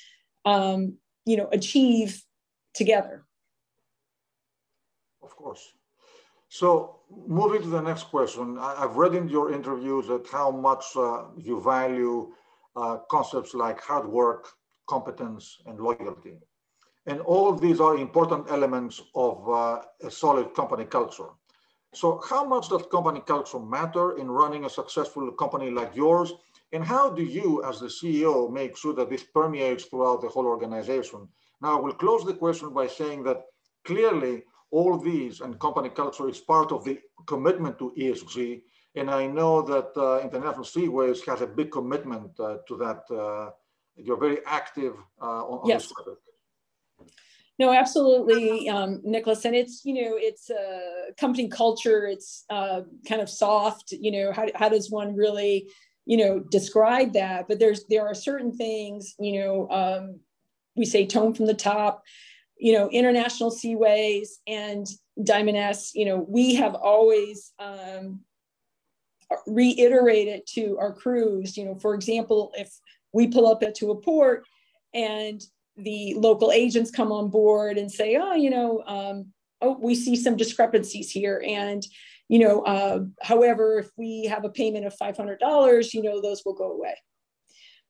um, 0.44 0.96
you 1.26 1.36
know 1.36 1.48
achieve 1.52 2.22
together. 2.74 3.24
Of 5.22 5.36
course. 5.36 5.72
So 6.48 6.96
moving 7.26 7.62
to 7.62 7.68
the 7.68 7.80
next 7.80 8.04
question, 8.04 8.58
I've 8.58 8.96
read 8.96 9.14
in 9.14 9.28
your 9.28 9.52
interviews 9.52 10.06
that 10.08 10.26
how 10.30 10.50
much 10.50 10.84
uh, 10.96 11.24
you 11.36 11.60
value 11.60 12.32
uh, 12.76 12.98
concepts 13.10 13.54
like 13.54 13.80
hard 13.80 14.06
work, 14.06 14.48
competence, 14.88 15.58
and 15.66 15.78
loyalty. 15.78 16.38
And 17.06 17.20
all 17.20 17.52
these 17.52 17.80
are 17.80 17.96
important 17.96 18.50
elements 18.50 19.02
of 19.14 19.48
uh, 19.48 19.82
a 20.02 20.10
solid 20.10 20.54
company 20.54 20.84
culture. 20.84 21.30
So 21.94 22.22
how 22.28 22.44
much 22.44 22.68
does 22.68 22.86
company 22.90 23.20
culture 23.20 23.58
matter 23.58 24.16
in 24.16 24.30
running 24.30 24.64
a 24.64 24.70
successful 24.70 25.30
company 25.32 25.70
like 25.70 25.94
yours? 25.94 26.32
And 26.72 26.82
how 26.82 27.10
do 27.10 27.22
you, 27.22 27.62
as 27.64 27.80
the 27.80 27.88
CEO, 27.88 28.50
make 28.50 28.76
sure 28.76 28.94
that 28.94 29.10
this 29.10 29.24
permeates 29.24 29.84
throughout 29.84 30.22
the 30.22 30.28
whole 30.28 30.46
organization? 30.46 31.28
Now, 31.60 31.76
I 31.76 31.80
will 31.80 31.92
close 31.92 32.24
the 32.24 32.34
question 32.34 32.72
by 32.72 32.86
saying 32.86 33.24
that 33.24 33.44
clearly 33.84 34.44
all 34.72 34.98
these 34.98 35.40
and 35.42 35.60
company 35.60 35.90
culture 35.90 36.28
is 36.28 36.40
part 36.40 36.72
of 36.72 36.84
the 36.84 36.98
commitment 37.26 37.78
to 37.78 37.92
ESG. 37.96 38.62
And 38.96 39.10
I 39.10 39.26
know 39.26 39.62
that 39.62 39.90
uh, 39.96 40.20
International 40.20 40.64
Seaways 40.64 41.24
has 41.26 41.40
a 41.42 41.46
big 41.46 41.70
commitment 41.70 42.32
uh, 42.40 42.56
to 42.66 42.76
that. 42.78 43.02
Uh, 43.14 43.50
you're 43.96 44.18
very 44.18 44.38
active 44.46 44.94
uh, 45.20 45.44
on, 45.44 45.58
on 45.60 45.68
yes. 45.68 45.84
this 45.84 45.92
topic. 45.92 46.18
No, 47.58 47.72
absolutely, 47.72 48.68
um, 48.68 49.00
Nicholas. 49.04 49.44
And 49.44 49.54
it's, 49.54 49.82
you 49.84 49.94
know, 49.94 50.16
it's 50.16 50.50
a 50.50 50.54
uh, 50.54 51.12
company 51.18 51.48
culture. 51.48 52.06
It's 52.06 52.44
uh, 52.50 52.80
kind 53.06 53.20
of 53.20 53.28
soft, 53.28 53.92
you 53.92 54.10
know, 54.10 54.32
how, 54.32 54.46
how 54.54 54.68
does 54.70 54.90
one 54.90 55.14
really, 55.14 55.68
you 56.06 56.16
know, 56.16 56.40
describe 56.40 57.12
that? 57.12 57.48
But 57.48 57.60
there's, 57.60 57.84
there 57.88 58.06
are 58.06 58.14
certain 58.14 58.56
things, 58.56 59.14
you 59.18 59.40
know, 59.40 59.68
um, 59.70 60.20
we 60.76 60.86
say 60.86 61.06
tone 61.06 61.34
from 61.34 61.46
the 61.46 61.54
top, 61.54 62.02
you 62.62 62.72
know, 62.72 62.88
International 62.90 63.50
Seaways 63.50 64.34
and 64.46 64.86
Diamond 65.24 65.56
S, 65.56 65.96
you 65.96 66.04
know, 66.04 66.24
we 66.28 66.54
have 66.54 66.76
always 66.76 67.52
um, 67.58 68.20
reiterated 69.48 70.42
to 70.54 70.78
our 70.78 70.92
crews, 70.92 71.56
you 71.56 71.64
know, 71.64 71.74
for 71.74 71.96
example, 71.96 72.52
if 72.54 72.72
we 73.12 73.26
pull 73.26 73.48
up 73.48 73.64
to 73.74 73.90
a 73.90 74.00
port 74.00 74.44
and 74.94 75.42
the 75.76 76.14
local 76.14 76.52
agents 76.52 76.92
come 76.92 77.10
on 77.10 77.30
board 77.30 77.78
and 77.78 77.90
say, 77.90 78.14
oh, 78.14 78.34
you 78.34 78.50
know, 78.50 78.84
um, 78.86 79.32
oh, 79.60 79.76
we 79.80 79.96
see 79.96 80.14
some 80.14 80.36
discrepancies 80.36 81.10
here. 81.10 81.42
And, 81.44 81.84
you 82.28 82.38
know, 82.38 82.60
uh, 82.60 83.00
however, 83.22 83.80
if 83.80 83.90
we 83.96 84.26
have 84.26 84.44
a 84.44 84.50
payment 84.50 84.86
of 84.86 84.96
$500, 84.96 85.94
you 85.94 86.02
know, 86.02 86.22
those 86.22 86.42
will 86.46 86.54
go 86.54 86.70
away. 86.70 86.94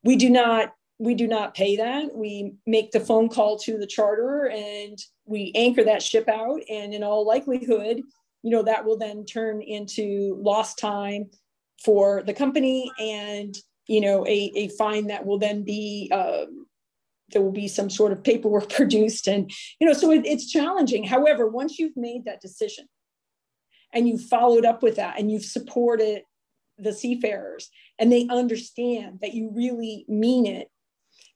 We 0.02 0.16
do 0.16 0.30
not 0.30 0.72
we 1.02 1.14
do 1.16 1.26
not 1.26 1.54
pay 1.54 1.74
that. 1.76 2.14
We 2.14 2.54
make 2.64 2.92
the 2.92 3.00
phone 3.00 3.28
call 3.28 3.58
to 3.58 3.76
the 3.76 3.88
charterer 3.88 4.48
and 4.48 4.96
we 5.24 5.50
anchor 5.56 5.82
that 5.82 6.00
ship 6.00 6.28
out. 6.28 6.60
And 6.70 6.94
in 6.94 7.02
all 7.02 7.26
likelihood, 7.26 8.02
you 8.44 8.50
know, 8.50 8.62
that 8.62 8.84
will 8.84 8.96
then 8.96 9.24
turn 9.24 9.62
into 9.62 10.38
lost 10.40 10.78
time 10.78 11.28
for 11.84 12.22
the 12.22 12.32
company 12.32 12.88
and, 13.00 13.52
you 13.88 14.00
know, 14.00 14.24
a, 14.28 14.52
a 14.54 14.68
fine 14.68 15.08
that 15.08 15.26
will 15.26 15.40
then 15.40 15.64
be, 15.64 16.08
um, 16.14 16.66
there 17.30 17.42
will 17.42 17.50
be 17.50 17.66
some 17.66 17.90
sort 17.90 18.12
of 18.12 18.22
paperwork 18.22 18.68
produced. 18.72 19.26
And, 19.26 19.50
you 19.80 19.88
know, 19.88 19.94
so 19.94 20.12
it, 20.12 20.24
it's 20.24 20.52
challenging. 20.52 21.02
However, 21.02 21.48
once 21.48 21.80
you've 21.80 21.96
made 21.96 22.26
that 22.26 22.40
decision 22.40 22.86
and 23.92 24.06
you've 24.06 24.22
followed 24.22 24.64
up 24.64 24.84
with 24.84 24.94
that 24.96 25.18
and 25.18 25.32
you've 25.32 25.44
supported 25.44 26.22
the 26.78 26.92
seafarers 26.92 27.70
and 27.98 28.12
they 28.12 28.28
understand 28.30 29.18
that 29.20 29.34
you 29.34 29.50
really 29.52 30.04
mean 30.08 30.46
it 30.46 30.68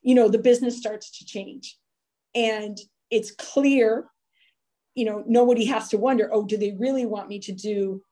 you 0.06 0.14
know 0.14 0.28
the 0.28 0.38
business 0.38 0.78
starts 0.78 1.10
to 1.18 1.26
change. 1.26 1.76
And 2.34 2.78
it's 3.10 3.32
clear 3.32 4.06
you 4.94 5.04
know 5.04 5.22
nobody 5.26 5.66
has 5.66 5.88
to 5.88 5.98
wonder 5.98 6.30
oh 6.32 6.44
do 6.44 6.56
they 6.56 6.72
really 6.72 7.04
want 7.04 7.28
me 7.28 7.38
to 7.40 7.52
do 7.52 8.02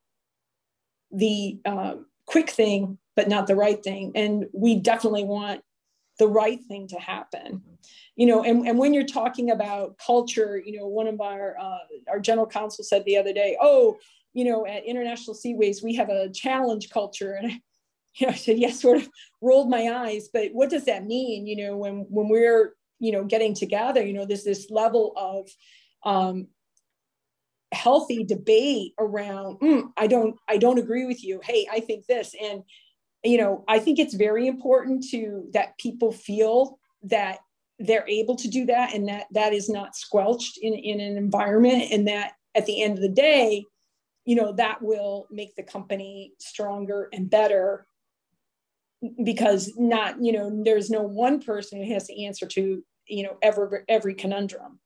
the 1.11 1.59
um, 1.65 2.07
quick 2.27 2.51
thing 2.51 2.99
but 3.17 3.29
not 3.29 3.47
the 3.47 3.57
right 3.57 3.83
thing? 3.83 4.13
And 4.17 4.47
we 4.53 4.75
definitely 4.75 5.25
want 5.25 5.63
the 6.19 6.29
right 6.29 6.61
thing 6.65 6.89
to 6.89 6.99
happen. 6.99 7.63
You 8.17 8.27
know 8.27 8.43
and, 8.43 8.67
and 8.67 8.77
when 8.77 8.93
you're 8.93 9.07
talking 9.07 9.53
about 9.53 9.97
culture 9.99 10.61
you 10.65 10.77
know 10.77 10.89
one 10.89 11.07
of 11.07 11.21
our 11.21 11.57
uh, 11.59 11.85
our 12.09 12.19
general 12.19 12.47
counsel 12.47 12.83
said 12.83 13.05
the 13.05 13.17
other 13.17 13.33
day 13.33 13.57
oh 13.61 13.99
you 14.33 14.45
know 14.45 14.67
at 14.67 14.85
international 14.85 15.37
seaways 15.37 15.83
we 15.83 15.95
have 15.95 16.09
a 16.09 16.29
challenge 16.31 16.91
culture. 16.91 17.35
And 17.41 17.61
you 18.17 18.27
know, 18.27 18.33
I 18.33 18.37
said, 18.37 18.59
yes, 18.59 18.81
sort 18.81 18.99
of 18.99 19.09
rolled 19.41 19.71
my 19.71 19.91
eyes, 19.91 20.29
but 20.33 20.51
what 20.53 20.71
does 20.71 20.85
that 20.85 21.05
mean? 21.05 21.47
You 21.47 21.57
know, 21.57 21.77
when, 21.77 22.07
when 22.09 22.29
we're, 22.29 22.75
you 22.99 23.13
know, 23.13 23.25
getting 23.25 23.55
together, 23.55 24.05
you 24.05 24.13
know, 24.13 24.25
there's 24.25 24.45
this 24.45 24.71
level 24.71 25.13
of 25.17 25.49
um, 26.05 26.49
healthy 27.73 28.25
debate 28.25 28.93
around, 28.99 29.59
mm, 29.61 29.91
I 29.97 30.07
don't, 30.07 30.37
I 30.49 30.57
don't 30.57 30.79
agree 30.79 31.07
with 31.07 31.25
you. 31.25 31.41
Hey, 31.43 31.67
I 31.71 31.81
think 31.81 32.07
this. 32.07 32.35
And, 32.41 32.63
you 33.23 33.39
know, 33.39 33.65
I 33.69 33.79
think 33.79 33.99
it's 33.99 34.15
very 34.15 34.47
important 34.47 35.05
to 35.11 35.49
that 35.53 35.79
people 35.79 36.13
feel 36.13 36.79
that 37.05 37.39
they're 37.79 38.09
able 38.09 38.37
to 38.37 38.49
do 38.49 38.67
that 38.67 38.95
and 38.95 39.09
that 39.09 39.27
that 39.33 39.53
is 39.53 39.69
not 39.69 39.97
squelched 39.97 40.59
in, 40.63 40.75
in 40.75 41.01
an 41.01 41.17
environment 41.17 41.91
and 41.91 42.07
that 42.07 42.33
at 42.55 42.67
the 42.67 42.83
end 42.83 42.95
of 42.95 43.03
the 43.03 43.09
day, 43.09 43.65
you 44.25 44.37
know, 44.37 44.53
that 44.53 44.81
will 44.81 45.27
make 45.31 45.55
the 45.57 45.63
company 45.63 46.33
stronger 46.39 47.09
and 47.13 47.29
better 47.29 47.87
because 49.23 49.73
not 49.77 50.23
you 50.23 50.33
know 50.33 50.63
there's 50.65 50.91
no 50.91 51.03
one 51.03 51.41
person 51.41 51.83
who 51.83 51.93
has 51.93 52.07
to 52.07 52.25
answer 52.25 52.47
to 52.47 52.83
you 53.07 53.23
know 53.23 53.37
every 53.43 53.81
every 53.89 54.15
conundrum 54.15 54.79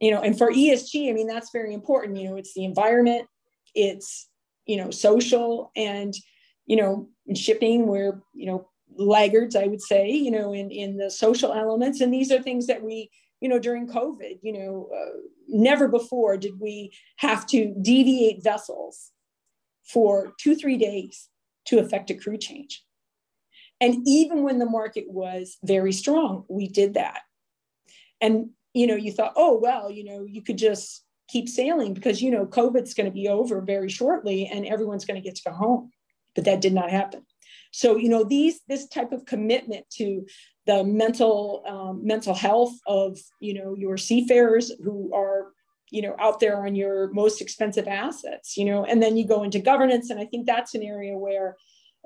you 0.00 0.10
know 0.10 0.20
and 0.20 0.36
for 0.38 0.52
esg 0.52 1.08
i 1.08 1.12
mean 1.12 1.26
that's 1.26 1.50
very 1.52 1.74
important 1.74 2.16
you 2.16 2.28
know 2.28 2.36
it's 2.36 2.54
the 2.54 2.64
environment 2.64 3.26
it's 3.74 4.28
you 4.66 4.76
know 4.76 4.90
social 4.90 5.70
and 5.76 6.14
you 6.68 6.76
know, 6.76 7.08
in 7.26 7.34
shipping, 7.34 7.86
we're, 7.86 8.22
you 8.34 8.46
know, 8.46 8.68
laggards, 8.96 9.56
I 9.56 9.66
would 9.66 9.80
say, 9.80 10.10
you 10.10 10.30
know, 10.30 10.52
in, 10.52 10.70
in 10.70 10.98
the 10.98 11.10
social 11.10 11.52
elements. 11.52 12.00
And 12.00 12.12
these 12.12 12.30
are 12.30 12.42
things 12.42 12.66
that 12.66 12.82
we, 12.82 13.10
you 13.40 13.48
know, 13.48 13.58
during 13.58 13.88
COVID, 13.88 14.38
you 14.42 14.52
know, 14.52 14.90
uh, 14.94 15.18
never 15.48 15.88
before 15.88 16.36
did 16.36 16.60
we 16.60 16.92
have 17.16 17.46
to 17.48 17.74
deviate 17.80 18.44
vessels 18.44 19.12
for 19.82 20.34
two, 20.38 20.54
three 20.54 20.76
days 20.76 21.30
to 21.66 21.78
affect 21.78 22.10
a 22.10 22.14
crew 22.14 22.36
change. 22.36 22.84
And 23.80 24.02
even 24.06 24.42
when 24.42 24.58
the 24.58 24.66
market 24.66 25.04
was 25.08 25.56
very 25.62 25.92
strong, 25.92 26.44
we 26.48 26.68
did 26.68 26.94
that. 26.94 27.20
And, 28.20 28.50
you 28.74 28.86
know, 28.86 28.96
you 28.96 29.12
thought, 29.12 29.34
oh, 29.36 29.58
well, 29.58 29.90
you 29.90 30.04
know, 30.04 30.24
you 30.24 30.42
could 30.42 30.58
just 30.58 31.04
keep 31.28 31.48
sailing 31.48 31.94
because, 31.94 32.20
you 32.20 32.30
know, 32.30 32.46
COVID's 32.46 32.94
going 32.94 33.06
to 33.06 33.12
be 33.12 33.28
over 33.28 33.60
very 33.60 33.88
shortly 33.88 34.46
and 34.46 34.66
everyone's 34.66 35.04
going 35.04 35.20
to 35.20 35.26
get 35.26 35.36
to 35.36 35.50
go 35.50 35.52
home. 35.52 35.90
But 36.34 36.44
that 36.44 36.60
did 36.60 36.72
not 36.72 36.90
happen. 36.90 37.24
So, 37.70 37.96
you 37.96 38.08
know, 38.08 38.24
these, 38.24 38.60
this 38.68 38.88
type 38.88 39.12
of 39.12 39.26
commitment 39.26 39.88
to 39.98 40.26
the 40.66 40.82
mental, 40.82 41.62
um, 41.66 42.04
mental 42.04 42.34
health 42.34 42.72
of, 42.86 43.18
you 43.40 43.54
know, 43.54 43.76
your 43.76 43.96
seafarers 43.96 44.72
who 44.82 45.12
are 45.14 45.52
you 45.90 46.02
know 46.02 46.14
out 46.18 46.38
there 46.38 46.66
on 46.66 46.74
your 46.74 47.10
most 47.12 47.40
expensive 47.40 47.88
assets 47.88 48.58
you 48.58 48.64
know 48.66 48.84
and 48.84 49.02
then 49.02 49.16
you 49.16 49.26
go 49.26 49.42
into 49.42 49.58
governance 49.58 50.10
and 50.10 50.20
i 50.20 50.24
think 50.26 50.46
that's 50.46 50.74
an 50.74 50.82
area 50.82 51.16
where 51.16 51.56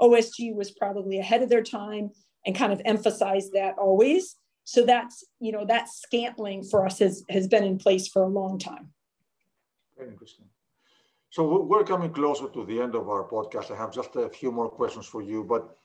OSG 0.03 0.55
was 0.55 0.71
probably 0.73 1.19
ahead 1.19 1.43
of 1.43 1.49
their 1.49 1.63
time 1.63 2.11
and 2.45 2.57
kind 2.57 2.73
of 2.73 2.83
emphasized 2.85 3.53
that 3.53 3.79
always. 3.79 4.37
So 4.65 4.85
that's, 4.85 5.25
you 5.41 5.53
know, 5.53 5.65
that 5.67 5.89
scantling 5.89 6.65
for 6.65 6.85
us 6.87 6.99
has, 6.99 7.25
has 7.31 7.49
been 7.49 7.65
in 7.65 7.79
place 7.79 8.09
for 8.09 8.23
a 8.23 8.29
long 8.29 8.59
time. 8.59 8.91
Very 9.97 10.11
interesting. 10.11 10.47
So 11.31 11.63
we're 11.63 11.85
coming 11.85 12.13
closer 12.13 12.49
to 12.49 12.67
the 12.67 12.81
end 12.81 12.95
of 12.95 13.09
our 13.09 13.25
podcast. 13.29 13.71
I 13.71 13.77
have 13.77 13.93
just 13.93 14.17
a 14.17 14.29
few 14.29 14.53
more 14.53 14.69
questions 14.69 15.07
for 15.07 15.23
you, 15.23 15.45
but 15.45 15.77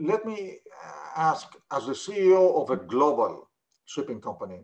let 0.00 0.24
me 0.24 0.58
ask, 1.16 1.46
as 1.70 1.86
the 1.86 1.92
CEO 1.92 2.62
of 2.62 2.70
a 2.70 2.76
global 2.76 3.48
shipping 3.84 4.20
company, 4.20 4.60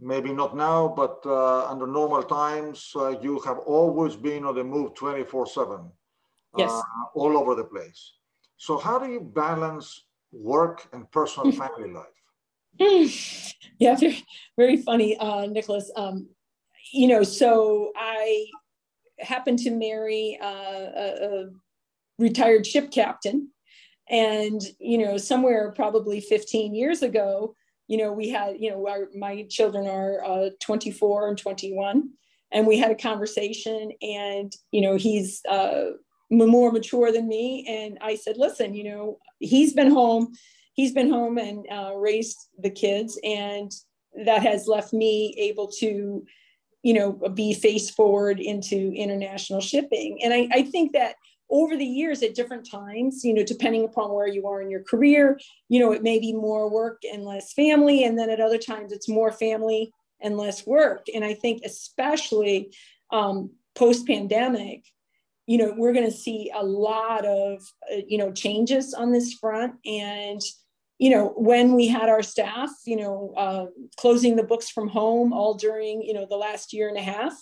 maybe 0.00 0.32
not 0.32 0.56
now, 0.56 0.88
but 0.88 1.20
uh, 1.26 1.66
under 1.68 1.86
normal 1.86 2.22
times, 2.22 2.92
uh, 2.96 3.18
you 3.20 3.38
have 3.40 3.58
always 3.58 4.16
been 4.16 4.44
on 4.44 4.54
the 4.54 4.64
move 4.64 4.94
24 4.94 5.46
7 5.46 5.90
yes. 6.56 6.70
uh, 6.70 6.82
all 7.14 7.36
over 7.36 7.54
the 7.54 7.64
place. 7.64 8.14
So, 8.56 8.78
how 8.78 8.98
do 8.98 9.10
you 9.10 9.20
balance 9.20 10.04
work 10.32 10.88
and 10.92 11.10
personal 11.10 11.52
family 11.62 11.92
life? 11.92 12.06
yeah, 13.78 13.96
very, 13.96 14.24
very 14.56 14.76
funny, 14.76 15.16
uh, 15.18 15.46
Nicholas. 15.46 15.90
Um, 15.96 16.28
you 16.92 17.08
know, 17.08 17.22
so 17.22 17.92
I 17.96 18.46
happened 19.18 19.58
to 19.60 19.70
marry 19.70 20.38
uh, 20.40 20.46
a, 20.46 21.14
a 21.22 21.50
retired 22.18 22.66
ship 22.66 22.90
captain. 22.90 23.50
And, 24.10 24.62
you 24.78 24.96
know, 24.96 25.18
somewhere 25.18 25.70
probably 25.72 26.20
15 26.20 26.74
years 26.74 27.02
ago, 27.02 27.54
you 27.88 27.98
know, 27.98 28.12
we 28.12 28.30
had, 28.30 28.56
you 28.58 28.70
know, 28.70 28.88
our, 28.88 29.08
my 29.14 29.44
children 29.50 29.86
are 29.86 30.24
uh, 30.24 30.50
24 30.60 31.28
and 31.28 31.38
21 31.38 32.10
and 32.52 32.66
we 32.66 32.78
had 32.78 32.90
a 32.90 32.96
conversation 32.96 33.92
and 34.02 34.52
you 34.70 34.80
know 34.80 34.96
he's 34.96 35.42
uh, 35.48 35.90
more 36.30 36.72
mature 36.72 37.12
than 37.12 37.28
me. 37.28 37.64
And 37.68 37.98
I 38.00 38.16
said, 38.16 38.36
listen, 38.36 38.74
you 38.74 38.84
know, 38.84 39.18
he's 39.38 39.72
been 39.72 39.90
home, 39.90 40.32
he's 40.74 40.92
been 40.92 41.10
home 41.10 41.38
and 41.38 41.66
uh, 41.70 41.92
raised 41.96 42.36
the 42.58 42.70
kids. 42.70 43.18
And 43.24 43.72
that 44.24 44.42
has 44.42 44.66
left 44.66 44.92
me 44.92 45.34
able 45.38 45.68
to, 45.78 46.24
you 46.82 46.94
know, 46.94 47.12
be 47.12 47.54
face 47.54 47.90
forward 47.90 48.40
into 48.40 48.92
international 48.94 49.60
shipping. 49.60 50.20
And 50.22 50.32
I, 50.32 50.48
I 50.52 50.62
think 50.62 50.92
that 50.92 51.16
over 51.50 51.76
the 51.76 51.84
years 51.84 52.22
at 52.22 52.34
different 52.34 52.68
times, 52.70 53.24
you 53.24 53.32
know, 53.32 53.42
depending 53.42 53.84
upon 53.84 54.12
where 54.12 54.28
you 54.28 54.46
are 54.46 54.60
in 54.60 54.70
your 54.70 54.82
career, 54.82 55.40
you 55.68 55.80
know, 55.80 55.92
it 55.92 56.02
may 56.02 56.18
be 56.18 56.32
more 56.32 56.70
work 56.70 57.02
and 57.10 57.24
less 57.24 57.52
family. 57.52 58.04
And 58.04 58.18
then 58.18 58.28
at 58.28 58.40
other 58.40 58.58
times 58.58 58.92
it's 58.92 59.08
more 59.08 59.32
family 59.32 59.92
and 60.20 60.36
less 60.36 60.66
work. 60.66 61.06
And 61.14 61.24
I 61.24 61.34
think 61.34 61.62
especially 61.64 62.74
um, 63.10 63.50
post 63.74 64.06
pandemic, 64.06 64.84
you 65.48 65.56
know, 65.56 65.72
we're 65.74 65.94
going 65.94 66.04
to 66.04 66.12
see 66.26 66.52
a 66.54 66.62
lot 66.62 67.24
of, 67.24 67.62
uh, 67.90 68.02
you 68.06 68.18
know, 68.18 68.30
changes 68.30 68.92
on 68.92 69.12
this 69.12 69.32
front. 69.32 69.72
And, 69.86 70.42
you 70.98 71.08
know, 71.08 71.32
when 71.38 71.72
we 71.72 71.88
had 71.88 72.10
our 72.10 72.22
staff, 72.22 72.68
you 72.84 72.96
know, 72.96 73.32
uh, 73.34 73.66
closing 73.96 74.36
the 74.36 74.42
books 74.42 74.68
from 74.68 74.88
home 74.88 75.32
all 75.32 75.54
during, 75.54 76.02
you 76.02 76.12
know, 76.12 76.26
the 76.28 76.36
last 76.36 76.74
year 76.74 76.86
and 76.88 76.98
a 76.98 77.02
half, 77.02 77.32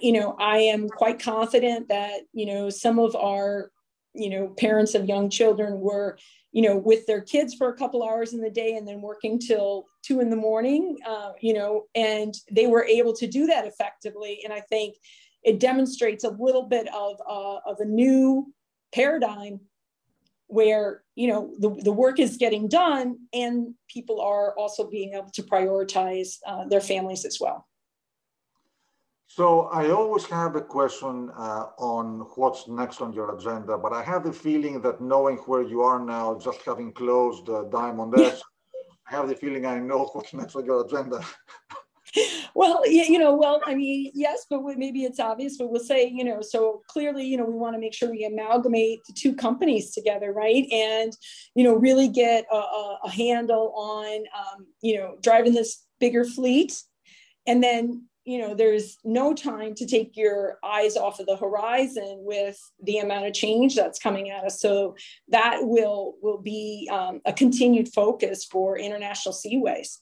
you 0.00 0.10
know, 0.10 0.34
I 0.40 0.58
am 0.58 0.88
quite 0.88 1.20
confident 1.22 1.86
that, 1.86 2.22
you 2.32 2.46
know, 2.46 2.68
some 2.68 2.98
of 2.98 3.14
our, 3.14 3.70
you 4.12 4.30
know, 4.30 4.48
parents 4.48 4.96
of 4.96 5.06
young 5.06 5.30
children 5.30 5.78
were, 5.78 6.18
you 6.50 6.62
know, 6.62 6.76
with 6.76 7.06
their 7.06 7.20
kids 7.20 7.54
for 7.54 7.68
a 7.68 7.76
couple 7.76 8.02
hours 8.02 8.32
in 8.32 8.40
the 8.40 8.50
day 8.50 8.74
and 8.76 8.88
then 8.88 9.00
working 9.00 9.38
till 9.38 9.86
two 10.02 10.18
in 10.18 10.30
the 10.30 10.36
morning, 10.36 10.96
uh, 11.06 11.30
you 11.40 11.54
know, 11.54 11.84
and 11.94 12.34
they 12.50 12.66
were 12.66 12.84
able 12.84 13.12
to 13.12 13.28
do 13.28 13.46
that 13.46 13.66
effectively. 13.66 14.40
And 14.42 14.52
I 14.52 14.62
think, 14.62 14.96
it 15.44 15.60
demonstrates 15.60 16.24
a 16.24 16.30
little 16.30 16.64
bit 16.64 16.88
of, 16.94 17.20
uh, 17.28 17.58
of 17.66 17.80
a 17.80 17.84
new 17.84 18.52
paradigm 18.92 19.60
where 20.46 21.02
you 21.14 21.26
know 21.26 21.54
the, 21.58 21.70
the 21.82 21.92
work 21.92 22.20
is 22.20 22.36
getting 22.36 22.68
done 22.68 23.18
and 23.32 23.74
people 23.88 24.20
are 24.20 24.56
also 24.58 24.88
being 24.88 25.14
able 25.14 25.30
to 25.30 25.42
prioritize 25.42 26.38
uh, 26.46 26.64
their 26.66 26.80
families 26.80 27.24
as 27.24 27.38
well. 27.40 27.66
So 29.26 29.62
i 29.80 29.90
always 29.90 30.26
have 30.26 30.54
a 30.54 30.60
question 30.60 31.30
uh, 31.36 31.66
on 31.78 32.20
what's 32.36 32.68
next 32.68 33.00
on 33.00 33.12
your 33.12 33.34
agenda 33.36 33.76
but 33.76 33.92
i 33.92 34.02
have 34.02 34.22
the 34.22 34.32
feeling 34.32 34.80
that 34.82 35.00
knowing 35.00 35.38
where 35.48 35.62
you 35.62 35.80
are 35.82 35.98
now 35.98 36.38
just 36.38 36.60
having 36.62 36.92
closed 36.92 37.48
uh, 37.48 37.64
diamond 37.78 38.14
s 38.14 38.42
i 39.08 39.10
have 39.16 39.26
the 39.28 39.34
feeling 39.42 39.64
i 39.66 39.78
know 39.78 40.04
what's 40.12 40.34
next 40.34 40.54
on 40.56 40.64
your 40.64 40.84
agenda 40.86 41.18
well, 42.54 42.82
you 42.86 43.18
know, 43.18 43.34
well, 43.34 43.60
I 43.66 43.74
mean, 43.74 44.10
yes, 44.14 44.46
but 44.48 44.62
maybe 44.76 45.04
it's 45.04 45.20
obvious, 45.20 45.56
but 45.58 45.70
we'll 45.70 45.82
say, 45.82 46.08
you 46.08 46.24
know, 46.24 46.40
so 46.40 46.82
clearly, 46.88 47.24
you 47.24 47.36
know, 47.36 47.44
we 47.44 47.54
want 47.54 47.74
to 47.74 47.80
make 47.80 47.94
sure 47.94 48.10
we 48.10 48.24
amalgamate 48.24 49.00
the 49.06 49.12
two 49.12 49.34
companies 49.34 49.92
together, 49.92 50.32
right? 50.32 50.66
And, 50.70 51.12
you 51.54 51.64
know, 51.64 51.74
really 51.74 52.08
get 52.08 52.46
a, 52.52 52.56
a 53.04 53.10
handle 53.10 53.72
on, 53.76 54.24
um, 54.36 54.66
you 54.82 54.96
know, 54.96 55.16
driving 55.22 55.54
this 55.54 55.84
bigger 55.98 56.24
fleet. 56.24 56.80
And 57.46 57.62
then, 57.62 58.06
you 58.24 58.38
know, 58.38 58.54
there's 58.54 58.96
no 59.04 59.34
time 59.34 59.74
to 59.74 59.86
take 59.86 60.16
your 60.16 60.58
eyes 60.64 60.96
off 60.96 61.20
of 61.20 61.26
the 61.26 61.36
horizon 61.36 62.20
with 62.20 62.58
the 62.82 62.98
amount 62.98 63.26
of 63.26 63.34
change 63.34 63.74
that's 63.74 63.98
coming 63.98 64.30
at 64.30 64.44
us. 64.44 64.60
So 64.60 64.96
that 65.28 65.58
will 65.60 66.14
will 66.22 66.40
be 66.40 66.88
um, 66.90 67.20
a 67.26 67.32
continued 67.32 67.88
focus 67.92 68.44
for 68.44 68.78
international 68.78 69.34
seaways. 69.34 69.98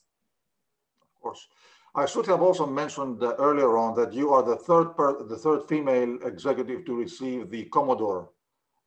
Of 1.01 1.21
course. 1.21 1.47
I 1.95 2.05
should 2.07 2.25
have 2.25 2.41
also 2.41 2.65
mentioned 2.65 3.21
earlier 3.21 3.77
on 3.77 3.93
that 3.95 4.13
you 4.13 4.31
are 4.33 4.41
the 4.41 4.55
third 4.55 4.95
per, 4.97 5.23
the 5.23 5.37
third 5.37 5.67
female 5.67 6.17
executive 6.25 6.85
to 6.85 6.95
receive 6.95 7.51
the 7.51 7.65
Commodore 7.65 8.29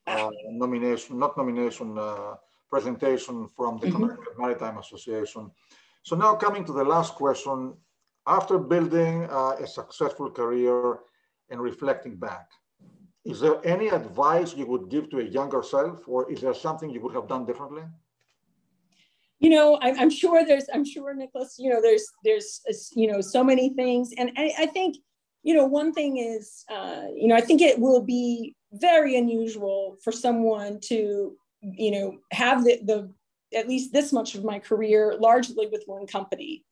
uh, 0.08 0.30
nomination, 0.48 1.18
not 1.18 1.36
nomination, 1.36 1.96
uh, 1.98 2.34
presentation 2.68 3.48
from 3.56 3.78
the 3.78 3.86
mm-hmm. 3.86 3.96
Connecticut 3.96 4.38
Maritime 4.38 4.78
Association. 4.78 5.50
So 6.02 6.16
now 6.16 6.34
coming 6.34 6.64
to 6.64 6.72
the 6.72 6.82
last 6.84 7.14
question, 7.14 7.74
after 8.26 8.58
building 8.58 9.24
uh, 9.30 9.56
a 9.60 9.66
successful 9.66 10.30
career 10.30 10.98
and 11.50 11.60
reflecting 11.60 12.16
back, 12.16 12.48
is 13.24 13.40
there 13.40 13.64
any 13.64 13.88
advice 13.88 14.54
you 14.54 14.66
would 14.66 14.88
give 14.88 15.10
to 15.10 15.18
a 15.18 15.24
younger 15.24 15.62
self, 15.62 16.08
or 16.08 16.30
is 16.30 16.40
there 16.40 16.54
something 16.54 16.90
you 16.90 17.00
would 17.00 17.14
have 17.14 17.28
done 17.28 17.46
differently? 17.46 17.82
You 19.38 19.50
know 19.50 19.78
I'm, 19.82 19.98
I'm, 19.98 20.10
sure 20.10 20.44
there's 20.44 20.66
i'm 20.72 20.84
sure 20.84 21.14
nicholas 21.14 21.56
you 21.58 21.70
know 21.70 21.80
there's 21.82 22.06
there's 22.24 22.60
you 22.94 23.10
know 23.10 23.20
so 23.20 23.44
many 23.44 23.70
things. 23.70 24.12
And 24.16 24.30
i, 24.36 24.52
I 24.58 24.66
think 24.66 24.96
you 25.42 25.54
know 25.54 25.66
one 25.66 25.92
thing 25.92 26.18
is 26.18 26.64
uh, 26.70 27.04
you 27.14 27.28
know 27.28 27.36
i 27.36 27.40
think 27.40 27.60
it 27.60 27.78
will 27.78 28.02
be 28.02 28.54
very 28.72 29.16
unusual 29.16 29.96
for 30.02 30.12
someone 30.12 30.78
to 30.84 31.36
you 31.62 31.90
know 31.90 32.18
have 32.32 32.64
the, 32.64 32.80
the 32.84 33.12
at 33.56 33.68
least 33.68 33.92
this 33.92 34.12
much 34.12 34.34
of 34.34 34.44
my 34.44 34.58
career 34.58 35.16
largely 35.20 35.68
with 35.68 35.84
one 35.86 36.06
company. 36.06 36.64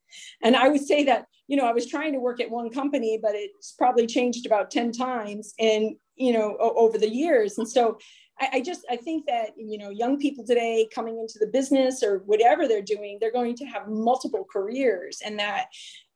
And 0.43 0.57
i 0.57 0.69
would 0.69 0.85
say 0.85 1.05
that 1.05 1.27
you 1.49 1.57
know 1.57 1.67
i 1.67 1.73
was 1.73 1.87
trying 1.87 2.13
to 2.13 2.21
work 2.21 2.41
at 2.41 2.51
one 2.51 2.71
company 2.71 3.19
but 3.21 3.33
it's 3.35 3.73
probably 3.73 4.07
changed 4.07 4.47
about 4.47 4.71
10 4.71 4.93
times 4.93 5.55
and 5.59 5.97
you 6.17 6.33
know 6.33 6.57
over 6.59 6.99
the 6.99 7.09
years. 7.09 7.59
And 7.59 7.69
so 7.69 7.99
I, 8.41 8.49
I 8.55 8.61
just 8.61 8.85
I 8.91 8.97
think 8.97 9.27
that 9.27 9.51
you 9.57 9.79
know 9.79 9.91
young 9.91 10.19
people 10.19 10.45
today 10.45 10.89
coming 10.95 11.19
into 11.19 11.39
the 11.39 11.47
business 11.47 12.03
or 12.03 12.19
whatever 12.27 12.67
they're 12.67 12.83
doing, 12.83 13.19
they're 13.21 13.33
going 13.33 13.57
to 13.57 13.65
have 13.65 13.89
multiple 13.89 14.47
careers, 14.51 15.21
and 15.25 15.39
that 15.39 15.67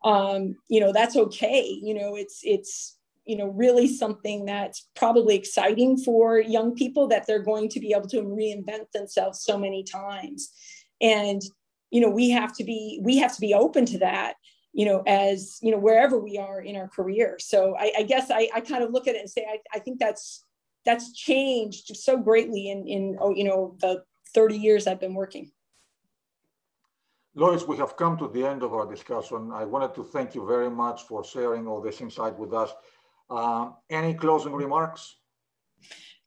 um, 0.05 0.57
you 0.69 0.81
know 0.81 0.93
that's 0.93 1.17
okay. 1.17 1.79
You 1.83 1.95
know, 1.95 2.17
it's 2.17 2.41
it's 2.43 2.99
you 3.29 3.37
know 3.37 3.49
really 3.49 3.87
something 3.87 4.47
that's 4.47 4.89
probably 4.97 5.37
exciting 5.37 5.99
for 5.99 6.41
young 6.41 6.75
people 6.75 7.07
that 7.09 7.27
they're 7.27 7.43
going 7.43 7.69
to 7.69 7.79
be 7.79 7.93
able 7.93 8.09
to 8.09 8.23
reinvent 8.23 8.91
themselves 8.93 9.43
so 9.43 9.59
many 9.59 9.85
times 9.85 10.51
and 11.03 11.43
you 11.91 12.01
know 12.01 12.09
we 12.09 12.31
have 12.31 12.57
to 12.57 12.65
be 12.65 12.99
we 13.03 13.19
have 13.19 13.35
to 13.35 13.41
be 13.41 13.53
open 13.53 13.85
to 13.85 13.99
that 13.99 14.35
you 14.73 14.87
know 14.87 15.03
as 15.07 15.59
you 15.61 15.71
know 15.71 15.79
wherever 15.79 16.19
we 16.19 16.39
are 16.39 16.63
in 16.63 16.75
our 16.75 16.89
career 16.89 17.37
so 17.39 17.77
i, 17.79 17.93
I 17.99 18.03
guess 18.03 18.31
I, 18.31 18.49
I 18.55 18.61
kind 18.61 18.83
of 18.83 18.93
look 18.93 19.07
at 19.07 19.15
it 19.15 19.21
and 19.21 19.31
say 19.31 19.47
I, 19.49 19.59
I 19.75 19.79
think 19.79 19.99
that's 19.99 20.45
that's 20.89 21.13
changed 21.13 21.95
so 21.95 22.17
greatly 22.17 22.71
in, 22.71 22.89
in 22.89 23.19
oh, 23.21 23.35
you 23.35 23.45
know, 23.45 23.77
the 23.83 24.03
30 24.35 24.57
years 24.57 24.87
I've 24.87 24.99
been 24.99 25.13
working. 25.13 25.53
Lois, 27.35 27.69
we 27.69 27.77
have 27.77 27.95
come 27.99 28.17
to 28.17 28.27
the 28.29 28.43
end 28.43 28.63
of 28.63 28.73
our 28.73 28.87
discussion. 28.87 29.51
I 29.53 29.67
wanted 29.67 29.95
to 29.97 30.03
thank 30.03 30.35
you 30.35 30.47
very 30.47 30.71
much 30.71 31.03
for 31.03 31.23
sharing 31.23 31.67
all 31.67 31.83
this 31.83 32.01
insight 32.01 32.39
with 32.39 32.55
us. 32.55 32.71
Uh, 33.29 33.69
any 33.91 34.15
closing 34.15 34.55
remarks? 34.55 35.17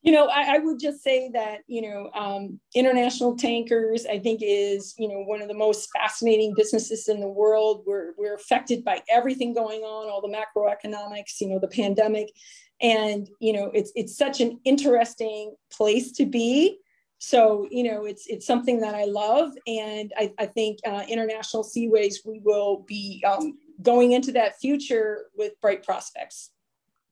You 0.04 0.12
know, 0.12 0.28
I, 0.28 0.56
I, 0.56 0.58
would 0.60 0.80
just 0.80 1.04
say 1.04 1.30
that, 1.34 1.60
you 1.68 1.82
know, 1.82 2.12
um, 2.16 2.60
international 2.76 3.36
tankers, 3.36 4.06
I 4.06 4.20
think 4.20 4.42
is, 4.44 4.94
you 4.98 5.08
know, 5.08 5.24
one 5.24 5.42
of 5.42 5.48
the 5.48 5.56
most 5.56 5.90
fascinating 5.92 6.54
businesses 6.56 7.08
in 7.08 7.20
the 7.20 7.28
world. 7.28 7.84
We're, 7.86 8.14
we're 8.18 8.36
affected 8.36 8.84
by 8.84 9.02
everything 9.10 9.54
going 9.54 9.82
on, 9.82 10.10
all 10.10 10.22
the 10.22 10.36
macroeconomics, 10.36 11.40
you 11.40 11.50
know, 11.50 11.60
the 11.60 11.68
pandemic. 11.68 12.30
And, 12.82 13.30
you 13.40 13.54
know, 13.54 13.72
it's, 13.74 13.92
it's 13.96 14.18
such 14.18 14.42
an 14.42 14.60
interesting 14.64 15.56
place 15.72 16.12
to 16.14 16.26
be. 16.26 16.80
So, 17.20 17.68
you 17.70 17.84
know, 17.84 18.06
it's, 18.06 18.26
it's 18.26 18.48
something 18.48 18.80
that 18.80 18.96
I 18.96 19.06
love. 19.06 19.52
And 19.68 20.12
I, 20.18 20.34
I 20.40 20.48
think 20.48 20.80
uh, 20.88 21.04
International 21.08 21.64
Seaways, 21.64 22.16
we 22.26 22.42
will 22.44 22.84
be 22.88 23.24
um, 23.28 23.60
going 23.84 24.14
into 24.14 24.32
that 24.32 24.60
future 24.60 25.28
with 25.36 25.54
bright 25.62 25.84
prospects. 25.84 26.52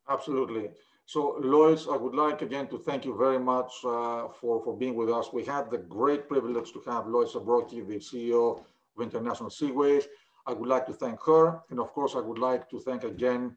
Absolutely. 0.10 0.72
So 1.06 1.38
Lois, 1.40 1.88
I 1.92 1.96
would 1.96 2.16
like 2.16 2.42
again 2.42 2.68
to 2.68 2.78
thank 2.78 3.06
you 3.06 3.16
very 3.18 3.40
much 3.40 3.72
uh, 3.84 4.28
for, 4.40 4.64
for 4.64 4.76
being 4.78 4.96
with 4.96 5.10
us. 5.10 5.34
We 5.34 5.44
had 5.44 5.70
the 5.70 5.78
great 5.78 6.28
privilege 6.28 6.72
to 6.74 6.82
have 6.88 7.08
Lois 7.08 7.34
Zabrocky, 7.34 7.88
the 7.88 7.98
CEO 7.98 8.60
of 8.60 9.02
International 9.02 9.50
Seaways. 9.50 10.06
I 10.46 10.54
would 10.54 10.70
like 10.70 10.86
to 10.88 10.94
thank 10.94 11.20
her. 11.24 11.62
And 11.70 11.80
of 11.80 11.94
course, 11.94 12.14
I 12.16 12.20
would 12.20 12.40
like 12.40 12.70
to 12.70 12.80
thank 12.80 13.04
again 13.04 13.56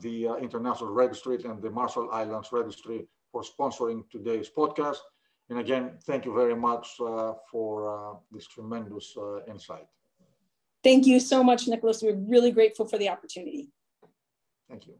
the 0.00 0.28
uh, 0.28 0.36
International 0.36 0.92
Registry 0.92 1.42
and 1.44 1.62
the 1.62 1.70
Marshall 1.70 2.08
Islands 2.12 2.50
Registry 2.52 3.06
for 3.32 3.42
sponsoring 3.42 4.08
today's 4.10 4.48
podcast. 4.48 4.98
And 5.50 5.58
again, 5.58 5.98
thank 6.04 6.24
you 6.24 6.34
very 6.34 6.56
much 6.56 6.88
uh, 7.00 7.34
for 7.50 7.70
uh, 7.88 8.16
this 8.32 8.46
tremendous 8.48 9.14
uh, 9.16 9.44
insight. 9.46 9.86
Thank 10.82 11.06
you 11.06 11.18
so 11.20 11.42
much, 11.42 11.68
Nicholas. 11.68 12.02
We're 12.02 12.16
really 12.16 12.52
grateful 12.52 12.86
for 12.86 12.98
the 12.98 13.08
opportunity. 13.08 13.70
Thank 14.68 14.86
you. 14.86 14.94